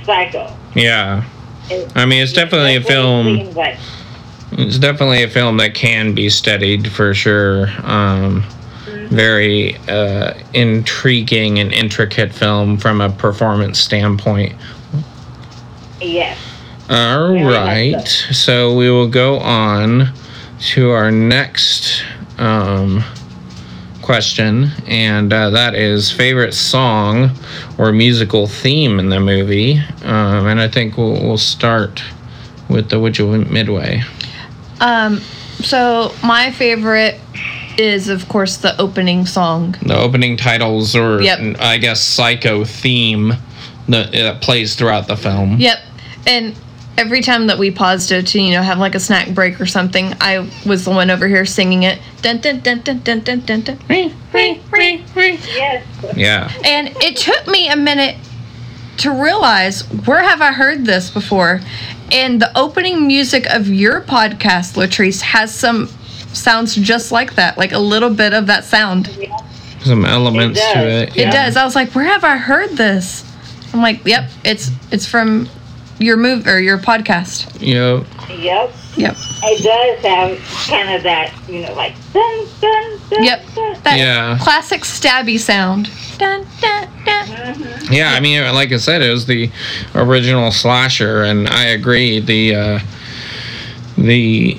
Psycho. 0.05 0.55
yeah. 0.75 1.25
It- 1.71 1.91
I 1.95 2.05
mean, 2.07 2.23
it's 2.23 2.33
definitely 2.33 2.77
a 2.77 2.81
that's 2.81 2.91
what 2.91 2.93
it 2.97 3.45
film. 3.45 3.55
like. 3.55 3.79
It's 4.53 4.79
definitely 4.79 5.23
a 5.23 5.29
film 5.29 5.57
that 5.59 5.75
can 5.75 6.15
be 6.15 6.29
studied 6.29 6.91
for 6.93 7.15
sure. 7.15 7.69
Um, 7.85 8.45
very 9.13 9.77
uh, 9.89 10.35
intriguing 10.55 11.59
and 11.59 11.73
intricate 11.73 12.33
film 12.33 12.79
from 12.79 13.01
a 13.01 13.11
performance 13.11 13.79
standpoint. 13.79 14.55
Yes. 16.01 16.39
All 16.91 17.29
Very 17.29 17.45
much 17.45 17.55
right, 17.55 18.09
so 18.09 18.75
we 18.75 18.91
will 18.91 19.09
go 19.09 19.39
on 19.39 20.13
to 20.73 20.91
our 20.91 21.11
next 21.11 22.05
um, 22.39 23.05
question, 24.03 24.71
and 24.87 25.33
uh, 25.33 25.51
that 25.51 25.75
is 25.75 26.11
favorite 26.11 26.55
song 26.55 27.31
or 27.79 27.93
musical 27.93 28.47
theme 28.47 28.99
in 28.99 29.09
the 29.09 29.21
movie. 29.21 29.79
Um, 30.03 30.47
and 30.47 30.61
I 30.61 30.69
think 30.69 30.97
we'll, 30.97 31.23
we'll 31.23 31.39
start 31.39 32.03
with 32.69 32.89
the 32.91 32.99
Witch 32.99 33.21
of 33.21 33.51
Midway. 33.51 34.03
Um, 34.81 35.21
so 35.61 36.13
my 36.25 36.51
favorite 36.51 37.21
is 37.79 38.09
of 38.09 38.29
course 38.29 38.57
the 38.57 38.81
opening 38.81 39.27
song. 39.27 39.77
The 39.83 39.97
opening 39.97 40.37
titles, 40.37 40.95
or 40.95 41.21
Yep. 41.23 41.57
I 41.61 41.79
guess 41.79 42.01
psycho 42.01 42.65
theme 42.65 43.35
that, 43.89 44.09
uh, 44.09 44.11
that 44.11 44.41
plays 44.43 44.75
throughout 44.75 45.07
the 45.07 45.17
film. 45.17 45.59
Yep. 45.59 45.79
And 46.27 46.55
every 46.99 47.21
time 47.23 47.47
that 47.47 47.59
we 47.59 47.71
paused 47.71 48.13
it 48.13 48.27
to, 48.29 48.41
you 48.41 48.53
know, 48.53 48.63
have 48.63 48.79
like 48.79 48.95
a 48.95 49.01
snack 49.01 49.31
break 49.31 49.61
or 49.61 49.67
something, 49.67 50.15
I 50.21 50.49
was 50.67 50.85
the 50.85 50.91
one 50.91 51.11
over 51.11 51.27
here 51.27 51.45
singing 51.45 51.83
it. 51.85 51.99
Dun 52.21 52.39
dun 52.39 52.61
dun 52.61 52.81
dun 52.81 53.01
dun 53.01 53.21
dun 53.21 53.41
dun 53.41 53.61
dun. 53.63 53.79
Yes. 54.33 55.85
Yeah. 56.17 56.51
And 56.65 56.89
it 57.03 57.17
took 57.17 57.47
me 57.47 57.69
a 57.69 57.77
minute 57.77 58.17
to 58.99 59.11
realize 59.11 59.83
where 60.07 60.23
have 60.23 60.41
I 60.41 60.53
heard 60.53 60.85
this 60.85 61.11
before? 61.11 61.61
And 62.13 62.41
the 62.41 62.57
opening 62.57 63.07
music 63.07 63.47
of 63.47 63.69
your 63.69 64.03
podcast, 64.03 64.75
Latrice, 64.75 65.23
has 65.23 65.55
some 65.55 65.89
sounds 66.33 66.75
just 66.75 67.13
like 67.13 67.35
that, 67.35 67.57
like 67.59 67.73
a 67.73 67.79
little 67.79 68.11
bit 68.11 68.33
of 68.35 68.47
that 68.47 68.65
sound. 68.65 69.09
Some 69.83 70.05
elements 70.05 70.61
It 70.61 70.73
to 70.75 70.79
does. 70.79 71.03
it. 71.03 71.17
It 71.17 71.33
does. 71.33 71.57
I 71.57 71.65
was 71.65 71.75
like, 71.75 71.93
where 71.95 72.05
have 72.05 72.25
I 72.25 72.37
heard 72.37 72.71
this? 72.71 73.25
I'm 73.75 73.81
like, 73.81 74.05
yep, 74.05 74.31
it's 74.45 74.71
it's 74.91 75.07
from 75.07 75.49
your 75.99 76.17
move 76.17 76.47
or 76.47 76.61
your 76.61 76.79
podcast. 76.79 77.49
Yep. 77.61 78.07
Yep. 78.39 78.73
Yep. 78.97 79.17
It 79.45 79.63
does 79.63 80.05
have 80.05 80.69
kind 80.69 80.95
of 80.95 81.03
that, 81.03 81.33
you 81.49 81.63
know, 81.63 81.73
like 81.75 81.95
dun 82.13 82.47
dun 82.61 83.01
dun. 83.11 83.25
Yep. 83.25 83.43
dun. 83.55 83.77
That 83.85 83.99
Yeah. 83.99 84.39
classic 84.41 84.83
stabby 84.83 85.39
sound. 85.39 85.91
Dun, 86.19 86.47
dun, 86.61 86.89
dun. 87.05 87.89
Yeah, 87.91 88.13
I 88.13 88.21
mean, 88.21 88.43
like 88.55 88.71
I 88.73 88.77
said, 88.77 89.03
it 89.03 89.11
was 89.11 89.27
the 89.27 89.51
original 89.95 90.53
slasher, 90.53 91.23
and 91.25 91.49
I 91.49 91.65
agree. 91.69 92.21
The 92.21 92.55
uh, 92.55 92.79
the 93.97 94.57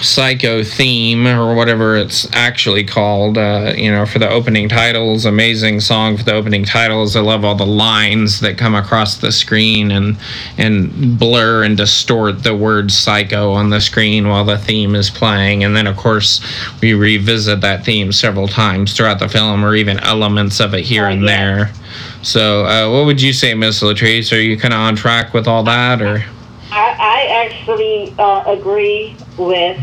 psycho 0.00 0.62
theme, 0.62 1.26
or 1.26 1.54
whatever 1.54 1.96
it's 1.96 2.28
actually 2.34 2.84
called, 2.84 3.36
uh, 3.36 3.72
you 3.76 3.90
know, 3.90 4.06
for 4.06 4.18
the 4.18 4.28
opening 4.28 4.68
titles, 4.68 5.24
amazing 5.24 5.80
song 5.80 6.16
for 6.16 6.22
the 6.24 6.32
opening 6.32 6.64
titles. 6.64 7.16
I 7.16 7.20
love 7.20 7.44
all 7.44 7.54
the 7.54 7.66
lines 7.66 8.40
that 8.40 8.58
come 8.58 8.74
across 8.74 9.16
the 9.16 9.32
screen 9.32 9.90
and 9.90 10.16
and 10.56 11.18
blur 11.18 11.64
and 11.64 11.76
distort 11.76 12.42
the 12.42 12.54
word 12.56 12.90
psycho 12.92 13.52
on 13.52 13.70
the 13.70 13.80
screen 13.80 14.28
while 14.28 14.44
the 14.44 14.58
theme 14.58 14.94
is 14.94 15.10
playing. 15.10 15.64
And 15.64 15.74
then, 15.76 15.86
of 15.86 15.96
course, 15.96 16.40
we 16.80 16.94
revisit 16.94 17.60
that 17.62 17.84
theme 17.84 18.12
several 18.12 18.48
times 18.48 18.92
throughout 18.96 19.18
the 19.18 19.28
film, 19.28 19.64
or 19.64 19.74
even 19.74 19.98
elements 20.00 20.60
of 20.60 20.74
it 20.74 20.84
here 20.84 21.06
Oh, 21.06 21.10
and 21.10 21.22
yeah. 21.22 21.26
there. 21.36 21.72
So, 22.22 22.64
uh, 22.66 22.90
what 22.90 23.06
would 23.06 23.22
you 23.22 23.32
say, 23.32 23.54
Miss 23.54 23.82
Latrice? 23.82 24.32
Are 24.36 24.40
you 24.40 24.56
kind 24.56 24.74
of 24.74 24.80
on 24.80 24.96
track 24.96 25.32
with 25.34 25.46
all 25.46 25.62
that, 25.64 26.02
or? 26.02 26.24
I, 26.70 26.96
I 26.98 27.44
actually 27.44 28.14
uh, 28.18 28.44
agree 28.46 29.16
with 29.38 29.80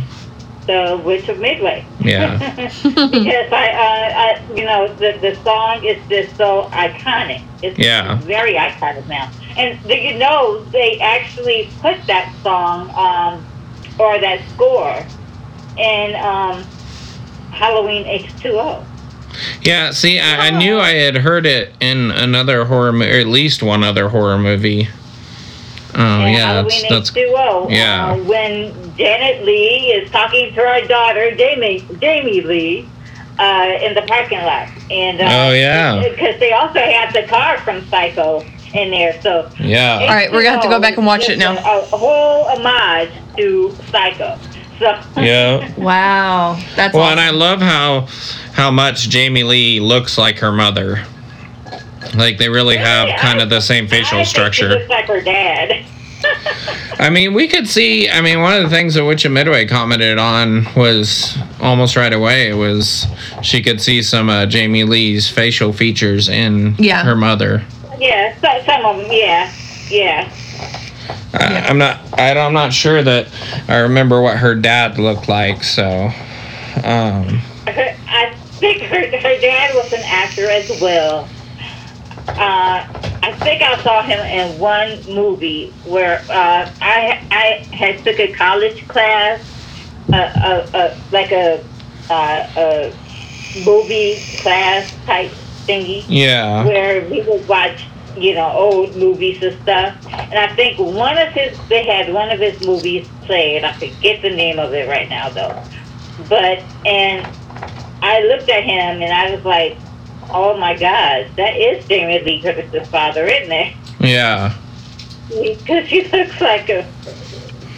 the 0.67 1.01
Witch 1.03 1.27
of 1.29 1.39
Midway. 1.39 1.85
Yeah. 1.99 2.37
because 2.57 3.51
I, 3.51 3.69
uh, 3.71 4.13
I, 4.15 4.41
you 4.55 4.65
know, 4.65 4.93
the 4.95 5.17
the 5.21 5.35
song 5.43 5.83
is 5.83 5.97
just 6.09 6.35
so 6.37 6.69
iconic. 6.71 7.41
It's 7.61 7.77
Yeah. 7.77 8.15
very 8.21 8.53
iconic 8.53 9.07
now. 9.07 9.31
And 9.57 9.81
do 9.87 9.93
you 9.95 10.17
know 10.17 10.63
they 10.65 10.99
actually 10.99 11.69
put 11.81 11.97
that 12.07 12.33
song 12.41 12.89
um, 12.95 13.45
or 13.99 14.19
that 14.19 14.41
score 14.53 15.05
in 15.77 16.15
um, 16.15 16.63
Halloween 17.51 18.05
H2O. 18.05 18.83
Yeah, 19.61 19.91
see, 19.91 20.19
I, 20.19 20.47
I 20.47 20.49
knew 20.51 20.79
I 20.79 20.91
had 20.91 21.17
heard 21.17 21.45
it 21.45 21.73
in 21.79 22.11
another 22.11 22.65
horror 22.65 22.93
movie, 22.93 23.11
or 23.11 23.19
at 23.19 23.27
least 23.27 23.63
one 23.63 23.83
other 23.83 24.09
horror 24.09 24.37
movie. 24.37 24.87
Oh, 25.95 25.99
And 26.21 26.33
yeah, 26.33 26.61
that's, 26.61 26.89
that's 26.89 27.11
H2O. 27.11 27.69
yeah. 27.69 28.11
Uh, 28.11 28.17
when 28.23 28.95
Janet 28.97 29.45
Leigh 29.45 29.91
is 29.91 30.09
talking 30.11 30.53
to 30.53 30.61
her 30.61 30.87
daughter, 30.87 31.35
Jamie, 31.35 31.85
Jamie 32.01 32.41
Lee, 32.41 32.89
uh, 33.39 33.77
in 33.81 33.93
the 33.95 34.01
parking 34.03 34.39
lot. 34.39 34.69
And 34.91 35.19
uh, 35.21 35.23
Oh, 35.25 35.51
yeah. 35.53 36.07
Because 36.09 36.39
they 36.39 36.51
also 36.51 36.79
have 36.79 37.13
the 37.13 37.23
car 37.27 37.57
from 37.59 37.83
Psycho 37.87 38.43
in 38.73 38.91
there. 38.91 39.19
So 39.21 39.49
yeah. 39.59 39.99
All 40.01 40.07
right, 40.07 40.31
we're 40.31 40.41
gonna 40.43 40.55
have 40.55 40.63
to 40.63 40.69
go 40.69 40.79
back 40.79 40.97
and 40.97 41.05
watch 41.05 41.29
it 41.29 41.37
now. 41.37 41.53
A, 41.57 41.79
a 41.81 41.97
whole 41.97 42.45
homage 42.45 43.11
to 43.37 43.71
Psycho. 43.91 44.37
So 44.79 44.99
Yeah. 45.21 45.71
Wow. 45.77 46.59
That's 46.75 46.93
Well, 46.93 47.03
awesome. 47.03 47.19
and 47.19 47.19
I 47.19 47.29
love 47.29 47.61
how 47.61 48.07
how 48.53 48.71
much 48.71 49.09
Jamie 49.09 49.43
Lee 49.43 49.79
looks 49.79 50.17
like 50.17 50.39
her 50.39 50.51
mother. 50.51 51.05
Like 52.15 52.37
they 52.37 52.49
really 52.49 52.77
have 52.77 53.19
kind 53.19 53.39
I- 53.39 53.43
of 53.43 53.49
the 53.49 53.61
same 53.61 53.85
I 53.85 53.87
facial 53.87 54.17
think 54.19 54.27
She 54.27 54.33
structure. 54.33 54.69
looks 54.69 54.89
like 54.89 55.05
her 55.05 55.21
dad. 55.21 55.85
I 56.99 57.09
mean, 57.09 57.33
we 57.33 57.47
could 57.49 57.67
see. 57.67 58.09
I 58.09 58.21
mean, 58.21 58.41
one 58.41 58.53
of 58.55 58.63
the 58.63 58.69
things 58.69 58.93
that 58.93 59.03
Witch 59.03 59.25
of 59.25 59.31
Midway 59.33 59.65
commented 59.65 60.17
on 60.17 60.65
was 60.73 61.37
almost 61.59 61.95
right 61.97 62.13
away 62.13 62.53
was 62.53 63.07
she 63.41 63.61
could 63.61 63.81
see 63.81 64.01
some 64.01 64.29
uh, 64.29 64.45
Jamie 64.45 64.85
Lee's 64.85 65.29
facial 65.29 65.73
features 65.73 66.29
in 66.29 66.75
Yeah. 66.79 67.03
her 67.03 67.15
mother. 67.15 67.65
yeah, 67.99 68.33
so, 68.39 68.47
some 68.65 68.85
of 68.85 68.97
them. 69.01 69.11
Yeah, 69.11 69.51
yeah. 69.89 70.31
I, 71.33 71.65
I'm 71.67 71.77
not. 71.77 71.99
I, 72.17 72.33
don't- 72.33 72.45
I'm 72.47 72.53
not 72.53 72.71
sure 72.71 73.03
that 73.03 73.27
I 73.67 73.77
remember 73.79 74.21
what 74.21 74.37
her 74.37 74.55
dad 74.55 74.97
looked 74.99 75.27
like. 75.27 75.61
So, 75.63 76.05
um, 76.85 77.39
Her, 77.67 77.95
I 78.07 78.33
think 78.59 78.81
her, 78.83 78.99
her 79.01 79.39
dad 79.41 79.75
was 79.75 79.91
an 79.91 80.01
actor 80.05 80.49
as 80.49 80.69
well. 80.81 81.27
Uh, 82.37 82.83
I 83.23 83.33
think 83.43 83.61
I 83.61 83.81
saw 83.83 84.03
him 84.03 84.19
in 84.19 84.57
one 84.59 85.03
movie 85.07 85.77
where 85.83 86.25
uh, 86.29 86.65
I 86.81 87.19
I 87.31 87.67
had 87.71 88.03
took 88.03 88.19
a 88.19 88.31
college 88.33 88.85
class, 88.87 89.41
uh, 90.11 90.17
uh, 90.17 90.67
uh, 90.73 90.89
like 91.11 91.31
a 91.31 91.65
uh, 92.09 92.43
a 92.57 92.99
movie 93.53 94.29
class 94.37 94.89
type 95.05 95.37
thingy. 95.67 96.05
yeah, 96.07 96.65
where 96.65 97.07
we 97.09 97.23
would 97.27 97.47
watch, 97.47 97.91
you 98.15 98.35
know, 98.35 98.51
old 98.51 98.95
movies 98.95 99.41
and 99.41 99.59
stuff. 99.61 99.95
And 100.31 100.39
I 100.39 100.53
think 100.55 100.79
one 100.79 101.17
of 101.17 101.29
his, 101.33 101.59
they 101.69 101.85
had 101.85 102.11
one 102.13 102.31
of 102.31 102.39
his 102.39 102.59
movies 102.61 103.09
played. 103.25 103.63
I 103.63 103.73
forget 103.79 104.21
the 104.23 104.29
name 104.29 104.59
of 104.59 104.73
it 104.73 104.87
right 104.89 105.09
now, 105.09 105.29
though. 105.31 105.59
But, 106.17 106.59
and 106.85 107.27
I 108.01 108.21
looked 108.23 108.49
at 108.49 108.63
him 108.63 109.01
and 109.01 109.13
I 109.13 109.35
was 109.35 109.45
like, 109.45 109.82
oh 110.33 110.57
my 110.57 110.73
gosh, 110.73 111.27
that 111.35 111.55
is 111.55 111.85
Jamie 111.87 112.19
Lee 112.23 112.41
Curtis's 112.41 112.87
father, 112.87 113.25
isn't 113.25 113.51
it? 113.51 113.73
yeah, 113.99 114.53
Because 115.29 115.87
he 115.87 116.03
looks 116.13 116.39
like 116.41 116.69
a, 116.69 116.85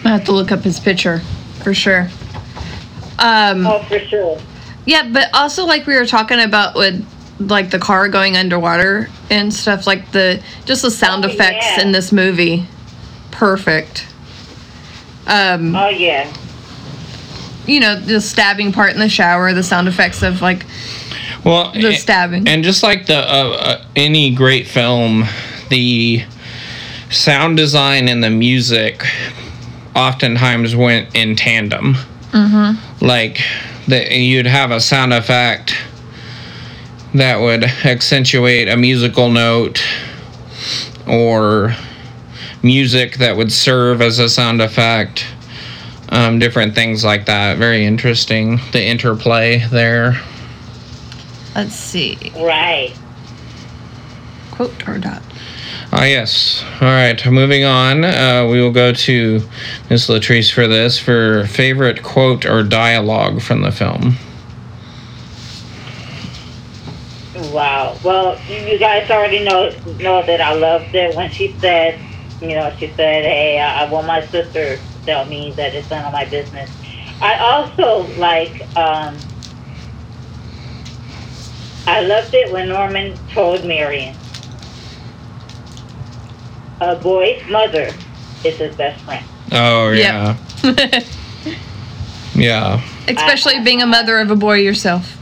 I 0.04 0.10
have 0.10 0.24
to 0.26 0.32
look 0.32 0.52
up 0.52 0.62
his 0.62 0.80
picture 0.80 1.20
for 1.64 1.74
sure. 1.74 2.08
Um, 3.20 3.66
oh, 3.66 3.82
for 3.84 4.00
sure. 4.00 4.40
yeah, 4.86 5.08
but 5.12 5.30
also 5.34 5.66
like 5.66 5.86
we 5.88 5.96
were 5.96 6.06
talking 6.06 6.40
about 6.40 6.76
with 6.76 7.06
like 7.40 7.70
the 7.70 7.80
car 7.80 8.08
going 8.10 8.36
underwater 8.38 9.10
and 9.30 9.54
stuff 9.54 9.86
like 9.88 10.12
the 10.12 10.42
just 10.66 10.82
the 10.84 10.92
sound 10.92 11.26
Oh, 11.26 11.30
effects 11.30 11.66
yeah. 11.66 11.82
in 11.82 11.92
this 11.92 12.12
movie, 12.12 12.66
perfect. 13.32 14.08
Um, 15.28 15.76
Oh, 15.76 15.90
yeah. 15.90 16.32
you 17.66 17.80
know 17.80 18.00
the 18.00 18.22
stabbing 18.22 18.72
part 18.72 18.92
in 18.94 19.00
the 19.00 19.10
shower, 19.10 19.54
the 19.54 19.64
sound 19.64 19.88
effects 19.88 20.22
of 20.24 20.42
like 20.42 20.66
well, 21.46 21.72
the 21.72 21.94
stabbing. 21.94 22.48
And 22.48 22.64
just 22.64 22.84
like 22.84 23.06
the 23.06 23.18
uh, 23.18 23.50
uh, 23.60 23.86
any 23.96 24.34
great 24.34 24.68
film, 24.68 25.26
the 25.70 26.24
sound 27.10 27.56
design 27.58 28.10
and 28.10 28.24
the 28.24 28.30
music 28.30 29.04
oftentimes 29.96 30.76
went 30.76 31.16
in 31.16 31.36
tandem. 31.36 31.96
Like 33.00 33.42
that, 33.88 34.12
you'd 34.12 34.48
have 34.48 34.72
a 34.72 34.82
sound 34.82 35.14
effect 35.14 35.74
that 37.14 37.40
would 37.40 37.64
accentuate 37.64 38.68
a 38.68 38.76
musical 38.76 39.30
note, 39.32 39.82
or 41.08 41.74
music 42.62 43.18
that 43.20 43.38
would 43.38 43.52
serve 43.52 44.02
as 44.02 44.20
a 44.20 44.28
sound 44.28 44.62
effect. 44.62 45.26
Um, 46.10 46.40
different 46.40 46.76
things 46.76 47.04
like 47.06 47.26
that. 47.28 47.58
Very 47.58 47.86
interesting. 47.86 48.60
The 48.72 48.84
interplay 48.84 49.66
there. 49.72 50.20
Let's 51.56 51.74
see. 51.74 52.34
Right. 52.36 52.94
Quote 54.52 54.88
or 54.88 54.98
dot. 54.98 55.22
Ah, 55.92 56.04
yes. 56.04 56.64
All 56.82 56.88
right. 56.88 57.26
Moving 57.26 57.64
on, 57.64 58.04
uh, 58.04 58.48
we 58.50 58.62
will 58.62 58.72
go 58.72 58.92
to 58.92 59.42
Miss 59.90 60.08
Latrice 60.10 60.52
for 60.52 60.68
this 60.68 61.00
for 61.00 61.46
favorite 61.48 62.04
quote 62.04 62.46
or 62.46 62.64
dialogue 62.64 63.42
from 63.42 63.62
the 63.62 63.72
film. 63.72 64.16
Wow. 67.54 67.98
Well, 68.04 68.38
you 68.48 68.58
you 68.58 68.80
guys 68.80 69.10
already 69.10 69.44
know 69.44 69.74
know 70.00 70.26
that 70.26 70.42
I 70.42 70.54
loved 70.54 70.94
it 70.94 71.16
when 71.16 71.30
she 71.32 71.56
said, 71.60 72.00
you 72.42 72.50
know, 72.50 72.74
she 72.78 72.88
said, 72.88 73.24
"Hey, 73.24 73.60
I 73.60 73.86
I 73.86 73.90
want 73.90 74.08
my 74.08 74.26
sister 74.28 74.78
to 74.78 74.82
tell 75.06 75.26
me 75.26 75.52
that 75.54 75.74
it's 75.74 75.90
none 75.90 76.04
of 76.06 76.12
my 76.14 76.26
business." 76.26 76.70
I 77.22 77.38
also 77.40 78.14
like. 78.18 78.68
um 78.78 79.18
I 81.88 82.02
loved 82.02 82.34
it 82.34 82.52
when 82.52 82.70
Norman 82.70 83.18
told 83.34 83.64
Marion, 83.64 84.16
"A 86.82 86.96
boy's 86.96 87.42
mother 87.50 87.94
is 88.44 88.58
his 88.58 88.76
best 88.76 89.04
friend." 89.04 89.24
Oh 89.52 89.92
yeah, 89.92 90.36
Yep. 90.64 91.04
yeah. 92.36 92.82
Especially 93.08 93.60
being 93.64 93.82
a 93.82 93.86
mother 93.86 94.20
of 94.20 94.32
a 94.32 94.36
boy 94.36 94.56
yourself. 94.56 95.16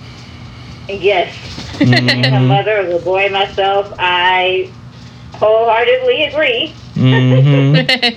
Yes, 0.88 1.36
being 1.80 2.26
a 2.34 2.40
mother 2.42 2.78
of 2.78 2.90
a 2.90 3.00
boy 3.00 3.30
myself, 3.30 3.94
I 4.00 4.70
wholeheartedly 5.34 6.26
agree. 6.26 6.74
hmm 6.96 7.76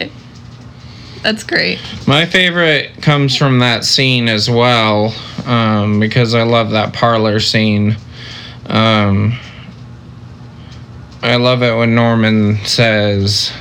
That's 1.22 1.42
great. 1.42 1.80
My 2.06 2.24
favorite 2.24 3.02
comes 3.02 3.34
from 3.36 3.58
that 3.58 3.84
scene 3.84 4.28
as 4.28 4.48
well, 4.48 5.12
um, 5.46 5.98
because 5.98 6.34
I 6.34 6.44
love 6.44 6.70
that 6.70 6.92
parlor 6.92 7.40
scene. 7.40 7.96
Um, 8.68 9.38
I 11.22 11.36
love 11.36 11.62
it 11.62 11.76
when 11.76 11.94
Norman 11.94 12.58
says, 12.64 13.52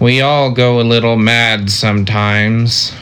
"We 0.00 0.20
all 0.20 0.50
go 0.50 0.80
a 0.80 0.82
little 0.82 1.16
mad 1.16 1.70
sometimes." 1.70 2.92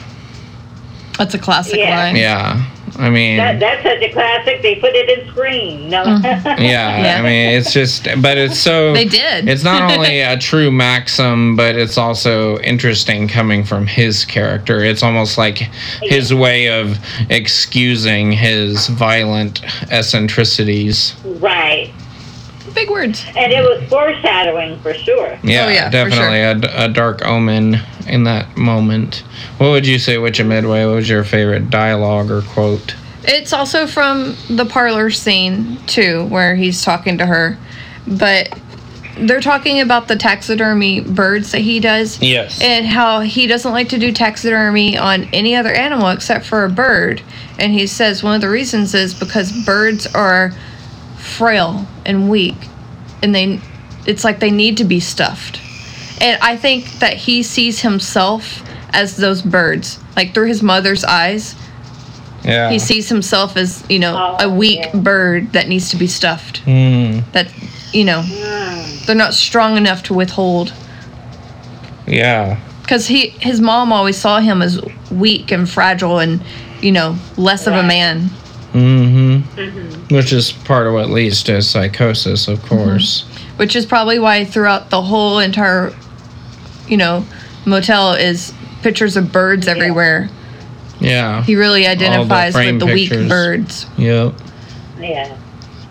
That's 1.19 1.35
a 1.35 1.39
classic 1.39 1.77
Yeah. 1.79 1.97
line. 1.97 2.17
Yeah, 2.17 2.65
I 2.99 3.09
mean, 3.11 3.37
That, 3.37 3.61
that's 3.61 3.83
such 3.83 4.03
a 4.03 4.13
classic. 4.13 4.63
They 4.63 4.77
put 4.77 4.95
it 4.95 5.09
in 5.19 5.29
Scream. 5.29 5.89
No. 5.91 6.05
yeah, 6.05 6.41
mm-hmm. 6.43 6.63
Yeah. 7.05 7.17
I 7.19 7.23
mean, 7.23 7.51
it's 7.57 7.73
just, 7.73 8.09
but 8.21 8.37
it's 8.39 8.59
so. 8.59 8.93
They 8.95 9.05
did. 9.05 9.49
It's 9.49 9.63
not 9.65 9.91
only 9.97 10.21
a 10.21 10.37
true 10.39 10.71
maxim, 10.71 11.57
but 11.57 11.77
it's 11.77 11.97
also 11.99 12.59
interesting 12.61 13.29
coming 13.29 13.65
from 13.65 13.87
his 13.87 14.25
character. 14.25 14.81
It's 14.85 15.03
almost 15.03 15.39
like 15.39 15.59
his 16.03 16.33
way 16.35 16.69
of 16.69 16.99
excusing 17.31 18.33
his 18.33 18.89
violent 18.89 19.63
eccentricities. 19.93 21.15
right. 21.41 21.93
Big 22.75 22.91
words. 22.91 23.25
And 23.37 23.53
it 23.53 23.63
was 23.63 23.89
foreshadowing 23.89 24.81
for 24.81 24.95
sure. 24.95 25.39
Yeah, 25.43 25.67
Oh, 25.67 25.69
yeah, 25.69 25.87
for 25.87 25.93
definitely 25.93 26.41
a 26.41 26.89
dark 26.89 27.25
omen 27.25 27.79
in 28.09 28.25
that 28.25 28.57
moment. 28.57 29.23
What 29.59 29.71
would 29.71 29.87
you 29.87 29.99
say, 29.99 30.19
Witch 30.19 30.41
of 30.41 30.47
Midway? 30.47 30.85
What 30.85 30.97
was 30.97 31.09
your 31.09 31.25
favorite 31.25 31.71
dialogue 31.71 32.31
or 32.31 32.43
quote? 32.43 32.97
It's 33.27 33.53
also 33.53 33.87
from 33.87 34.37
the 34.51 34.67
parlor 34.67 35.11
scene 35.11 35.79
too, 35.87 36.27
where 36.27 36.55
he's 36.57 36.83
talking 36.85 37.17
to 37.19 37.27
her, 37.27 37.57
but 38.07 38.59
they're 39.17 39.41
talking 39.41 39.81
about 39.81 40.09
the 40.09 40.17
taxidermy 40.17 41.01
birds 41.01 41.53
that 41.53 41.61
he 41.61 41.81
does. 41.81 42.21
Yes. 42.21 42.61
And 42.61 42.85
how 42.87 43.21
he 43.21 43.47
doesn't 43.47 43.71
like 43.73 43.89
to 43.91 43.99
do 43.99 44.13
taxidermy 44.13 44.99
on 44.99 45.25
any 45.33 45.55
other 45.55 45.73
animal 45.73 46.09
except 46.09 46.45
for 46.45 46.65
a 46.65 46.69
bird. 46.69 47.23
And 47.59 47.73
he 47.73 47.87
says 47.87 48.23
one 48.23 48.35
of 48.35 48.41
the 48.41 48.51
reasons 48.51 48.95
is 48.95 49.15
because 49.15 49.53
birds 49.65 50.07
are 50.09 50.53
frail 51.25 51.87
and 52.05 52.29
weak 52.31 52.55
and 53.23 53.35
they 53.35 53.61
it's 54.07 54.23
like 54.25 54.39
they 54.41 54.51
need 54.51 54.77
to 54.77 54.85
be 54.85 55.01
stuffed. 55.01 55.61
And 56.21 56.41
I 56.43 56.57
think 56.57 56.85
that 57.01 57.15
he 57.15 57.43
sees 57.43 57.81
himself 57.81 58.63
as 58.93 59.17
those 59.17 59.41
birds, 59.43 59.99
like 60.15 60.35
through 60.35 60.47
his 60.49 60.63
mother's 60.63 61.03
eyes. 61.05 61.57
yeah. 62.45 62.69
He 62.71 62.79
sees 62.79 63.09
himself 63.09 63.57
as, 63.57 63.83
you 63.89 63.99
know, 63.99 64.37
Oh, 64.39 64.47
a 64.47 64.49
weak 64.55 64.81
yeah. 64.81 64.97
bird 64.97 65.53
that 65.55 65.67
needs 65.69 65.89
to 65.91 65.97
be 65.97 66.07
stuffed. 66.07 66.59
Hmm. 66.59 67.21
That, 67.33 67.49
you 67.95 68.05
know, 68.05 68.21
Mm. 68.23 69.07
they're 69.07 69.17
not 69.17 69.33
strong 69.35 69.77
enough 69.79 70.03
to 70.05 70.15
withhold. 70.15 70.73
Yeah. 72.07 72.59
Because 72.83 73.07
he, 73.07 73.29
his 73.41 73.61
mom 73.61 73.93
always 73.93 74.19
saw 74.19 74.39
him 74.41 74.61
as 74.61 74.81
weak 75.11 75.51
and 75.51 75.69
fragile 75.69 76.19
and, 76.19 76.43
you 76.83 76.93
know, 76.93 77.17
less 77.39 77.67
of 77.67 77.73
a 77.73 77.79
Right. 77.79 77.87
man. 77.87 78.31
Mm-hmm. 79.43 79.61
Mhm. 79.61 80.13
Which 80.13 80.33
is 80.33 80.53
part 80.53 80.87
of 80.87 80.93
what 80.95 81.09
leads 81.11 81.43
to 81.45 81.61
psychosis, 81.63 82.49
of 82.49 82.63
course. 82.63 83.23
Which 83.57 83.77
is 83.77 83.87
probably 83.87 84.19
why 84.19 84.45
throughout 84.45 84.91
the 84.91 85.01
whole 85.03 85.39
entire, 85.39 85.93
you 86.89 86.97
know, 86.97 87.25
motel 87.65 88.13
is 88.15 88.53
pictures 88.83 89.17
of 89.17 89.33
birds 89.33 89.67
everywhere. 89.69 90.29
Yeah. 91.01 91.43
He 91.43 91.57
really 91.57 91.87
identifies 91.87 92.53
frame 92.53 92.79
with 92.79 92.89
the 92.89 92.95
pictures. 92.95 93.19
weak 93.21 93.29
birds. 93.29 93.87
Yep. 93.97 94.35
Yeah. 95.01 95.37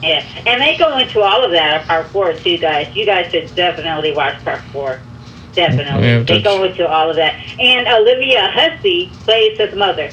Yeah. 0.01 0.23
And 0.45 0.61
they 0.61 0.77
go 0.77 0.97
into 0.97 1.21
all 1.21 1.43
of 1.43 1.51
that 1.51 1.85
part 1.87 2.07
four 2.07 2.33
too, 2.33 2.57
guys. 2.57 2.93
You 2.95 3.05
guys 3.05 3.31
should 3.31 3.53
definitely 3.55 4.13
watch 4.13 4.43
part 4.43 4.61
four. 4.73 4.99
Definitely. 5.53 6.07
Yeah, 6.07 6.23
they 6.23 6.41
go 6.41 6.63
into 6.63 6.87
all 6.87 7.09
of 7.09 7.15
that. 7.17 7.35
And 7.59 7.87
Olivia 7.87 8.49
Hussey 8.51 9.11
plays 9.23 9.57
his 9.57 9.75
mother. 9.75 10.09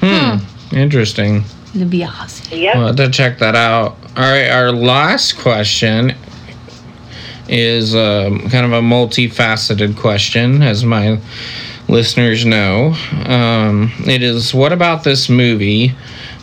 Hmm. 0.00 0.38
Interesting. 0.74 1.44
Libiase. 1.72 2.58
Yep. 2.58 2.76
We'll 2.76 2.86
have 2.88 2.96
to 2.96 3.10
check 3.10 3.38
that 3.38 3.54
out. 3.54 3.96
All 4.16 4.24
right, 4.24 4.48
our 4.48 4.72
last 4.72 5.38
question 5.38 6.14
is 7.48 7.94
um, 7.94 8.40
kind 8.50 8.66
of 8.66 8.72
a 8.72 8.80
multifaceted 8.80 9.96
question, 9.96 10.62
as 10.62 10.84
my 10.84 11.20
listeners 11.88 12.44
know. 12.44 12.94
Um, 13.26 13.92
it 14.06 14.22
is 14.22 14.52
what 14.52 14.72
about 14.72 15.04
this 15.04 15.28
movie 15.28 15.94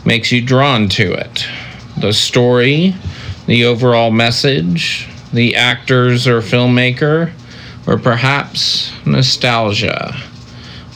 makes 0.04 0.32
you 0.32 0.42
drawn 0.42 0.88
to 0.90 1.12
it? 1.12 1.46
The 1.98 2.12
story, 2.12 2.94
the 3.46 3.64
overall 3.64 4.10
message, 4.10 5.08
the 5.32 5.54
actors 5.56 6.26
or 6.26 6.40
filmmaker, 6.40 7.32
or 7.86 7.98
perhaps 7.98 8.92
nostalgia? 9.06 10.14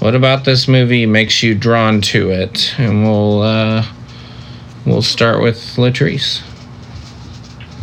What 0.01 0.15
about 0.15 0.45
this 0.45 0.67
movie 0.67 1.07
makes 1.07 1.43
you 1.43 1.55
drawn 1.55 2.01
to 2.03 2.31
it? 2.31 2.75
And 2.79 3.05
we'll 3.05 3.43
uh, 3.43 3.87
we'll 4.85 5.03
start 5.03 5.43
with 5.43 5.57
Latrice. 5.77 6.43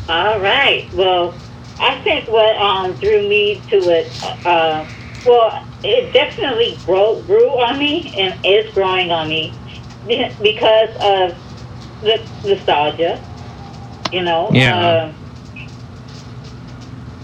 All 0.09 0.39
right. 0.39 0.89
Well, 0.93 1.35
I 1.79 2.01
think 2.03 2.27
what 2.29 2.55
um, 2.61 2.97
drew 2.99 3.27
me 3.27 3.63
to 3.69 3.89
it, 3.89 4.15
uh, 4.45 4.85
well, 5.25 5.51
it 5.83 6.13
definitely 6.13 6.81
grow, 6.85 7.21
grew 7.23 7.49
on 7.61 7.77
me 7.79 8.13
and 8.17 8.33
is 8.43 8.73
growing 8.73 9.11
on 9.11 9.29
me 9.29 9.53
because 10.07 10.89
of 11.01 11.31
the 12.01 12.17
nostalgia. 12.43 13.21
You 14.11 14.23
know, 14.23 14.49
Yeah. 14.53 15.03
Um, 15.03 15.15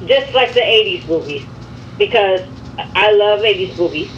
just 0.07 0.33
like 0.35 0.53
the 0.53 0.59
'80s 0.61 1.07
movies, 1.07 1.47
because 1.97 2.41
I 2.95 3.11
love 3.13 3.39
'80s 3.45 3.77
movies, 3.77 4.11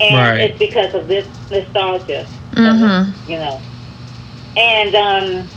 and 0.00 0.16
Right. 0.16 0.40
it's 0.50 0.58
because 0.58 0.94
of 0.94 1.08
this 1.08 1.26
nostalgia 1.50 2.26
Mm-hmm. 2.54 3.30
you 3.30 3.38
know. 3.38 3.62
And 4.56 4.94
um, 4.94 5.50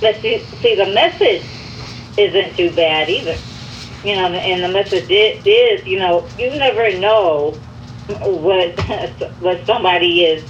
let's 0.00 0.20
see, 0.22 0.44
see, 0.62 0.74
the 0.74 0.86
message 0.86 1.44
isn't 2.16 2.56
too 2.56 2.74
bad 2.74 3.08
either. 3.10 3.36
You 4.04 4.14
know, 4.16 4.26
and 4.28 4.62
the 4.62 4.68
message 4.68 5.10
is, 5.10 5.42
is 5.44 5.86
you 5.86 5.98
know, 5.98 6.28
you 6.38 6.50
never 6.56 6.96
know 6.98 7.58
what 8.08 8.78
what 9.40 9.66
somebody 9.66 10.24
is 10.24 10.44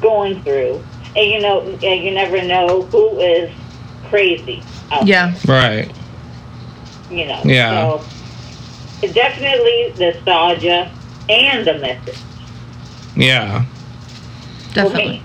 going 0.00 0.42
through, 0.42 0.82
and 1.16 1.30
you 1.30 1.40
know, 1.40 1.62
and 1.62 2.04
you 2.04 2.12
never 2.12 2.42
know 2.42 2.84
who 2.90 3.18
is 3.20 3.50
crazy. 4.08 4.62
out 4.90 5.06
Yeah. 5.06 5.34
Right. 5.46 5.92
you 7.10 7.26
know. 7.26 7.42
Yeah. 7.44 7.98
So 9.00 9.08
definitely 9.12 9.94
nostalgia 9.98 10.92
and 11.28 11.66
the 11.66 11.74
message. 11.78 12.18
Yeah. 13.16 13.64
for 14.68 14.74
Definitely. 14.74 15.22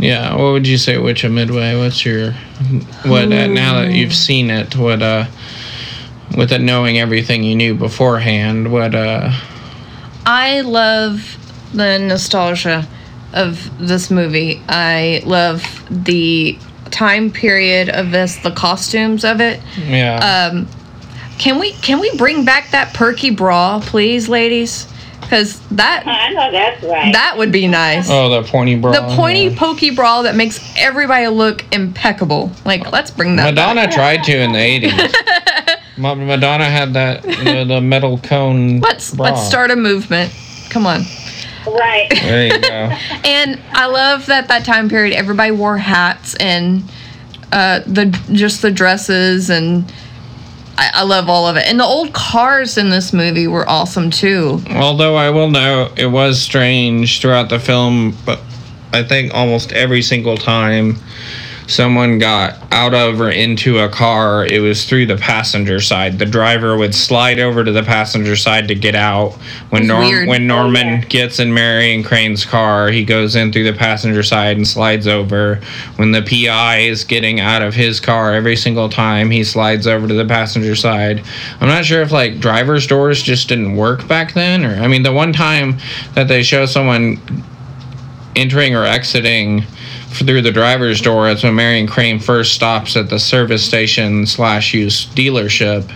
Yeah. 0.00 0.34
What 0.34 0.52
would 0.52 0.66
you 0.66 0.78
say, 0.78 0.98
Witch 0.98 1.24
of 1.24 1.32
Midway? 1.32 1.76
What's 1.76 2.04
your 2.04 2.32
what 3.04 3.32
uh, 3.32 3.46
now 3.46 3.80
that 3.82 3.92
you've 3.92 4.14
seen 4.14 4.50
it? 4.50 4.76
What 4.76 5.02
uh, 5.02 5.26
with 6.36 6.52
it 6.52 6.60
knowing 6.60 6.98
everything 6.98 7.42
you 7.44 7.54
knew 7.54 7.74
beforehand, 7.74 8.72
what 8.72 8.94
uh 8.94 9.32
I 10.26 10.60
love 10.60 11.36
the 11.72 11.98
nostalgia 11.98 12.86
of 13.32 13.70
this 13.78 14.10
movie. 14.10 14.62
I 14.68 15.22
love 15.24 15.62
the 15.90 16.58
time 16.90 17.30
period 17.30 17.88
of 17.88 18.10
this, 18.10 18.36
the 18.36 18.50
costumes 18.50 19.24
of 19.24 19.40
it. 19.40 19.60
yeah. 19.78 20.50
Um, 20.52 20.68
can 21.38 21.58
we 21.58 21.72
can 21.72 22.00
we 22.00 22.14
bring 22.16 22.44
back 22.44 22.70
that 22.72 22.92
perky 22.92 23.30
bra, 23.30 23.80
please, 23.80 24.28
ladies? 24.28 24.86
Because 25.20 25.60
that 25.68 26.04
I 26.06 26.32
know 26.32 26.50
that's 26.50 26.82
right. 26.82 27.12
that 27.12 27.36
would 27.36 27.52
be 27.52 27.68
nice. 27.68 28.08
oh, 28.10 28.28
the 28.28 28.48
pointy 28.48 28.76
bra. 28.76 28.92
the 28.92 29.14
pointy 29.14 29.44
yeah. 29.44 29.58
pokey 29.58 29.90
bra 29.90 30.22
that 30.22 30.34
makes 30.34 30.60
everybody 30.76 31.26
look 31.28 31.64
impeccable. 31.72 32.50
Like, 32.64 32.90
let's 32.90 33.10
bring 33.10 33.36
that. 33.36 33.54
back. 33.54 33.76
Madonna 33.76 33.92
tried 33.92 34.24
to 34.24 34.36
in 34.36 34.52
the 34.52 34.58
80s. 34.58 35.76
Madonna 35.96 36.64
had 36.64 36.94
that 36.94 37.22
the, 37.22 37.64
the 37.66 37.80
metal 37.80 38.18
cone. 38.18 38.80
Let's 38.80 39.14
bra. 39.14 39.26
let's 39.26 39.46
start 39.46 39.70
a 39.70 39.76
movement. 39.76 40.32
Come 40.70 40.86
on. 40.86 41.02
right. 41.66 42.08
There 42.22 42.46
you 42.46 42.60
go. 42.60 42.96
And 43.24 43.60
I 43.72 43.86
love 43.86 44.26
that 44.26 44.48
that 44.48 44.64
time 44.64 44.88
period 44.88 45.14
everybody 45.14 45.52
wore 45.52 45.76
hats 45.78 46.34
and 46.36 46.82
uh, 47.52 47.80
the 47.86 48.06
just 48.32 48.62
the 48.62 48.70
dresses 48.70 49.50
and 49.50 49.92
I, 50.80 50.90
I 50.94 51.02
love 51.02 51.28
all 51.28 51.46
of 51.46 51.56
it. 51.56 51.66
And 51.66 51.78
the 51.78 51.84
old 51.84 52.14
cars 52.14 52.78
in 52.78 52.88
this 52.88 53.12
movie 53.12 53.46
were 53.46 53.68
awesome 53.68 54.10
too. 54.10 54.62
Although 54.70 55.14
I 55.14 55.28
will 55.28 55.50
note 55.50 55.98
it 55.98 56.06
was 56.06 56.40
strange 56.40 57.20
throughout 57.20 57.50
the 57.50 57.58
film, 57.58 58.16
but 58.24 58.40
I 58.94 59.02
think 59.02 59.34
almost 59.34 59.72
every 59.72 60.00
single 60.00 60.38
time 60.38 60.96
someone 61.70 62.18
got 62.18 62.58
out 62.72 62.94
of 62.94 63.20
or 63.20 63.30
into 63.30 63.78
a 63.78 63.88
car, 63.88 64.44
it 64.44 64.60
was 64.60 64.84
through 64.84 65.06
the 65.06 65.16
passenger 65.16 65.80
side. 65.80 66.18
The 66.18 66.26
driver 66.26 66.76
would 66.76 66.94
slide 66.94 67.38
over 67.38 67.64
to 67.64 67.72
the 67.72 67.82
passenger 67.82 68.36
side 68.36 68.68
to 68.68 68.74
get 68.74 68.94
out. 68.94 69.32
When 69.70 69.86
Norm, 69.86 70.26
when 70.26 70.42
oh, 70.50 70.62
Norman 70.62 70.86
yeah. 70.86 71.04
gets 71.04 71.38
in 71.38 71.54
Marion 71.54 72.02
Crane's 72.02 72.44
car, 72.44 72.90
he 72.90 73.04
goes 73.04 73.36
in 73.36 73.52
through 73.52 73.70
the 73.70 73.78
passenger 73.78 74.22
side 74.22 74.56
and 74.56 74.66
slides 74.66 75.06
over. 75.06 75.60
When 75.96 76.12
the 76.12 76.22
PI 76.22 76.78
is 76.78 77.04
getting 77.04 77.40
out 77.40 77.62
of 77.62 77.74
his 77.74 78.00
car, 78.00 78.34
every 78.34 78.56
single 78.56 78.88
time 78.88 79.30
he 79.30 79.44
slides 79.44 79.86
over 79.86 80.08
to 80.08 80.14
the 80.14 80.26
passenger 80.26 80.74
side. 80.74 81.22
I'm 81.60 81.68
not 81.68 81.84
sure 81.84 82.02
if 82.02 82.10
like 82.10 82.40
driver's 82.40 82.86
doors 82.86 83.22
just 83.22 83.48
didn't 83.48 83.76
work 83.76 84.08
back 84.08 84.34
then, 84.34 84.64
or 84.64 84.74
I 84.74 84.88
mean, 84.88 85.02
the 85.02 85.12
one 85.12 85.32
time 85.32 85.78
that 86.14 86.28
they 86.28 86.42
show 86.42 86.66
someone 86.66 87.20
entering 88.36 88.74
or 88.74 88.84
exiting 88.84 89.64
through 90.10 90.42
the 90.42 90.50
driver's 90.50 91.00
door 91.00 91.28
is 91.28 91.42
when 91.42 91.54
Marion 91.54 91.86
Crane 91.86 92.18
first 92.18 92.52
stops 92.52 92.96
at 92.96 93.08
the 93.08 93.18
service 93.18 93.64
station 93.64 94.26
slash 94.26 94.74
used 94.74 95.16
dealership. 95.16 95.90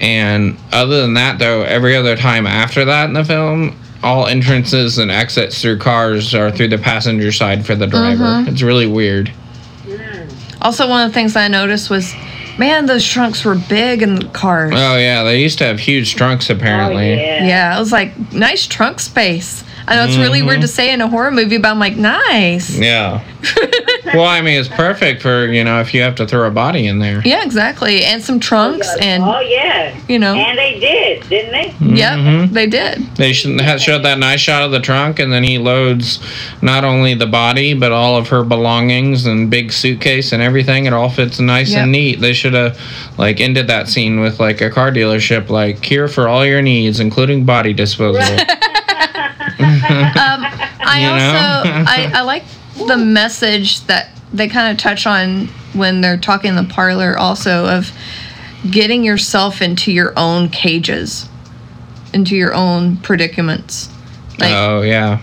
And 0.00 0.56
other 0.72 1.02
than 1.02 1.14
that, 1.14 1.38
though, 1.38 1.62
every 1.62 1.96
other 1.96 2.16
time 2.16 2.46
after 2.46 2.84
that 2.84 3.06
in 3.06 3.12
the 3.12 3.24
film, 3.24 3.78
all 4.02 4.26
entrances 4.26 4.98
and 4.98 5.10
exits 5.10 5.60
through 5.60 5.78
cars 5.78 6.34
are 6.34 6.50
through 6.50 6.68
the 6.68 6.78
passenger 6.78 7.32
side 7.32 7.66
for 7.66 7.74
the 7.74 7.86
mm-hmm. 7.86 8.16
driver. 8.16 8.50
It's 8.50 8.62
really 8.62 8.86
weird. 8.86 9.32
Also, 10.60 10.88
one 10.88 11.04
of 11.04 11.10
the 11.10 11.14
things 11.14 11.36
I 11.36 11.48
noticed 11.48 11.90
was, 11.90 12.14
man, 12.58 12.86
those 12.86 13.06
trunks 13.06 13.44
were 13.44 13.56
big 13.68 14.02
in 14.02 14.16
the 14.16 14.26
cars. 14.26 14.72
Oh 14.74 14.96
yeah, 14.96 15.22
they 15.22 15.40
used 15.40 15.58
to 15.58 15.64
have 15.64 15.78
huge 15.78 16.16
trunks 16.16 16.50
apparently. 16.50 17.10
Oh, 17.10 17.14
apparently. 17.14 17.48
yeah. 17.48 17.70
yeah, 17.70 17.76
I 17.76 17.78
was 17.78 17.92
like, 17.92 18.32
nice 18.32 18.66
trunk 18.66 19.00
space. 19.00 19.64
I 19.88 19.96
know 19.96 20.04
it's 20.04 20.16
really 20.18 20.42
weird 20.42 20.60
to 20.60 20.68
say 20.68 20.92
in 20.92 21.00
a 21.00 21.08
horror 21.08 21.30
movie, 21.30 21.56
but 21.58 21.68
I'm 21.68 21.78
like, 21.78 21.96
nice. 21.96 22.76
Yeah. 22.78 23.24
well, 24.14 24.24
I 24.24 24.40
mean, 24.42 24.58
it's 24.58 24.68
perfect 24.68 25.22
for 25.22 25.46
you 25.46 25.62
know 25.64 25.80
if 25.80 25.94
you 25.94 26.02
have 26.02 26.16
to 26.16 26.26
throw 26.26 26.46
a 26.46 26.50
body 26.50 26.86
in 26.88 26.98
there. 26.98 27.22
Yeah, 27.24 27.44
exactly. 27.44 28.04
And 28.04 28.20
some 28.22 28.40
trunks, 28.40 28.88
and 29.00 29.22
oh 29.22 29.40
yeah. 29.40 29.96
you 30.08 30.18
know, 30.18 30.34
And 30.34 30.58
they 30.58 30.78
did, 30.80 31.28
didn't 31.28 31.52
they? 31.52 31.94
yep, 31.94 32.18
Mhm. 32.18 32.50
they 32.52 32.66
did. 32.66 32.98
They 33.16 33.32
should 33.32 33.60
have 33.60 33.80
showed 33.80 34.02
that 34.04 34.18
nice 34.18 34.40
shot 34.40 34.62
of 34.64 34.72
the 34.72 34.80
trunk, 34.80 35.20
and 35.20 35.32
then 35.32 35.44
he 35.44 35.56
loads 35.58 36.18
not 36.62 36.84
only 36.84 37.14
the 37.14 37.26
body 37.26 37.74
but 37.74 37.92
all 37.92 38.16
of 38.16 38.28
her 38.28 38.42
belongings 38.42 39.24
and 39.26 39.48
big 39.48 39.70
suitcase 39.72 40.32
and 40.32 40.42
everything. 40.42 40.86
It 40.86 40.92
all 40.92 41.08
fits 41.08 41.38
nice 41.38 41.70
Yep. 41.70 41.82
and 41.84 41.92
neat. 41.92 42.20
They 42.20 42.32
should 42.32 42.54
have 42.54 42.78
like 43.18 43.40
ended 43.40 43.68
that 43.68 43.88
scene 43.88 44.18
with 44.20 44.40
like 44.40 44.60
a 44.60 44.68
car 44.70 44.90
dealership, 44.90 45.48
like 45.48 45.84
here 45.84 46.08
for 46.08 46.28
all 46.28 46.44
your 46.44 46.60
needs, 46.60 46.98
including 46.98 47.44
body 47.44 47.72
disposal. 47.72 48.36
Um, 50.18 50.44
I 50.80 51.00
You 51.00 51.08
also? 51.08 51.90
I, 51.90 52.10
I 52.14 52.20
like 52.22 52.44
the 52.86 52.96
message 52.96 53.84
that 53.86 54.10
they 54.32 54.48
kind 54.48 54.72
of 54.72 54.80
touch 54.80 55.06
on 55.06 55.48
when 55.72 56.00
they're 56.00 56.18
talking 56.18 56.50
in 56.50 56.56
the 56.56 56.72
parlor 56.72 57.16
also 57.18 57.66
of 57.66 57.90
getting 58.70 59.04
yourself 59.04 59.62
into 59.62 59.92
your 59.92 60.12
own 60.16 60.48
cages, 60.48 61.28
into 62.12 62.36
your 62.36 62.54
own 62.54 62.96
predicaments. 62.98 63.88
Like 64.38 64.52
oh 64.54 64.82
yeah, 64.82 65.20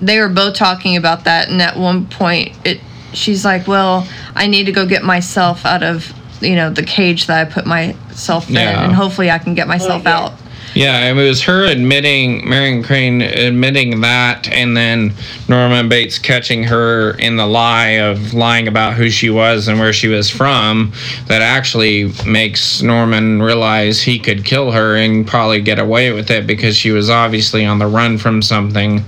they 0.00 0.20
were 0.20 0.28
both 0.28 0.54
talking 0.54 0.96
about 0.96 1.24
that, 1.24 1.48
and 1.48 1.60
at 1.62 1.76
one 1.76 2.06
point, 2.06 2.54
it 2.64 2.80
she's 3.12 3.44
like, 3.44 3.66
"Well, 3.66 4.06
I 4.34 4.46
need 4.46 4.64
to 4.66 4.72
go 4.72 4.86
get 4.86 5.02
myself 5.02 5.64
out 5.64 5.82
of." 5.82 6.12
You 6.42 6.54
know 6.54 6.68
the 6.68 6.82
cage 6.82 7.28
that 7.28 7.46
I 7.46 7.50
put 7.50 7.64
myself 7.64 8.50
in, 8.50 8.58
and 8.58 8.92
hopefully 8.92 9.30
I 9.30 9.38
can 9.38 9.54
get 9.54 9.66
myself 9.66 10.02
yeah. 10.02 10.18
out. 10.18 10.32
Yeah. 10.76 11.10
It 11.10 11.14
was 11.14 11.42
her 11.42 11.64
admitting 11.64 12.48
Marion 12.48 12.82
Crane 12.82 13.22
admitting 13.22 14.00
that, 14.02 14.48
and 14.48 14.76
then 14.76 15.14
Norman 15.48 15.88
Bates 15.88 16.18
catching 16.18 16.64
her 16.64 17.12
in 17.12 17.36
the 17.36 17.46
lie 17.46 17.98
of 17.98 18.34
lying 18.34 18.68
about 18.68 18.94
who 18.94 19.08
she 19.10 19.30
was 19.30 19.68
and 19.68 19.78
where 19.80 19.92
she 19.92 20.08
was 20.08 20.30
from. 20.30 20.92
That 21.26 21.42
actually 21.42 22.12
makes 22.26 22.82
Norman 22.82 23.42
realize 23.42 24.02
he 24.02 24.18
could 24.18 24.44
kill 24.44 24.70
her 24.72 24.96
and 24.96 25.26
probably 25.26 25.60
get 25.62 25.78
away 25.78 26.12
with 26.12 26.30
it 26.30 26.46
because 26.46 26.76
she 26.76 26.90
was 26.90 27.10
obviously 27.10 27.64
on 27.64 27.78
the 27.78 27.86
run 27.86 28.18
from 28.18 28.42
something, 28.42 29.02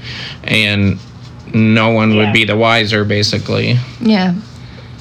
and 0.45 0.99
no 1.55 1.91
one 1.91 2.13
Yeah. 2.13 2.25
would 2.25 2.33
be 2.33 2.45
the 2.45 2.57
wiser, 2.57 3.05
basically. 3.05 3.79
Yeah. 4.01 4.35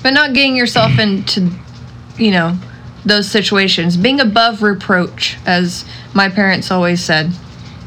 But 0.04 0.14
not 0.14 0.34
getting 0.34 0.56
yourself 0.56 0.98
into, 1.00 1.50
you 2.18 2.32
know, 2.32 2.58
those 3.08 3.30
situations. 3.30 3.98
Being 3.98 4.20
above 4.20 4.62
reproach, 4.64 5.38
as 5.46 5.86
my 6.14 6.30
parents 6.30 6.72
always 6.72 7.04
said. 7.04 7.28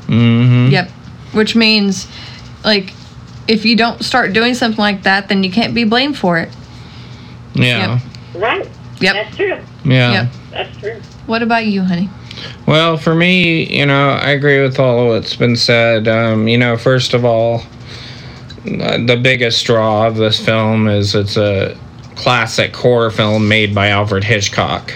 hmm 0.07 0.69
Yep. 0.71 0.91
Which 1.33 1.55
means, 1.55 2.09
like, 2.65 2.93
if 3.47 3.65
you 3.65 3.77
don't 3.77 4.03
start 4.05 4.33
doing 4.33 4.55
something 4.55 4.81
like 4.81 5.03
that, 5.05 5.29
then 5.29 5.45
you 5.45 5.51
can't 5.51 5.75
be 5.75 5.85
blamed 5.85 6.19
for 6.19 6.39
it. 6.39 6.49
Yeah. 7.55 8.01
Right. 8.35 8.69
Yep. 9.01 9.15
That's 9.15 9.37
true. 9.37 9.59
Yeah. 9.85 10.13
Yep. 10.13 10.33
That's 10.51 10.79
true. 10.79 11.01
What 11.27 11.43
about 11.43 11.67
you, 11.67 11.83
honey? 11.83 12.09
Well, 12.67 12.97
for 12.97 13.15
me, 13.15 13.67
you 13.67 13.87
know, 13.87 14.11
I 14.11 14.31
agree 14.31 14.63
with 14.63 14.79
all 14.79 15.01
of 15.03 15.09
what's 15.09 15.37
been 15.37 15.57
said. 15.57 16.09
Um, 16.09 16.49
you 16.49 16.59
know, 16.59 16.77
first 16.77 17.15
of 17.15 17.25
all, 17.25 17.63
the 18.65 19.19
biggest 19.21 19.65
draw 19.67 20.07
of 20.07 20.17
this 20.17 20.45
film 20.45 20.89
is 20.89 21.15
it's 21.15 21.37
a 21.37 21.77
classic 22.17 22.75
horror 22.77 23.11
film 23.11 23.49
made 23.49 23.75
by 23.75 23.89
Alfred 23.89 24.25
Hitchcock. 24.25 24.95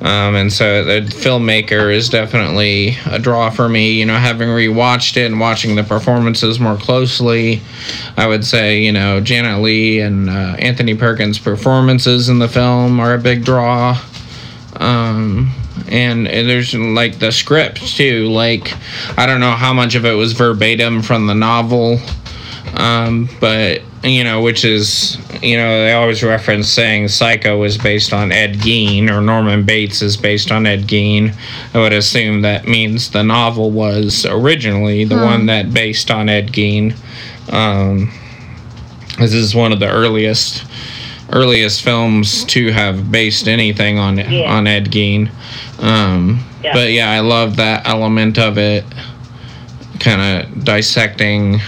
Um, 0.00 0.34
and 0.34 0.52
so 0.52 0.84
the 0.84 1.00
filmmaker 1.08 1.94
is 1.94 2.08
definitely 2.08 2.98
a 3.06 3.18
draw 3.18 3.48
for 3.50 3.68
me. 3.68 3.92
You 3.92 4.06
know, 4.06 4.16
having 4.16 4.48
rewatched 4.48 5.16
it 5.16 5.26
and 5.26 5.40
watching 5.40 5.76
the 5.76 5.84
performances 5.84 6.60
more 6.60 6.76
closely, 6.76 7.62
I 8.16 8.26
would 8.26 8.44
say, 8.44 8.82
you 8.82 8.92
know, 8.92 9.20
Janet 9.20 9.62
Leigh 9.62 10.00
and 10.00 10.28
uh, 10.28 10.56
Anthony 10.58 10.94
Perkins' 10.94 11.38
performances 11.38 12.28
in 12.28 12.38
the 12.38 12.48
film 12.48 13.00
are 13.00 13.14
a 13.14 13.18
big 13.18 13.44
draw 13.44 13.98
um 14.76 15.50
and 15.88 16.26
there's 16.26 16.74
like 16.74 17.18
the 17.18 17.30
script 17.30 17.96
too 17.96 18.26
like 18.28 18.72
i 19.18 19.26
don't 19.26 19.40
know 19.40 19.52
how 19.52 19.72
much 19.72 19.94
of 19.94 20.04
it 20.04 20.14
was 20.14 20.32
verbatim 20.32 21.02
from 21.02 21.26
the 21.26 21.34
novel 21.34 21.98
um 22.74 23.28
but 23.40 23.82
you 24.04 24.22
know 24.22 24.40
which 24.42 24.64
is 24.64 25.16
you 25.42 25.56
know 25.56 25.84
they 25.84 25.92
always 25.92 26.22
reference 26.22 26.68
saying 26.68 27.08
psycho 27.08 27.58
was 27.58 27.78
based 27.78 28.12
on 28.12 28.30
ed 28.30 28.54
gein 28.56 29.08
or 29.10 29.20
norman 29.20 29.62
bates 29.64 30.02
is 30.02 30.16
based 30.16 30.52
on 30.52 30.66
ed 30.66 30.82
gein 30.82 31.34
i 31.72 31.78
would 31.78 31.92
assume 31.92 32.42
that 32.42 32.68
means 32.68 33.10
the 33.10 33.22
novel 33.22 33.70
was 33.70 34.26
originally 34.26 35.04
the 35.04 35.16
one 35.16 35.46
that 35.46 35.72
based 35.72 36.10
on 36.10 36.28
ed 36.28 36.48
gein 36.52 36.94
um 37.52 38.10
this 39.18 39.32
is 39.32 39.54
one 39.54 39.72
of 39.72 39.80
the 39.80 39.88
earliest 39.90 40.64
earliest 41.32 41.82
films 41.82 42.44
to 42.44 42.70
have 42.72 43.10
based 43.10 43.48
anything 43.48 43.98
on 43.98 44.18
Yeah. 44.18 44.42
on 44.52 44.66
Ed 44.66 44.90
Gein. 44.90 45.30
Um, 45.78 46.44
Yeah. 46.62 46.72
But 46.74 46.92
yeah, 46.92 47.10
I 47.10 47.20
love 47.20 47.56
that 47.56 47.86
element 47.88 48.38
of 48.38 48.58
it, 48.58 48.84
kind 50.00 50.20
of 50.46 50.64
dissecting 50.64 51.60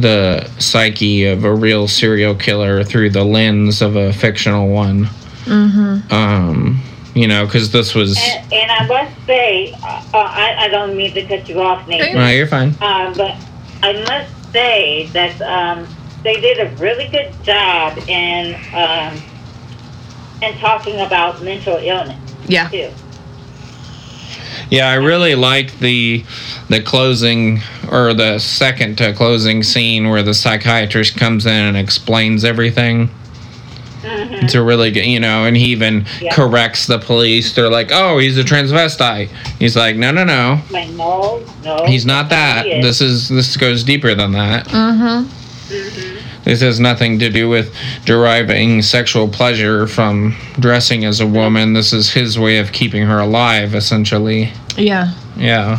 the 0.00 0.48
psyche 0.58 1.26
of 1.26 1.44
a 1.44 1.54
real 1.54 1.86
serial 1.88 2.34
killer 2.34 2.84
through 2.84 3.10
the 3.10 3.24
lens 3.24 3.82
of 3.82 3.96
a 3.96 4.12
fictional 4.12 4.68
one. 4.68 5.04
Mm-hmm. 5.44 6.12
Um, 6.12 6.80
you 7.14 7.26
know, 7.26 7.44
because 7.44 7.70
this 7.72 7.94
was. 7.94 8.18
And, 8.18 8.52
and 8.52 8.70
I 8.70 8.86
must 8.86 9.26
say, 9.26 9.72
uh, 9.72 10.02
uh, 10.14 10.18
I, 10.18 10.56
I 10.60 10.68
don't 10.68 10.96
mean 10.96 11.12
to 11.14 11.22
cut 11.26 11.48
you 11.48 11.60
off, 11.60 11.86
Nathan. 11.86 12.14
No, 12.14 12.28
you're 12.28 12.46
fine. 12.46 12.70
Um, 12.80 13.12
but 13.14 13.36
I 13.82 13.92
must 14.08 14.52
say 14.52 15.06
that 15.12 15.40
um, 15.42 15.86
they 16.22 16.40
did 16.40 16.58
a 16.58 16.74
really 16.76 17.08
good 17.08 17.32
job 17.42 17.98
in 18.08 18.54
um, 18.74 19.20
in 20.42 20.58
talking 20.58 21.00
about 21.00 21.42
mental 21.42 21.76
illness 21.76 22.18
Yeah. 22.48 22.68
too. 22.68 22.90
Yeah, 24.72 24.88
I 24.88 24.94
really 24.94 25.34
liked 25.34 25.78
the 25.80 26.24
the 26.70 26.80
closing 26.80 27.60
or 27.90 28.14
the 28.14 28.38
second 28.38 28.96
to 28.98 29.12
closing 29.12 29.62
scene 29.62 30.08
where 30.08 30.22
the 30.22 30.32
psychiatrist 30.32 31.14
comes 31.18 31.44
in 31.44 31.52
and 31.52 31.76
explains 31.76 32.42
everything. 32.42 33.10
Mhm. 34.02 34.42
It's 34.42 34.54
a 34.54 34.62
really 34.62 34.90
good, 34.90 35.04
you 35.04 35.20
know, 35.20 35.44
and 35.44 35.54
he 35.58 35.66
even 35.66 36.06
Yeah. 36.22 36.32
corrects 36.34 36.86
the 36.86 36.98
police. 36.98 37.52
They're 37.52 37.68
like, 37.68 37.90
"Oh, 37.92 38.16
he's 38.18 38.38
a 38.38 38.42
transvestite." 38.42 39.28
He's 39.58 39.76
like, 39.76 39.96
"No, 39.96 40.10
no, 40.10 40.24
no. 40.24 40.62
Like, 40.70 40.88
no, 40.88 41.40
no. 41.62 41.84
He's 41.86 42.06
not 42.06 42.30
that. 42.30 42.64
He 42.64 42.72
is. 42.72 42.82
This 42.84 43.00
is 43.02 43.28
this 43.28 43.56
goes 43.58 43.84
deeper 43.84 44.14
than 44.14 44.32
that. 44.32 44.68
Mm-hmm. 44.68 45.26
Mhm. 45.74 46.16
This 46.44 46.60
has 46.60 46.80
nothing 46.80 47.18
to 47.20 47.30
do 47.30 47.48
with 47.48 47.74
deriving 48.04 48.82
sexual 48.82 49.28
pleasure 49.28 49.86
from 49.86 50.36
dressing 50.58 51.04
as 51.04 51.20
a 51.20 51.26
woman. 51.26 51.72
This 51.72 51.92
is 51.92 52.12
his 52.12 52.38
way 52.38 52.58
of 52.58 52.72
keeping 52.72 53.04
her 53.06 53.18
alive, 53.20 53.74
essentially. 53.74 54.52
Yeah. 54.76 55.12
Yeah. 55.36 55.78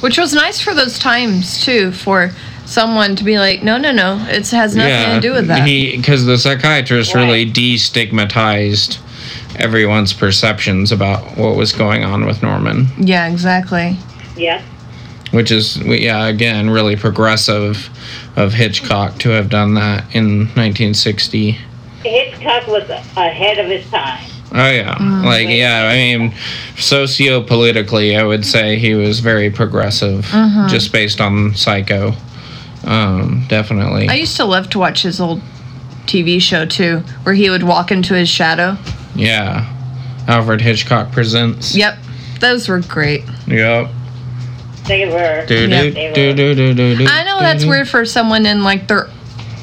Which 0.00 0.18
was 0.18 0.32
nice 0.34 0.60
for 0.60 0.74
those 0.74 0.98
times 0.98 1.64
too, 1.64 1.90
for 1.92 2.30
someone 2.66 3.16
to 3.16 3.24
be 3.24 3.38
like, 3.38 3.62
no, 3.62 3.76
no, 3.76 3.90
no, 3.92 4.18
it 4.28 4.48
has 4.50 4.76
nothing 4.76 4.90
yeah. 4.92 5.14
to 5.16 5.20
do 5.20 5.32
with 5.32 5.48
that. 5.48 5.66
He 5.66 5.96
because 5.96 6.24
the 6.24 6.38
psychiatrist 6.38 7.14
Right. 7.14 7.22
really 7.24 7.50
destigmatized 7.50 8.98
everyone's 9.56 10.12
perceptions 10.12 10.92
about 10.92 11.36
what 11.36 11.56
was 11.56 11.72
going 11.72 12.04
on 12.04 12.26
with 12.26 12.42
Norman, 12.42 12.88
yeah, 12.98 13.28
exactly. 13.28 13.96
Yeah. 14.36 14.62
which 15.30 15.50
is 15.52 15.76
yeah 15.78 16.26
again 16.26 16.68
really 16.70 16.96
progressive 16.96 17.88
of 18.36 18.52
Hitchcock 18.52 19.18
to 19.20 19.30
have 19.30 19.48
done 19.48 19.74
that 19.74 20.04
in 20.14 20.46
1960. 20.54 21.58
Hitchcock 22.02 22.66
was 22.66 22.88
ahead 22.90 23.58
of 23.58 23.66
his 23.70 23.88
time. 23.90 24.24
Oh 24.52 24.70
yeah, 24.70 24.94
Mm. 24.96 25.24
like 25.24 25.48
yeah. 25.48 25.88
I 25.90 25.94
mean, 25.96 26.34
socio-politically, 26.76 28.16
I 28.16 28.22
would 28.22 28.44
say 28.44 28.78
he 28.78 28.94
was 28.94 29.20
very 29.20 29.50
progressive, 29.50 30.26
Mhm. 30.30 30.68
just 30.68 30.92
based 30.92 31.20
on 31.20 31.54
Psycho. 31.54 32.14
Um, 32.84 33.44
definitely. 33.48 34.08
I 34.08 34.14
used 34.14 34.36
to 34.36 34.44
love 34.44 34.68
to 34.70 34.78
watch 34.78 35.02
his 35.02 35.20
old 35.20 35.40
TV 36.06 36.38
show 36.40 36.66
too, 36.66 37.02
where 37.22 37.34
he 37.34 37.48
would 37.50 37.62
walk 37.62 37.90
into 37.90 38.14
his 38.14 38.28
shadow. 38.28 38.76
yeah. 39.14 39.64
Alfred 40.26 40.60
Hitchcock 40.62 41.12
presents. 41.12 41.76
Yep, 41.76 41.98
those 42.40 42.66
were 42.68 42.80
great. 42.80 43.24
Yep. 43.46 43.88
They 44.86 45.06
were. 45.06 45.44
Do 45.46 45.54
Yeah. 45.68 45.82
do 45.82 45.90
They 45.92 46.08
were- 46.08 46.14
do 46.14 46.34
do 46.34 46.54
do 46.54 46.74
do. 46.74 46.96
do, 46.96 47.06
I 47.10 47.24
know 47.24 47.38
that's 47.40 47.62
do. 47.64 47.70
weird 47.70 47.88
for 47.88 48.04
someone 48.04 48.46
in 48.46 48.62
like 48.64 48.86
their 48.88 49.08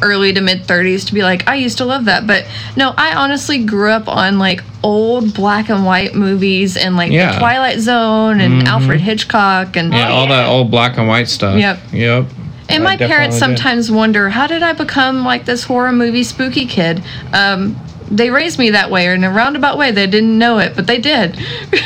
early 0.03 0.33
to 0.33 0.41
mid 0.41 0.65
30s 0.65 1.05
to 1.05 1.13
be 1.13 1.21
like, 1.21 1.47
I 1.47 1.55
used 1.55 1.77
to 1.77 1.85
love 1.85 2.05
that. 2.05 2.25
But 2.25 2.45
no, 2.75 2.91
I 2.97 3.13
honestly 3.13 3.59
grew 3.59 3.91
up 3.91 4.07
on 4.07 4.39
like 4.39 4.63
old 4.81 5.33
black 5.35 5.69
and 5.69 5.85
white 5.85 6.15
movies 6.15 6.75
and 6.75 6.97
like 6.97 7.11
Yeah. 7.11 7.33
The 7.33 7.39
Twilight 7.39 7.79
Zone 7.79 8.41
and 8.41 8.63
Mhm. 8.63 8.67
Alfred 8.67 8.99
Hitchcock. 9.01 9.75
And, 9.75 9.93
Yeah, 9.93 10.09
all 10.09 10.25
that 10.27 10.47
old 10.47 10.71
black 10.71 10.97
and 10.97 11.07
white 11.07 11.29
stuff. 11.29 11.57
Yep. 11.59 11.79
Yep. 11.93 12.25
and 12.69 12.83
I 12.83 12.91
my 12.91 12.97
parents 12.97 13.35
definitely 13.35 13.55
did. 13.55 13.61
sometimes 13.61 13.91
wonder, 13.91 14.29
how 14.29 14.47
did 14.47 14.63
I 14.63 14.71
become 14.73 15.23
like 15.25 15.43
this 15.45 15.63
horror 15.65 15.91
movie 15.91 16.23
spooky 16.23 16.65
kid? 16.65 17.03
Um, 17.33 17.75
they 18.09 18.29
raised 18.29 18.57
me 18.59 18.71
that 18.71 18.89
way, 18.89 19.07
or 19.07 19.13
in 19.13 19.23
a 19.25 19.29
roundabout 19.29 19.77
way. 19.77 19.91
They 19.91 20.07
didn't 20.07 20.37
know 20.37 20.57
it, 20.59 20.73
but 20.75 20.87
they 20.87 20.97
did. 20.97 21.37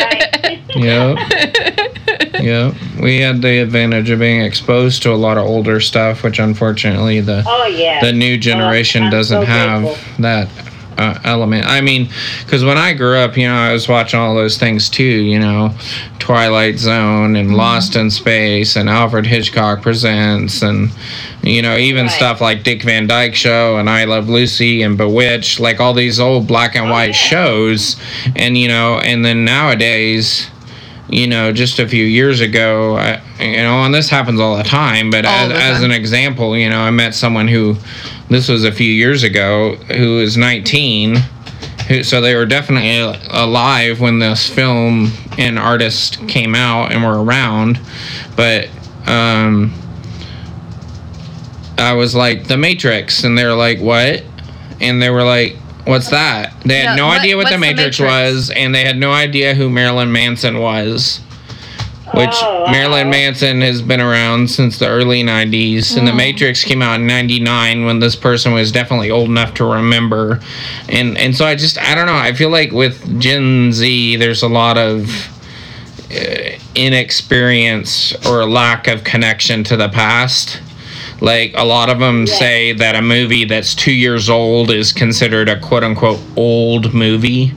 Right. 0.00 0.60
Yep. 0.74 1.18
Yep. 2.42 2.74
We 3.00 3.18
had 3.20 3.42
the 3.42 3.58
advantage 3.58 4.10
of 4.10 4.18
being 4.18 4.40
exposed 4.42 5.02
to 5.04 5.12
a 5.12 5.16
lot 5.16 5.38
of 5.38 5.44
older 5.46 5.80
stuff, 5.80 6.22
which 6.22 6.38
unfortunately 6.38 7.20
the 7.20 7.42
oh 7.46 7.66
yeah. 7.66 8.00
the 8.00 8.12
new 8.12 8.36
generation 8.38 9.04
I'm 9.04 9.10
doesn't 9.10 9.42
so 9.42 9.46
have 9.46 9.82
grateful. 9.82 10.22
that 10.22 10.48
uh, 10.98 11.18
element. 11.24 11.64
I 11.66 11.80
mean, 11.80 12.10
because 12.44 12.62
when 12.62 12.76
I 12.76 12.92
grew 12.92 13.16
up, 13.16 13.36
you 13.36 13.46
know, 13.46 13.54
I 13.54 13.72
was 13.72 13.88
watching 13.88 14.20
all 14.20 14.34
those 14.34 14.58
things 14.58 14.90
too. 14.90 15.02
You 15.04 15.38
know, 15.38 15.74
Twilight 16.18 16.78
Zone 16.78 17.36
and 17.36 17.54
Lost 17.54 17.96
in 17.96 18.10
Space 18.10 18.76
and 18.76 18.88
Alfred 18.90 19.24
Hitchcock 19.26 19.80
Presents 19.80 20.60
and 20.62 20.90
you 21.42 21.62
know 21.62 21.76
even 21.78 22.04
Right. 22.06 22.12
stuff 22.12 22.42
like 22.42 22.64
Dick 22.64 22.82
Van 22.82 23.06
Dyke 23.06 23.34
Show 23.34 23.78
and 23.78 23.88
I 23.88 24.04
Love 24.04 24.28
Lucy 24.28 24.82
and 24.82 24.98
Bewitched, 24.98 25.58
like 25.58 25.80
all 25.80 25.94
these 25.94 26.20
old 26.20 26.46
black 26.46 26.74
and 26.76 26.88
Oh, 26.88 26.92
white 26.92 27.08
yeah. 27.08 27.12
shows. 27.14 27.96
And 28.36 28.58
you 28.58 28.68
know, 28.68 28.98
and 28.98 29.24
then 29.24 29.44
nowadays. 29.44 30.50
You 31.10 31.26
know, 31.26 31.52
just 31.52 31.78
a 31.80 31.88
few 31.88 32.04
years 32.04 32.40
ago, 32.40 32.96
I, 32.96 33.20
you 33.40 33.56
know, 33.56 33.84
and 33.84 33.92
this 33.92 34.08
happens 34.08 34.38
all 34.38 34.56
the 34.56 34.62
time. 34.62 35.10
But 35.10 35.24
as, 35.24 35.48
the 35.48 35.54
as 35.56 35.82
an 35.82 35.90
example, 35.90 36.56
you 36.56 36.70
know, 36.70 36.80
I 36.80 36.90
met 36.90 37.14
someone 37.14 37.48
who, 37.48 37.76
this 38.28 38.48
was 38.48 38.64
a 38.64 38.70
few 38.70 38.90
years 38.90 39.24
ago, 39.24 39.74
who 39.96 40.18
was 40.18 40.36
19. 40.36 41.16
Who, 41.88 42.04
so 42.04 42.20
they 42.20 42.36
were 42.36 42.46
definitely 42.46 43.00
alive 43.30 44.00
when 44.00 44.20
this 44.20 44.48
film 44.48 45.10
and 45.36 45.58
artist 45.58 46.26
came 46.28 46.54
out 46.54 46.92
and 46.92 47.02
were 47.02 47.22
around. 47.22 47.80
But 48.36 48.68
um, 49.06 49.74
I 51.76 51.94
was 51.94 52.14
like, 52.14 52.46
The 52.46 52.56
Matrix. 52.56 53.24
And 53.24 53.36
they 53.36 53.44
were 53.44 53.54
like, 53.54 53.80
What? 53.80 54.22
And 54.80 55.02
they 55.02 55.10
were 55.10 55.24
like, 55.24 55.56
What's 55.84 56.08
that? 56.10 56.52
They 56.64 56.76
had 56.78 56.84
Yeah, 56.84 56.94
no 56.96 57.06
what- 57.08 57.20
idea 57.20 57.36
what 57.36 57.46
the 57.46 57.52
The 57.54 57.58
Matrix, 57.58 57.98
Matrix? 57.98 58.00
was, 58.00 58.50
and 58.50 58.74
they 58.74 58.84
had 58.84 58.96
no 58.98 59.12
idea 59.12 59.54
who 59.54 59.68
Marilyn 59.70 60.12
Manson 60.12 60.58
was 60.58 61.20
which 62.12 62.30
Oh, 62.42 62.64
wow. 62.66 62.72
Marilyn 62.72 63.08
Manson 63.08 63.60
has 63.60 63.80
been 63.82 64.00
around 64.00 64.50
since 64.50 64.78
the 64.78 64.88
early 64.88 65.22
90s 65.22 65.96
and 65.96 66.08
the 66.08 66.10
Mm. 66.10 66.16
Matrix 66.16 66.64
came 66.64 66.82
out 66.82 66.98
in 66.98 67.06
99 67.06 67.84
when 67.84 68.00
this 68.00 68.16
person 68.16 68.52
was 68.52 68.72
definitely 68.72 69.12
old 69.12 69.28
enough 69.28 69.54
to 69.54 69.64
remember 69.64 70.40
and 70.88 71.16
and 71.16 71.36
so 71.36 71.46
I 71.46 71.54
just 71.54 71.78
I 71.80 71.94
don't 71.94 72.06
know 72.06 72.16
I 72.16 72.32
feel 72.32 72.48
like 72.50 72.72
with 72.72 73.20
Gen 73.20 73.72
Z 73.72 74.16
there's 74.16 74.42
a 74.42 74.48
lot 74.48 74.76
of 74.76 75.08
uh, 76.10 76.56
inexperience 76.74 78.12
or 78.26 78.44
lack 78.44 78.88
of 78.88 79.04
connection 79.04 79.62
to 79.62 79.76
the 79.76 79.88
past 79.88 80.60
like 81.20 81.52
a 81.56 81.64
lot 81.64 81.88
of 81.90 81.98
them 81.98 82.26
Yeah. 82.26 82.34
say 82.34 82.72
that 82.72 82.94
a 82.96 83.02
movie 83.02 83.44
that's 83.44 83.74
2 83.74 83.92
years 83.92 84.28
old 84.30 84.70
is 84.70 84.92
considered 84.92 85.48
a 85.48 85.58
quote 85.58 85.84
unquote 85.84 86.20
old 86.36 86.94
movie 86.94 87.52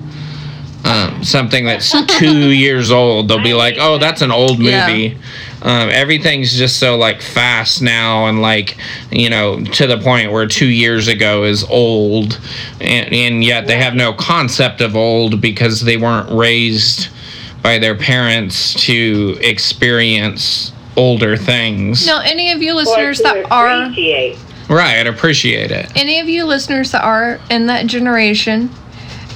um, 0.85 1.23
something 1.23 1.63
that's 1.63 1.95
two 2.19 2.49
years 2.49 2.91
old, 2.91 3.29
they'll 3.29 3.41
be 3.41 3.53
like, 3.53 3.75
"Oh, 3.79 3.97
that's 3.97 4.21
an 4.21 4.33
old 4.33 4.59
Yeah. 4.59 4.85
movie." 4.85 5.17
Um, 5.61 5.89
everything's 5.89 6.57
just 6.57 6.77
so 6.77 6.97
like 6.97 7.21
fast 7.21 7.81
now, 7.81 8.25
and 8.25 8.41
like 8.41 8.75
you 9.09 9.29
know, 9.29 9.63
to 9.63 9.87
the 9.87 9.97
point 9.99 10.33
where 10.33 10.45
two 10.45 10.65
years 10.67 11.07
ago 11.07 11.45
is 11.45 11.63
old, 11.63 12.37
and, 12.81 13.13
and 13.13 13.43
yet 13.45 13.65
they 13.65 13.77
have 13.77 13.95
no 13.95 14.11
concept 14.11 14.81
of 14.81 14.93
old 14.97 15.39
because 15.39 15.79
they 15.79 15.95
weren't 15.95 16.29
raised 16.29 17.07
by 17.61 17.79
their 17.79 17.95
parents 17.95 18.73
to 18.83 19.37
experience 19.39 20.72
older 20.95 21.35
things. 21.37 22.05
now, 22.05 22.19
any 22.21 22.51
of 22.51 22.61
you 22.61 22.73
listeners 22.73 23.19
that 23.19 23.49
are 23.51 23.83
appreciate. 23.83 24.37
Right, 24.69 25.05
appreciate 25.05 25.71
it. 25.71 25.91
any 25.95 26.19
of 26.19 26.29
you 26.29 26.45
listeners 26.45 26.91
that 26.91 27.03
are 27.03 27.39
in 27.49 27.67
that 27.67 27.85
generation 27.87 28.69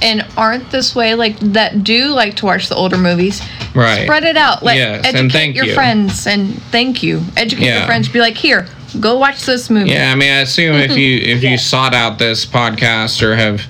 and 0.00 0.24
aren't 0.36 0.70
this 0.70 0.94
way, 0.94 1.14
like 1.14 1.38
that 1.40 1.82
do 1.84 2.06
like 2.14 2.36
to 2.36 2.46
watch 2.46 2.68
the 2.68 2.74
older 2.76 2.96
movies, 2.96 3.42
Right. 3.74 4.04
spread 4.04 4.24
it 4.24 4.36
out. 4.36 4.62
Like 4.62 4.78
Yes, 4.78 5.04
and 5.06 5.16
educate 5.16 5.32
thank 5.32 5.56
your 5.56 5.66
you. 5.66 5.74
friends 5.74 6.26
and 6.26 6.60
thank 6.70 7.02
you. 7.02 7.22
Educate 7.36 7.66
Yeah. 7.66 7.78
your 7.78 7.86
friends. 7.86 8.08
Be 8.08 8.20
like, 8.20 8.36
here, 8.36 8.66
go 9.00 9.18
watch 9.18 9.44
this 9.46 9.70
movie. 9.70 9.90
Yeah, 9.90 10.12
I 10.12 10.14
mean, 10.14 10.30
I 10.30 10.40
assume 10.40 10.74
if 10.76 10.96
you 10.96 11.18
if 11.22 11.42
you 11.42 11.56
sought 11.58 11.94
out 11.94 12.18
this 12.18 12.44
podcast 12.46 13.22
or 13.22 13.36
have 13.36 13.62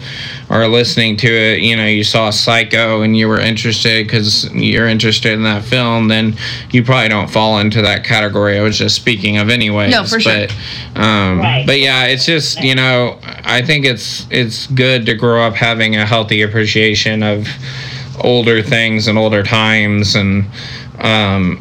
are 0.51 0.67
listening 0.67 1.17
to 1.19 1.29
it, 1.29 1.61
you 1.61 1.77
know, 1.77 1.85
you 1.85 2.03
saw 2.03 2.31
Psycho 2.31 3.03
and 3.03 3.15
you 3.17 3.29
were 3.29 3.39
interested 3.39 4.07
because 4.07 4.51
you're 4.55 4.89
interested 4.89 5.33
in 5.33 5.43
that 5.43 5.63
film, 5.63 6.09
then 6.09 6.35
you 6.71 6.83
probably 6.83 7.09
don't 7.11 7.29
fall 7.29 7.59
into 7.59 7.83
that 7.83 8.03
category. 8.03 8.59
I 8.59 8.63
was 8.63 8.79
just 8.79 8.97
speaking 8.97 9.37
of 9.37 9.51
anyways. 9.51 9.91
No, 9.91 10.05
for 10.05 10.19
sure. 10.19 10.47
But, 10.95 11.01
um, 11.03 11.41
Right. 11.41 11.67
but 11.67 11.79
yeah, 11.79 12.05
it's 12.07 12.25
just 12.25 12.63
you 12.63 12.75
know, 12.75 13.19
I 13.45 13.63
think 13.63 13.85
it's 13.85 14.27
it's 14.31 14.67
good 14.69 15.05
to 15.07 15.15
grow 15.15 15.43
up 15.47 15.55
having 15.55 15.97
a 15.97 16.07
healthy 16.07 16.43
appreciation 16.43 17.23
of 17.23 17.47
older 18.21 18.63
things 18.63 19.07
and 19.07 19.17
older 19.19 19.43
times 19.43 20.15
and 20.17 20.45
um 20.99 21.61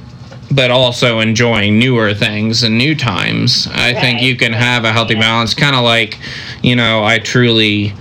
but 0.52 0.72
also 0.72 1.20
enjoying 1.20 1.78
newer 1.80 2.14
things 2.14 2.64
and 2.64 2.78
new 2.78 2.96
times. 2.96 3.68
I 3.72 3.94
think 3.94 4.22
you 4.22 4.36
can 4.36 4.54
have 4.54 4.86
a 4.86 4.92
healthy 4.92 5.16
balance, 5.16 5.54
kind 5.54 5.76
of 5.76 5.84
like, 5.84 6.18
you 6.64 6.76
know, 6.76 7.04
I 7.04 7.20
truly 7.20 7.94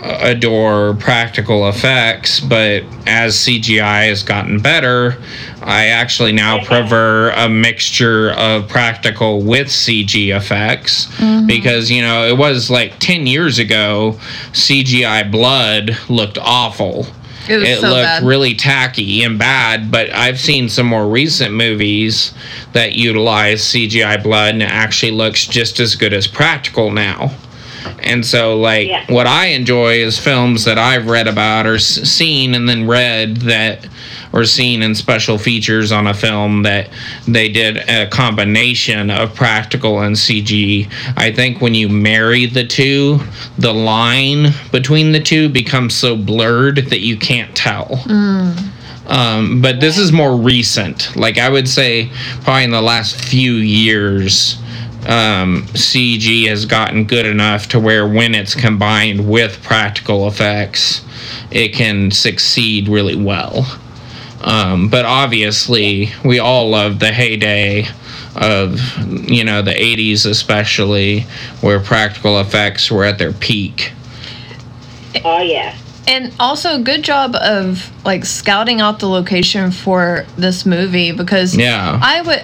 uh, 0.00 0.18
adore 0.22 0.94
practical 0.94 1.68
effects, 1.68 2.40
but 2.40 2.82
as 3.06 3.36
CGI 3.36 4.08
has 4.08 4.22
gotten 4.22 4.58
better, 4.60 5.18
I 5.60 5.86
actually 5.88 6.32
now 6.32 6.64
prefer 6.64 7.30
a 7.30 7.48
mixture 7.48 8.30
of 8.32 8.68
practical 8.68 9.42
with 9.42 9.68
CG 9.68 10.34
effects 10.34 11.06
because, 11.46 11.90
you 11.90 12.02
know, 12.02 12.26
it 12.26 12.36
was 12.36 12.70
like 12.70 12.98
10 12.98 13.26
years 13.26 13.58
ago, 13.58 14.18
CGI 14.52 15.30
blood 15.30 15.96
looked 16.08 16.38
awful 16.38 17.06
It 17.48 17.62
it 17.62 17.80
so 17.80 17.88
looked 17.88 18.02
bad. 18.04 18.22
really 18.22 18.54
tacky 18.54 19.22
and 19.22 19.38
bad 19.38 19.90
but 19.90 20.10
i've 20.14 20.38
seen 20.40 20.68
some 20.68 20.86
more 20.86 21.06
recent 21.08 21.52
movies 21.54 22.32
that 22.72 22.94
utilize 22.94 23.62
cgi 23.62 24.22
blood 24.22 24.54
and 24.54 24.62
it 24.62 24.70
actually 24.70 25.12
looks 25.12 25.46
just 25.46 25.80
as 25.80 25.94
good 25.94 26.12
as 26.12 26.26
practical 26.26 26.90
now 26.90 27.30
And 28.04 28.24
so, 28.24 28.58
like, 28.58 28.88
Yeah. 28.88 29.04
what 29.08 29.26
I 29.26 29.46
enjoy 29.46 29.94
is 30.02 30.18
films 30.18 30.64
that 30.64 30.78
I've 30.78 31.06
read 31.06 31.28
about 31.28 31.66
or 31.66 31.76
s- 31.76 32.00
seen 32.08 32.54
and 32.54 32.68
then 32.68 32.86
read 32.86 33.38
that 33.42 33.86
or 34.32 34.44
seen 34.44 34.82
in 34.82 34.94
special 34.94 35.36
features 35.38 35.92
on 35.92 36.06
a 36.06 36.14
film 36.14 36.62
that 36.62 36.88
they 37.28 37.48
did 37.48 37.76
a 37.88 38.06
combination 38.06 39.10
of 39.10 39.34
practical 39.34 40.00
and 40.00 40.16
CG. 40.16 40.88
I 41.16 41.30
think 41.32 41.60
when 41.60 41.74
you 41.74 41.88
marry 41.88 42.46
the 42.46 42.64
two, 42.64 43.20
the 43.58 43.74
line 43.74 44.54
between 44.72 45.12
the 45.12 45.20
two 45.20 45.48
becomes 45.50 45.94
so 45.94 46.16
blurred 46.16 46.76
that 46.88 47.00
you 47.00 47.16
can't 47.16 47.54
tell. 47.54 48.02
Um, 49.06 49.60
but 49.60 49.80
this 49.80 49.98
is 49.98 50.12
more 50.12 50.36
recent. 50.36 51.14
Like 51.16 51.36
I 51.38 51.48
would 51.50 51.68
say, 51.68 52.08
probably 52.42 52.64
in 52.64 52.70
the 52.70 52.80
last 52.80 53.16
few 53.16 53.54
years, 53.54 54.56
um, 55.06 55.62
CG 55.72 56.46
has 56.48 56.66
gotten 56.66 57.04
good 57.04 57.26
enough 57.26 57.68
to 57.68 57.80
where 57.80 58.06
when 58.06 58.34
it's 58.34 58.54
combined 58.54 59.28
with 59.28 59.62
practical 59.62 60.28
effects, 60.28 61.04
it 61.50 61.74
can 61.74 62.10
succeed 62.10 62.88
really 62.88 63.16
well. 63.16 63.78
Um, 64.40 64.88
but 64.88 65.04
obviously, 65.04 66.10
we 66.24 66.38
all 66.38 66.70
love 66.70 66.98
the 66.98 67.12
heyday 67.12 67.86
of 68.34 68.80
you 69.30 69.44
know 69.44 69.60
the 69.60 69.72
80s 69.72 70.24
especially 70.24 71.26
where 71.60 71.78
practical 71.78 72.40
effects 72.40 72.90
were 72.90 73.04
at 73.04 73.18
their 73.18 73.34
peak 73.34 73.92
Oh 75.24 75.40
yeah. 75.40 75.76
And 76.08 76.34
also, 76.40 76.82
good 76.82 77.02
job 77.02 77.36
of 77.36 77.90
like 78.04 78.24
scouting 78.24 78.80
out 78.80 78.98
the 78.98 79.08
location 79.08 79.70
for 79.70 80.26
this 80.36 80.66
movie 80.66 81.12
because 81.12 81.56
Yeah. 81.56 81.98
I 82.02 82.22
would. 82.22 82.42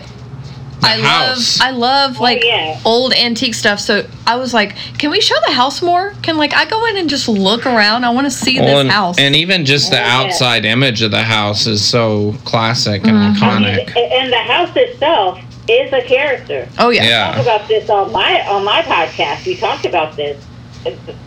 I 0.83 1.01
house. 1.01 1.59
love 1.61 1.67
I 1.69 1.71
love 1.73 2.21
like 2.21 2.43
yeah. 2.45 2.81
old 2.85 3.13
antique 3.13 3.55
stuff. 3.55 3.81
So 3.81 4.07
I 4.27 4.37
was 4.37 4.55
like, 4.55 4.77
can 4.99 5.11
we 5.11 5.21
show 5.21 5.35
the 5.47 5.53
house 5.53 5.83
more? 5.83 6.15
Can 6.23 6.37
like 6.37 6.55
I 6.55 6.65
go 6.67 6.85
in 6.87 6.97
and 6.97 7.09
just 7.11 7.29
look 7.29 7.67
around? 7.67 8.05
I 8.05 8.11
want 8.11 8.27
to 8.27 8.31
see 8.31 8.59
Well, 8.61 8.69
this 8.69 8.81
and, 8.83 8.91
house. 8.91 9.19
and 9.19 9.35
even 9.37 9.65
just 9.65 9.91
the 9.91 9.99
Oh, 9.99 10.01
yeah. 10.01 10.25
outside 10.27 10.65
image 10.65 11.03
of 11.03 11.11
the 11.11 11.23
house 11.23 11.67
is 11.67 11.85
so 11.85 12.35
classic 12.45 13.05
and 13.07 13.17
Mm-hmm. 13.17 13.43
Iconic. 13.45 13.97
and 13.97 14.33
the 14.33 14.39
house 14.39 14.71
itself 14.77 15.41
is 15.69 15.93
a 15.93 16.03
character. 16.03 16.69
oh 16.79 16.91
yeah. 16.91 17.05
Yeah. 17.05 17.33
talk 17.33 17.43
about 17.43 17.69
this 17.69 17.91
on 17.91 18.13
my 18.13 18.41
on 18.49 18.65
my 18.65 18.83
podcast. 18.83 19.47
We 19.47 19.57
talked 19.57 19.85
about 19.85 20.17
this. 20.17 20.43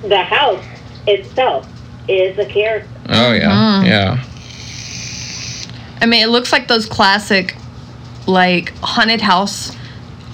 The 0.04 0.24
house 0.24 0.64
itself 1.08 1.68
is 2.08 2.38
a 2.40 2.46
character. 2.46 2.90
Oh 3.10 3.34
yeah, 3.34 3.52
Mhm. 3.52 3.86
yeah, 3.88 4.24
I 6.02 6.06
mean, 6.08 6.24
it 6.24 6.30
looks 6.30 6.52
like 6.52 6.68
those 6.68 6.86
classic, 6.86 7.56
like 8.28 8.74
haunted 8.78 9.22
house, 9.22 9.76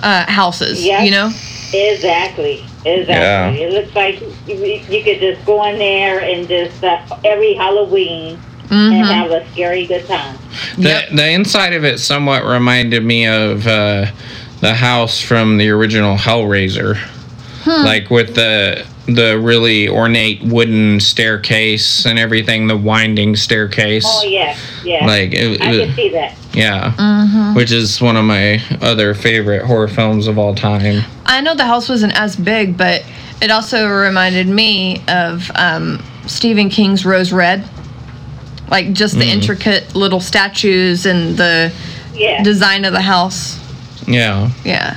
uh, 0.04 0.26
houses. 0.30 0.84
Yeah. 0.86 1.04
You 1.04 1.12
know. 1.12 1.32
Exactly. 1.74 2.64
Exactly. 2.86 3.64
It 3.64 3.74
looks 3.74 3.94
like 3.96 4.22
you, 4.48 4.56
you 4.90 5.04
could 5.04 5.20
just 5.20 5.46
go 5.46 5.66
in 5.66 5.78
there 5.78 6.22
and 6.22 6.48
just 6.48 6.82
uh, 6.84 7.02
every 7.26 7.54
Halloween 7.54 8.40
and 8.70 9.06
hmm 9.06 9.12
have 9.12 9.32
a 9.32 9.50
scary 9.52 9.86
good 9.86 10.06
time. 10.08 10.38
the 10.78 10.90
Yep. 10.90 11.10
the 11.14 11.30
inside 11.32 11.74
of 11.74 11.84
it 11.86 12.00
somewhat 12.00 12.44
reminded 12.46 13.04
me 13.04 13.26
of 13.28 13.66
uh, 13.68 14.08
the 14.62 14.74
house 14.74 15.22
from 15.22 15.58
the 15.58 15.70
original 15.70 16.18
Hellraiser, 16.18 16.96
Hmm. 17.64 17.86
like 17.86 18.10
with 18.10 18.36
the 18.36 18.86
the 19.08 19.40
really 19.40 19.88
ornate 19.88 20.42
wooden 20.44 21.00
staircase 21.00 22.06
and 22.06 22.20
everything, 22.20 22.68
the 22.68 22.76
winding 22.78 23.36
staircase. 23.38 24.04
Oh 24.06 24.24
yeah, 24.26 24.58
yeah. 24.84 25.06
Like 25.06 25.34
it, 25.34 25.62
I 25.62 25.72
it- 25.74 25.86
can 25.88 25.96
see 25.96 26.10
that. 26.10 26.36
Yeah, 26.58 26.92
hmm 26.92 27.56
which 27.56 27.72
is 27.72 28.02
one 28.02 28.16
of 28.18 28.26
my 28.26 28.62
other 28.82 29.14
favorite 29.14 29.66
horror 29.66 29.88
films 29.88 30.28
of 30.28 30.38
all 30.38 30.54
time. 30.56 31.04
I 31.26 31.42
know 31.42 31.56
the 31.56 31.66
house 31.66 31.90
wasn't 31.90 32.14
as 32.20 32.36
big, 32.36 32.78
but 32.78 33.04
it 33.42 33.50
also 33.52 33.88
reminded 33.88 34.48
me 34.48 35.02
of 35.08 35.50
um, 35.56 36.04
Stephen 36.26 36.70
King's 36.70 37.06
Rose 37.06 37.32
Red. 37.32 37.68
Like 38.70 38.92
just 38.94 39.16
the 39.18 39.24
Mm. 39.26 39.34
intricate 39.36 39.96
little 39.96 40.20
statues 40.20 41.06
and 41.06 41.38
the 41.38 41.72
Yeah. 42.16 42.44
design 42.44 42.84
of 42.86 42.92
the 42.94 43.02
house. 43.02 43.58
Yeah. 44.08 44.50
Yeah. 44.66 44.96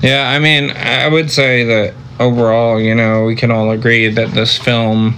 Yeah, 0.00 0.28
I 0.30 0.38
mean, 0.38 0.70
I 0.70 1.06
would 1.08 1.30
say 1.30 1.64
that 1.64 1.94
overall, 2.18 2.80
you 2.80 2.94
know, 2.94 3.24
we 3.24 3.34
can 3.36 3.50
all 3.50 3.70
agree 3.70 4.08
that 4.08 4.32
this 4.32 4.56
film, 4.56 5.16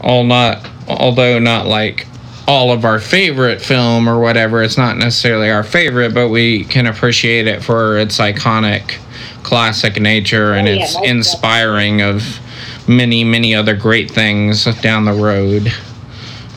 all 0.00 0.24
not, 0.24 0.66
although 0.88 1.38
not 1.38 1.66
like 1.66 2.06
all 2.48 2.70
of 2.72 2.84
our 2.84 3.00
favorite 3.00 3.60
film 3.60 4.08
or 4.08 4.18
whatever, 4.20 4.62
it's 4.62 4.78
not 4.78 4.96
necessarily 4.96 5.50
our 5.50 5.64
favorite, 5.64 6.14
but 6.14 6.28
we 6.28 6.64
can 6.64 6.86
appreciate 6.86 7.46
it 7.46 7.62
for 7.62 7.98
its 7.98 8.18
iconic, 8.18 8.98
classic 9.42 10.00
nature 10.00 10.54
and 10.54 10.68
Oh, 10.68 10.70
yeah, 10.72 10.84
its 10.84 10.94
most 10.94 11.06
inspiring 11.08 12.02
of 12.02 12.22
many, 12.88 13.24
many 13.24 13.54
other 13.54 13.74
great 13.74 14.10
things 14.10 14.64
down 14.80 15.04
the 15.04 15.12
road. 15.12 15.66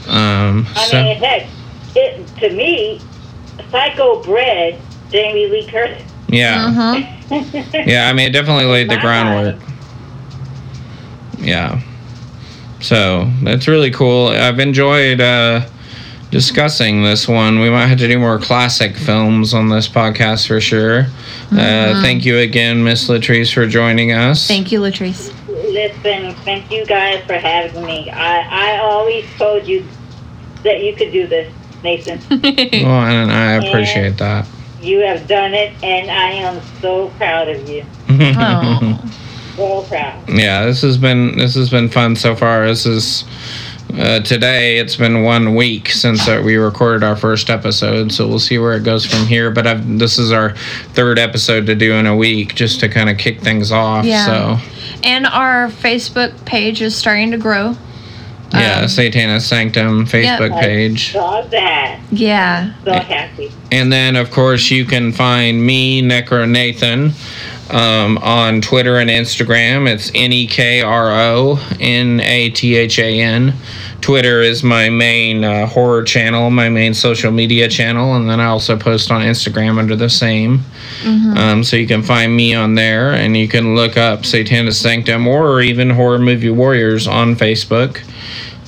Um, 0.07 0.67
I 0.75 0.85
so, 0.87 1.03
mean, 1.03 1.17
heck, 1.17 1.47
it 1.95 2.27
to 2.37 2.49
me, 2.51 3.01
Psycho 3.71 4.21
bred 4.23 4.79
Jamie 5.11 5.47
Lee 5.47 5.67
Curtis. 5.67 6.03
yeah. 6.27 6.71
hmm 6.95 7.15
Yeah, 7.87 8.09
I 8.09 8.13
mean, 8.13 8.29
it 8.29 8.31
definitely 8.33 8.65
laid 8.65 8.89
the 8.89 8.97
groundwork. 8.97 9.59
Yeah. 11.39 11.81
So 12.81 13.29
that's 13.43 13.67
really 13.67 13.91
cool. 13.91 14.27
I've 14.29 14.59
enjoyed 14.59 15.21
uh, 15.21 15.61
discussing 16.31 17.03
this 17.03 17.27
one. 17.27 17.59
We 17.59 17.69
might 17.69 17.87
have 17.87 17.97
to 17.99 18.07
do 18.07 18.19
more 18.19 18.39
classic 18.39 18.95
films 18.95 19.53
on 19.53 19.69
this 19.69 19.87
podcast 19.87 20.47
for 20.47 20.61
sure. 20.61 21.07
Uh, 21.51 22.01
thank 22.01 22.25
you 22.25 22.37
again, 22.37 22.83
Miss 22.83 23.07
Latrice, 23.07 23.53
for 23.53 23.65
joining 23.65 24.11
us. 24.11 24.47
Thank 24.47 24.71
you, 24.71 24.79
Latrice. 24.79 25.33
Listen, 25.47 26.33
thank 26.45 26.71
you 26.71 26.85
guys 26.85 27.23
for 27.25 27.33
having 27.33 27.85
me. 27.85 28.09
I 28.09 28.75
I 28.75 28.77
always 28.79 29.25
told 29.37 29.67
you 29.67 29.85
that 30.63 30.83
you 30.83 30.95
could 30.95 31.11
do 31.11 31.27
this, 31.27 31.51
Nathan. 31.83 32.19
Well, 32.85 33.01
and 33.01 33.31
I 33.31 33.53
appreciate 33.53 34.17
that. 34.17 34.47
You 34.81 34.99
have 34.99 35.27
done 35.27 35.53
it, 35.53 35.73
and 35.83 36.09
I 36.09 36.31
am 36.31 36.61
so 36.81 37.09
proud 37.17 37.49
of 37.49 37.67
you. 37.67 37.85
oh. 38.09 39.01
So 39.55 39.81
proud. 39.89 40.29
yeah, 40.29 40.65
this 40.65 40.81
has 40.83 40.97
been 40.97 41.37
this 41.37 41.53
has 41.55 41.69
been 41.69 41.89
fun 41.89 42.15
so 42.15 42.33
far. 42.33 42.65
This 42.65 42.85
is 42.85 43.25
uh, 43.97 44.19
today. 44.21 44.77
It's 44.77 44.95
been 44.95 45.23
one 45.23 45.55
week 45.55 45.89
since 45.89 46.27
uh, 46.27 46.41
we 46.43 46.55
recorded 46.57 47.03
our 47.03 47.15
first 47.15 47.49
episode, 47.49 48.11
so 48.11 48.27
we'll 48.27 48.39
see 48.39 48.57
where 48.57 48.75
it 48.75 48.83
goes 48.83 49.05
from 49.05 49.25
here. 49.27 49.49
But 49.51 49.67
I've, 49.67 49.97
this 49.99 50.17
is 50.17 50.31
our 50.31 50.55
third 50.93 51.17
episode 51.19 51.65
to 51.67 51.75
do 51.75 51.93
in 51.93 52.05
a 52.05 52.15
week, 52.15 52.55
just 52.55 52.79
to 52.81 52.89
kind 52.89 53.09
of 53.09 53.17
kick 53.17 53.41
things 53.41 53.71
off. 53.71 54.05
Yeah. 54.05 54.25
So 54.25 54.99
And 55.03 55.25
our 55.27 55.67
Facebook 55.69 56.45
page 56.45 56.81
is 56.81 56.95
starting 56.95 57.31
to 57.31 57.37
grow. 57.37 57.75
yeah, 58.53 58.79
Um, 58.79 58.85
Satanis 58.85 59.41
Sanctum 59.41 60.05
Facebook 60.05 60.51
I 60.53 60.61
page, 60.61 61.11
saw 61.13 61.41
that. 61.41 61.99
Yeah. 62.11 62.73
So 62.83 62.93
happy. 62.93 63.51
And 63.71 63.91
then 63.91 64.15
of 64.15 64.31
course 64.31 64.71
you 64.71 64.85
can 64.85 65.11
find 65.11 65.63
me 65.63 66.01
NEKROnathan. 66.01 67.13
Um, 67.71 68.17
on 68.17 68.61
Twitter 68.61 68.97
and 68.97 69.11
Instagram, 69.11 69.87
it's 69.87 70.09
N 70.15 70.33
E 70.33 70.47
K 70.47 70.81
R 70.81 71.11
O 71.11 71.59
N 71.79 72.19
A 72.19 72.49
T 72.49 72.75
H 72.75 72.97
A 72.97 73.21
N. 73.21 73.53
Twitter 74.01 74.41
is 74.41 74.63
my 74.63 74.89
main 74.89 75.43
uh, 75.43 75.67
horror 75.67 76.03
channel, 76.03 76.49
my 76.49 76.67
main 76.69 76.95
social 76.95 77.31
media 77.31 77.67
channel, 77.67 78.15
and 78.15 78.27
then 78.27 78.39
I 78.39 78.45
also 78.45 78.75
post 78.75 79.11
on 79.11 79.21
Instagram 79.21 79.77
under 79.77 79.95
the 79.95 80.09
same. 80.09 80.61
Um, 81.37 81.63
so 81.63 81.75
you 81.75 81.85
can 81.85 82.01
find 82.01 82.35
me 82.35 82.55
on 82.55 82.73
there, 82.73 83.11
and 83.11 83.37
you 83.37 83.47
can 83.47 83.75
look 83.75 83.97
up 83.97 84.21
Satanis 84.21 84.81
Sanctum 84.81 85.27
or 85.27 85.61
even 85.61 85.91
Horror 85.91 86.17
Movie 86.17 86.49
Warriors 86.49 87.05
on 87.07 87.35
Facebook. 87.35 88.01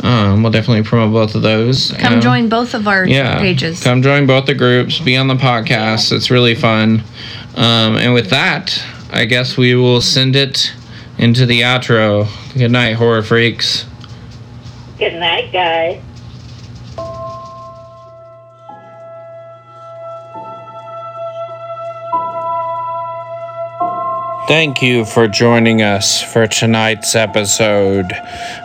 Um, 0.02 0.42
we'll 0.42 0.52
definitely 0.52 0.84
promote 0.84 1.14
both 1.14 1.36
of 1.36 1.42
those. 1.44 1.92
Come 2.00 2.14
Um, 2.16 2.22
join 2.22 2.50
both 2.50 2.74
of 2.74 2.88
our 2.88 3.06
yeah, 3.06 3.40
pages. 3.40 3.84
Come 3.84 4.02
join 4.02 4.26
both 4.26 4.46
the 4.48 4.56
groups. 4.56 5.00
Be 5.00 5.16
on 5.16 5.28
the 5.28 5.36
podcast. 5.36 6.12
It's 6.12 6.32
really 6.32 6.56
fun. 6.56 7.04
Um, 7.56 7.98
and 7.98 8.14
with 8.14 8.30
that, 8.32 8.84
I 9.12 9.26
guess 9.26 9.58
we 9.58 9.76
will 9.76 10.02
send 10.02 10.36
it 10.36 10.74
into 11.18 11.46
the 11.46 11.62
outro. 11.62 12.28
Good 12.58 12.72
night, 12.72 12.94
horror 12.94 13.22
freaks. 13.22 13.86
Good 14.98 15.16
night, 15.20 15.52
guys. 15.52 16.02
Thank 24.52 24.82
you 24.82 25.06
for 25.06 25.30
joining 25.30 25.82
us 25.82 26.22
for 26.22 26.46
tonight's 26.46 27.16
episode 27.16 28.12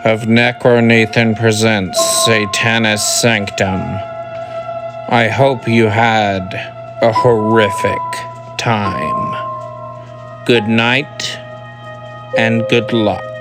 of 0.04 0.22
NEKROnathan 0.22 1.38
Presents 1.38 1.96
Satanis 2.26 2.98
Sanctum. 2.98 3.80
I 5.08 5.28
hope 5.32 5.68
you 5.68 5.86
had 5.86 6.54
a 7.02 7.12
horrific 7.12 8.02
time. 8.58 10.44
Good 10.44 10.64
night 10.64 11.38
and 12.36 12.66
good 12.68 12.92
luck. 12.92 13.35